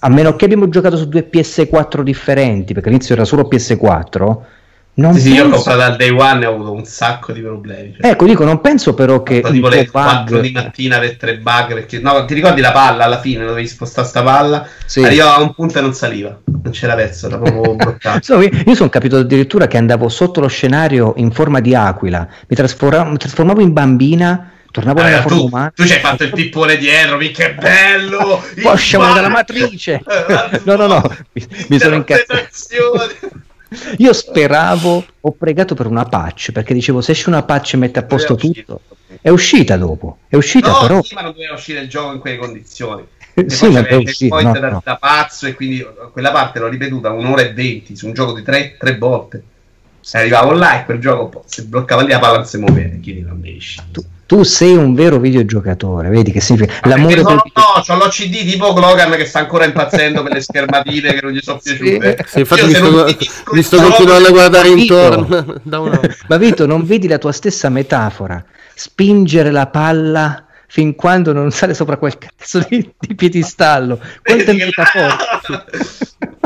[0.00, 4.36] A meno che abbiamo giocato su due PS4 differenti, perché all'inizio era solo PS4,
[5.00, 7.32] Non sì, sì, io ho penso- comprato al day one e ho avuto un sacco
[7.32, 7.94] di problemi.
[7.98, 11.16] Cioè, Ecco, dico, non penso però che tipo le tuo 4 bug- di mattina per
[11.16, 15.02] tre bug perché no, ti ricordi la palla alla fine dovevi spostare sta palla Sì.
[15.02, 18.50] arrivava a un punto e non saliva non c'era verso era proprio bloccato So, io
[18.66, 23.04] io sono capito addirittura che andavo sotto lo scenario in forma di aquila, mi, trasforma-
[23.04, 26.76] mi trasformavo in bambina, tornavo nella Eh, forma tu, tu ci hai fatto il pippone
[26.76, 30.02] dietro mi che bello Poi usciamo bar- dalla matrice.
[30.64, 31.02] No, no, no,
[31.32, 32.48] mi, mi sono incazzato.
[33.98, 37.98] Io speravo, ho pregato per una patch, perché dicevo se esce una patch e mette
[38.00, 38.80] a posto tutto.
[39.20, 41.02] È uscita dopo, è uscita no però...
[41.02, 43.04] sì ma non doveva uscire il gioco in quelle condizioni
[43.46, 44.82] Sì, ma è checkpoint no, da, no.
[44.84, 48.42] da pazzo e quindi quella parte l'ho ripetuta un'ora e venti su un gioco di
[48.42, 49.42] tre, tre volte
[50.00, 53.20] se arrivavo là e quel gioco se bloccava lì la palla non si muoveva chiedi
[53.20, 57.82] non esci Tu, tu sei un vero videogiocatore, vedi che significa Ma l'amore sono- no,
[57.84, 61.58] c'ho l'OCD tipo Logan che sta ancora impazzendo per le schermatine che non gli sono
[61.60, 61.74] Sì.
[61.76, 62.24] piaciute.
[62.28, 63.06] Sì, infatti mi sto,
[63.50, 66.00] mi sto continuando a guardare intorno da una...
[66.28, 68.40] Ma Vito, non vedi la tua stessa metafora?
[68.72, 73.98] Spingere la palla fin quando non sale sopra quel cazzo di, di piedistallo.
[74.22, 75.64] Quanto è Vedi che- metaforico.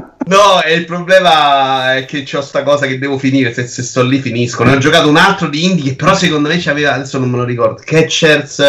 [0.26, 3.52] No, il problema è che ho sta cosa che devo finire.
[3.52, 4.64] Se, se sto lì finisco.
[4.64, 6.94] Ne ho giocato un altro di indie che però secondo me c'aveva.
[6.94, 7.82] Adesso non me lo ricordo.
[7.84, 8.62] Catchers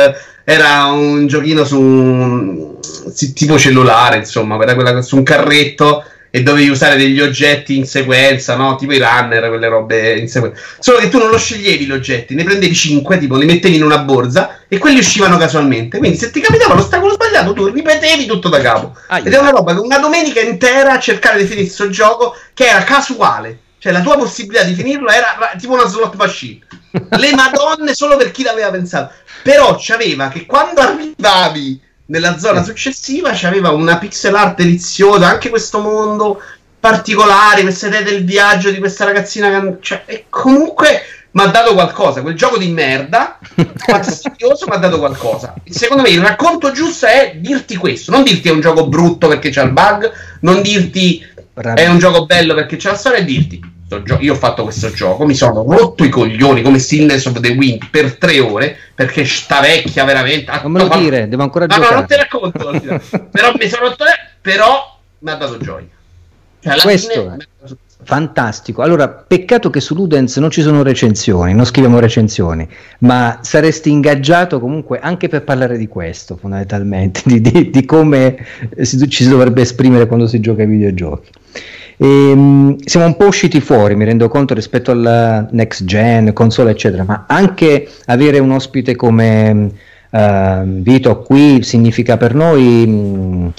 [0.44, 2.74] era un giochino su un-
[3.34, 6.04] tipo cellulare, insomma, era quella, su un carretto
[6.36, 8.76] e dovevi usare degli oggetti in sequenza, no?
[8.76, 10.62] Tipo i runner, quelle robe in sequenza.
[10.80, 13.84] Solo che tu non lo sceglievi gli oggetti, ne prendevi 5, tipo li mettevi in
[13.84, 15.98] una borsa e quelli uscivano casualmente.
[15.98, 18.98] Quindi se ti capitava l'ostacolo sbagliato, tu ripetevi tutto da capo.
[19.24, 22.66] Ed è una roba che una domenica intera a cercare di finire questo gioco che
[22.66, 23.60] era casuale.
[23.78, 26.60] Cioè la tua possibilità di finirlo era ra- tipo una slot machine.
[27.12, 29.14] Le madonne solo per chi l'aveva pensato.
[29.42, 35.80] Però c'aveva che quando arrivavi nella zona successiva c'aveva una pixel art deliziosa, anche questo
[35.80, 36.42] mondo
[36.80, 39.78] particolare, questa idea del viaggio di questa ragazzina che...
[39.80, 41.02] Cioè, e comunque
[41.32, 43.40] mi ha dato qualcosa, quel gioco di merda,
[43.76, 45.54] fastidioso, mi ha dato qualcosa.
[45.68, 49.50] Secondo me il racconto giusto è dirti questo, non dirti è un gioco brutto perché
[49.50, 50.12] c'è il bug,
[50.42, 53.74] non dirti è un gioco bello perché c'è la storia, è dirti
[54.04, 57.50] gio- io ho fatto questo gioco, mi sono rotto i coglioni come Stillness of the
[57.52, 60.52] Wind per tre ore perché sta vecchia veramente.
[60.64, 61.96] Non me lo Ma- dire, devo ancora no, giocare.
[61.96, 62.72] non te racconto.
[63.32, 64.04] però mi sono rotto,
[64.42, 65.86] però mi ha dato gioia.
[66.62, 67.26] Cioè, Questo è.
[67.26, 68.84] dato- Fantastico.
[68.84, 72.68] Allora, peccato che su Ludens non ci sono recensioni, non scriviamo recensioni,
[73.00, 78.38] ma saresti ingaggiato comunque anche per parlare di questo, fondamentalmente, di, di- di come
[78.82, 81.30] si- ci si dovrebbe esprimere quando si gioca ai videogiochi.
[81.98, 87.04] Ehm, siamo un po' usciti fuori, mi rendo conto, rispetto alla next gen, console, eccetera,
[87.04, 89.72] ma anche avere un ospite come
[90.12, 92.88] eh, Vito qui significa per noi...
[92.88, 93.54] mh,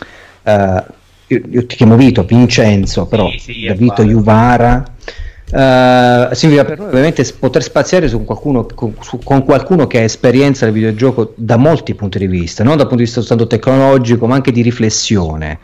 [0.44, 0.84] eh,
[1.28, 4.08] io, io ti chiamo Vito, Vincenzo, però Sì, sì, Vito vale.
[4.12, 4.84] Juvara.
[5.50, 10.02] eh, significa per noi ovviamente poter spaziare su qualcuno, con, su- con qualcuno che ha
[10.02, 14.26] esperienza del videogioco da molti punti di vista, non dal punto di vista soltanto tecnologico,
[14.26, 15.58] ma anche di riflessione.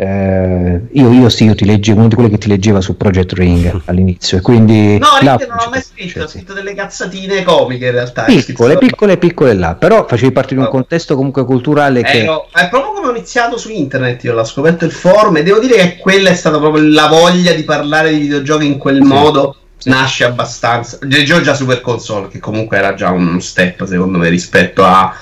[0.00, 3.32] Eh, io, io sì, io ti leggevo, uno di quelli che ti leggeva su Project
[3.32, 6.36] Ring all'inizio, e quindi No, là non l'ho mai scritto, ho sì.
[6.38, 8.22] scritto delle cazzatine comiche in realtà.
[8.22, 10.70] piccole, piccole, piccole là, però facevi parte di un No.
[10.70, 12.22] contesto comunque culturale che...
[12.22, 15.58] Ero- è proprio come ho iniziato su internet, io l'ho scoperto il forum e devo
[15.58, 19.56] dire che quella è stata proprio la voglia di parlare di videogiochi in quel modo.
[19.78, 19.88] Sì.
[19.90, 20.98] Nasce abbastanza.
[21.06, 25.12] Già già Super Console, che comunque era già un step secondo me rispetto alla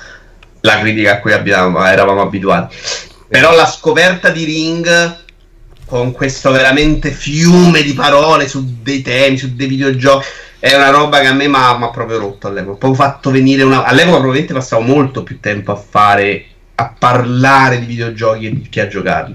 [0.81, 2.75] critica a cui abbiamo- eravamo abituati.
[3.29, 5.25] Però la scoperta di Ring
[5.85, 10.27] con questo veramente fiume di parole su dei temi, su dei videogiochi.
[10.59, 12.75] È una roba che a me mi ha proprio rotto all'epoca.
[12.75, 13.85] Ho proprio fatto venire una.
[13.85, 16.47] All'epoca probabilmente passavo molto più tempo a fare.
[16.79, 19.35] a parlare di videogiochi che a giocarli.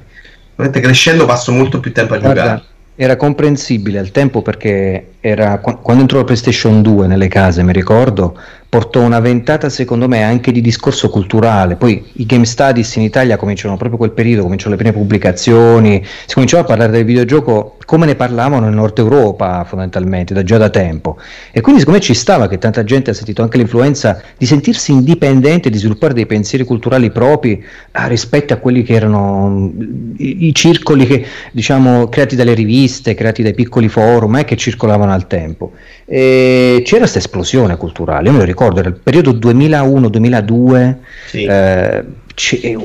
[0.56, 2.64] Probabilmente crescendo passo molto più tempo a Guarda, giocare.
[2.96, 7.74] era comprensibile al tempo perché era, qu- quando entrò la PlayStation 2 nelle case, mi
[7.74, 8.40] ricordo,
[8.72, 11.76] portò una ventata secondo me anche di discorso culturale.
[11.76, 16.34] Poi i Game Studies in Italia cominciano proprio quel periodo, cominciano le prime pubblicazioni, si
[16.34, 20.70] cominciava a parlare del videogioco come ne parlavano in Nord Europa fondamentalmente, da già da
[20.70, 21.18] tempo.
[21.52, 24.94] E quindi secondo me ci stava che tanta gente ha sentito anche l'influenza di sentirsi
[24.94, 27.62] indipendente, di sviluppare dei pensieri culturali propri
[27.92, 33.16] ah, rispetto a quelli che erano mm, i, i circoli che, diciamo, creati dalle riviste,
[33.16, 35.74] creati dai piccoli forum eh, che circolavano al tempo.
[36.06, 40.96] E c'era questa esplosione culturale, io me lo ricordo, era il periodo 2001-2002,
[41.28, 41.44] Sì.
[41.44, 42.04] eh,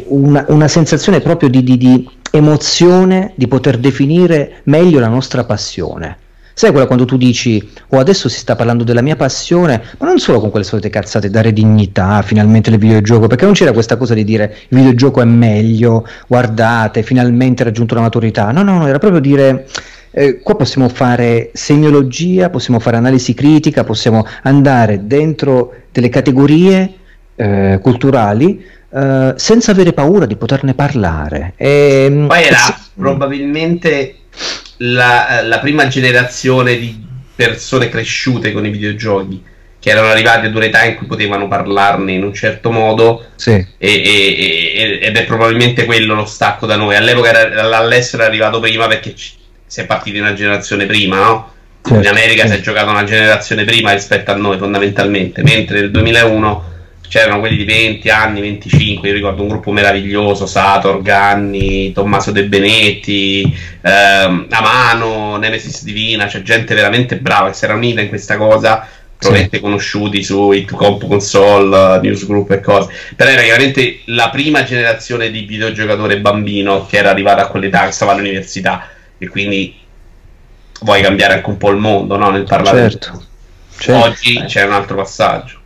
[0.08, 6.18] una, una sensazione proprio di, di- di emozione di poter definire meglio la nostra passione.
[6.58, 10.18] Sai quella quando tu dici, oh adesso si sta parlando della mia passione, ma non
[10.18, 14.14] solo con quelle solite cazzate, dare dignità finalmente al videogioco, perché non c'era questa cosa
[14.14, 18.86] di dire il videogioco è meglio, guardate, finalmente ha raggiunto la maturità, no, no, no,
[18.86, 19.66] era proprio dire
[20.18, 26.90] eh, qua possiamo fare semiologia, possiamo fare analisi critica, possiamo andare dentro delle categorie
[27.36, 28.64] eh, culturali
[28.94, 31.52] eh, senza avere paura di poterne parlare.
[31.56, 32.74] E, mm, Poi era se...
[32.94, 34.14] probabilmente
[34.78, 39.44] la, la prima generazione di persone cresciute con i videogiochi
[39.78, 43.50] che erano arrivati ad un'età in cui potevano parlarne in un certo modo sì.
[43.50, 48.58] e, e, ed è probabilmente quello lo stacco da noi all'epoca era, all'estero è arrivato
[48.60, 49.14] prima perché
[49.66, 51.52] si è partiti una generazione prima no?
[51.82, 52.52] Certo, in America sì.
[52.52, 56.74] si è giocato una generazione prima rispetto a noi fondamentalmente mentre nel 2001
[57.08, 62.46] c'erano quelli di 20 anni, 25, io ricordo un gruppo meraviglioso, Sator, Ganni, Tommaso De
[62.46, 63.42] Benetti,
[63.80, 68.88] ehm, Amano, Nemesis Divina, c'è gente veramente brava che si era unita in questa cosa
[69.18, 69.62] probabilmente sì.
[69.62, 72.92] conosciuti su Hit Comp Console, Newsgroup e cose.
[73.16, 77.92] Però era chiaramente la prima generazione di videogiocatore bambino che era arrivata a quell'età che
[77.92, 79.74] stava all'università e quindi
[80.82, 82.30] vuoi cambiare anche un po' il mondo no?
[82.30, 82.90] nel parlare.
[82.90, 83.22] Certo.
[83.76, 84.06] certo.
[84.06, 85.60] Oggi c'è un altro passaggio.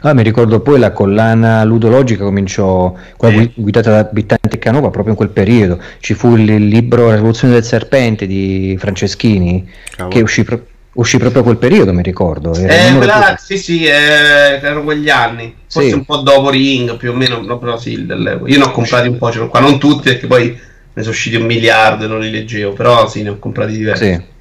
[0.00, 3.52] Ah, mi ricordo poi la collana ludologica cominciò, quella sì.
[3.54, 5.80] guidata da Bittante Canova proprio in quel periodo.
[6.00, 10.14] Ci fu il libro La rivoluzione del serpente di Franceschini Cavolo.
[10.14, 12.52] che uscì proprio uscì proprio quel periodo, mi ricordo.
[12.54, 15.54] Eh, quella, sì, sì, eh, erano quegli anni.
[15.68, 15.94] Forse sì.
[15.94, 17.92] un po' dopo Ring, più o meno, no, però sì.
[17.92, 20.58] Io ne ho comprati un po', ce qua, non tutti, perché poi
[20.98, 24.04] ne sono usciti un miliardo e non li leggevo, però sì, ne ho comprati diversi.
[24.04, 24.36] Sì.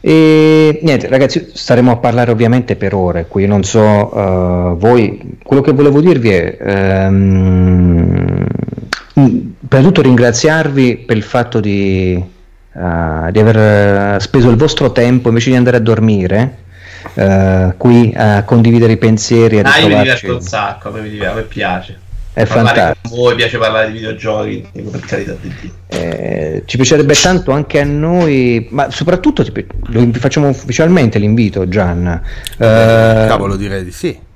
[0.00, 3.46] E niente, ragazzi, staremo a parlare ovviamente per ore qui.
[3.46, 8.46] Non so uh, voi, quello che volevo dirvi è um,
[9.68, 12.14] per tutto ringraziarvi per il fatto di
[12.72, 13.56] uh, di aver
[14.16, 16.58] eh, speso il vostro tempo invece di andare a dormire
[17.14, 19.58] uh, qui a condividere i pensieri.
[19.58, 22.06] A ah, io mi diverto un sacco, a me, mi diverte, a me piace.
[22.38, 23.08] È fantastico.
[23.08, 25.70] Con voi piace parlare di videogiochi, per carità di Dio.
[25.88, 29.44] Eh, ci piacerebbe tanto anche a noi, ma soprattutto
[29.88, 32.06] vi facciamo ufficialmente l'invito, Gian.
[32.06, 34.26] Eh, Cavolo, direi di sì.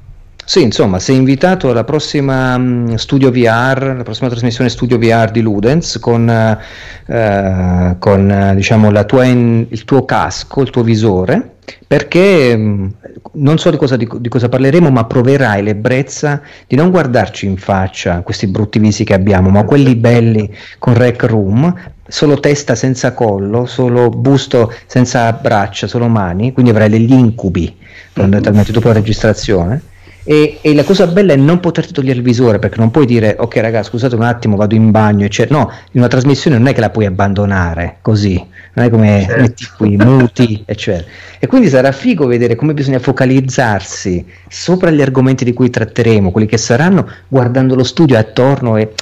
[0.45, 5.41] Sì, insomma, sei invitato alla prossima um, Studio VR, la prossima trasmissione Studio VR di
[5.41, 6.59] Ludens con,
[7.07, 11.52] uh, con uh, diciamo, tua in, il tuo casco, il tuo visore,
[11.87, 12.93] perché um,
[13.35, 17.57] non so di cosa, di, di cosa, parleremo, ma proverai l'ebbrezza di non guardarci in
[17.57, 21.75] faccia questi brutti visi che abbiamo, ma quelli belli con Rec Room,
[22.07, 27.77] solo testa senza collo, solo busto senza braccia, solo mani, quindi avrai degli incubi
[28.13, 29.91] fondamentalmente dopo la registrazione
[30.25, 33.37] e, e, la cosa bella è non poterti togliere il visore perché non puoi dire
[33.39, 36.75] ok raga scusate un attimo vado in bagno eccetera no in una trasmissione non è
[36.75, 38.35] che la puoi abbandonare così
[38.75, 39.41] non è come certo.
[39.41, 41.05] metti qui muti eccetera
[41.39, 46.47] e quindi sarà figo vedere come bisogna focalizzarsi sopra gli argomenti di cui tratteremo quelli
[46.47, 48.93] che saranno guardando lo studio attorno e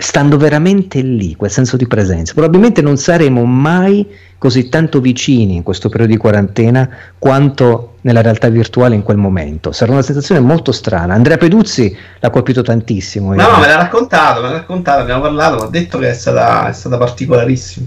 [0.00, 4.06] stando veramente lì quel senso di presenza probabilmente non saremo mai
[4.40, 9.70] così tanto vicini in questo periodo di quarantena quanto nella realtà virtuale in quel momento.
[9.70, 11.12] Sarà una sensazione molto strana.
[11.12, 13.34] Andrea Peduzzi l'ha colpito tantissimo.
[13.34, 16.14] No, no, me l'ha raccontato, me l'ha raccontato, abbiamo parlato, mi ha detto che è
[16.14, 17.86] stata, è stata particolarissima.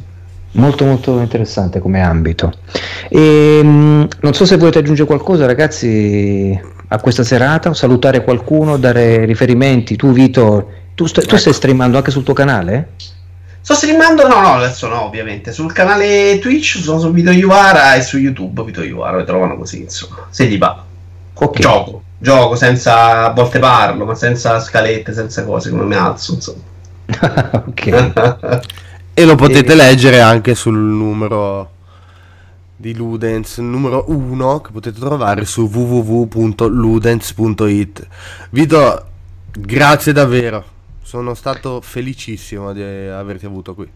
[0.51, 2.53] Molto molto interessante come ambito.
[3.09, 6.59] E, ehm, non so se volete aggiungere qualcosa ragazzi
[6.89, 9.95] a questa serata, salutare qualcuno, dare riferimenti.
[9.95, 12.89] Tu Vito, tu, st- tu stai streamando anche sul tuo canale?
[13.63, 15.53] Sto streamando, no, no, adesso no, ovviamente.
[15.53, 19.83] Sul canale Twitch sono su Vito Iuvara e su YouTube Vito Iuvara, lo trovano così,
[19.83, 20.27] insomma.
[20.29, 20.83] Se gli va.
[21.33, 21.61] Okay.
[21.61, 26.59] Gioco, gioco senza, a volte parlo, ma senza scalette, senza cose, come mi alzo, insomma.
[27.65, 28.61] ok.
[29.13, 29.75] e lo potete e...
[29.75, 31.69] leggere anche sul numero
[32.75, 36.47] di Ludens numero 1 che potete trovare su www.ludens.it.
[38.49, 39.05] Vito,
[39.53, 40.71] grazie davvero
[41.03, 43.87] sono stato felicissimo di averti avuto qui.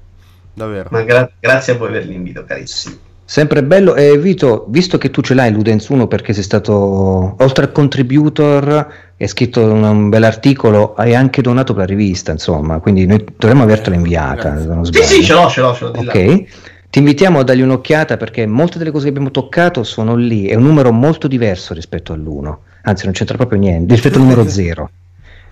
[0.54, 0.90] Davvero.
[0.92, 2.96] Ma gra- grazie a voi per l'invito, carissimo.
[3.24, 3.96] Sempre bello.
[3.96, 8.88] E Vito, visto che tu ce l'hai Ludens 1 perché sei stato, oltre al contributor,
[9.20, 13.26] hai scritto un, un bel articolo, hai anche donato per la rivista, insomma, quindi noi
[13.38, 14.84] dovremmo avertela inviata.
[14.84, 15.92] sì, sì, ce l'ho, ce l'ho, ce l'ho.
[16.00, 16.44] Ok.
[16.90, 20.56] Ti invitiamo a dargli un'occhiata perché molte delle cose che abbiamo toccato sono lì, è
[20.56, 24.90] un numero molto diverso rispetto all'1, anzi non c'entra proprio niente, rispetto al numero 0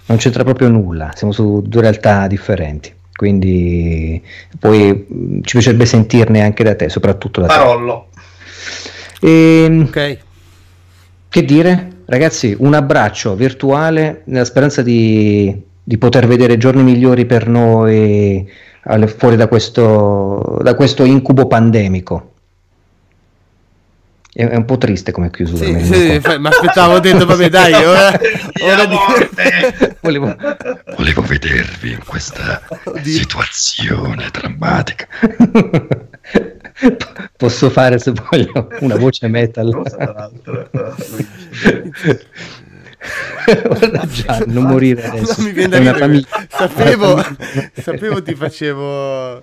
[0.08, 2.94] non c'entra proprio nulla, siamo su due realtà differenti.
[3.16, 4.22] Quindi
[4.60, 8.10] poi mm, ci piacerebbe sentirne anche da te, soprattutto da Parollo.
[9.20, 9.28] te.
[9.28, 10.18] E, ok.
[11.30, 11.92] Che dire?
[12.06, 18.48] Ragazzi, un abbraccio virtuale nella speranza di, di poter vedere giorni migliori per noi
[19.08, 22.35] fuori da questo, da questo incubo pandemico.
[24.38, 25.80] È, un po' triste come chiusura.
[25.80, 28.20] Sì, sì, ma aspettavo dentro, vabbè dai, ora,
[28.64, 28.98] ora di...
[30.02, 30.36] volevo,
[30.98, 33.14] volevo vedervi in questa Oddio.
[33.14, 35.08] situazione drammatica.
[37.38, 39.70] Posso fare se voglio una voce metal.
[43.64, 45.36] Guarda già, non morire adesso.
[45.38, 46.48] Non mi viene da ridere.
[46.50, 47.24] Sapevo,
[47.74, 49.42] sapevo ti facevo...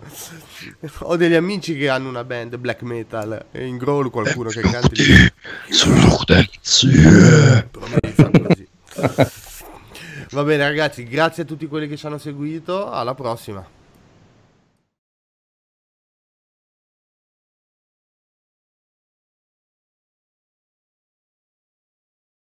[1.01, 4.91] Ho degli amici che hanno una band black metal e in growl qualcuno che canta.
[5.69, 6.17] Sono
[10.31, 13.81] Va bene ragazzi, grazie a tutti quelli che ci hanno seguito, alla prossima.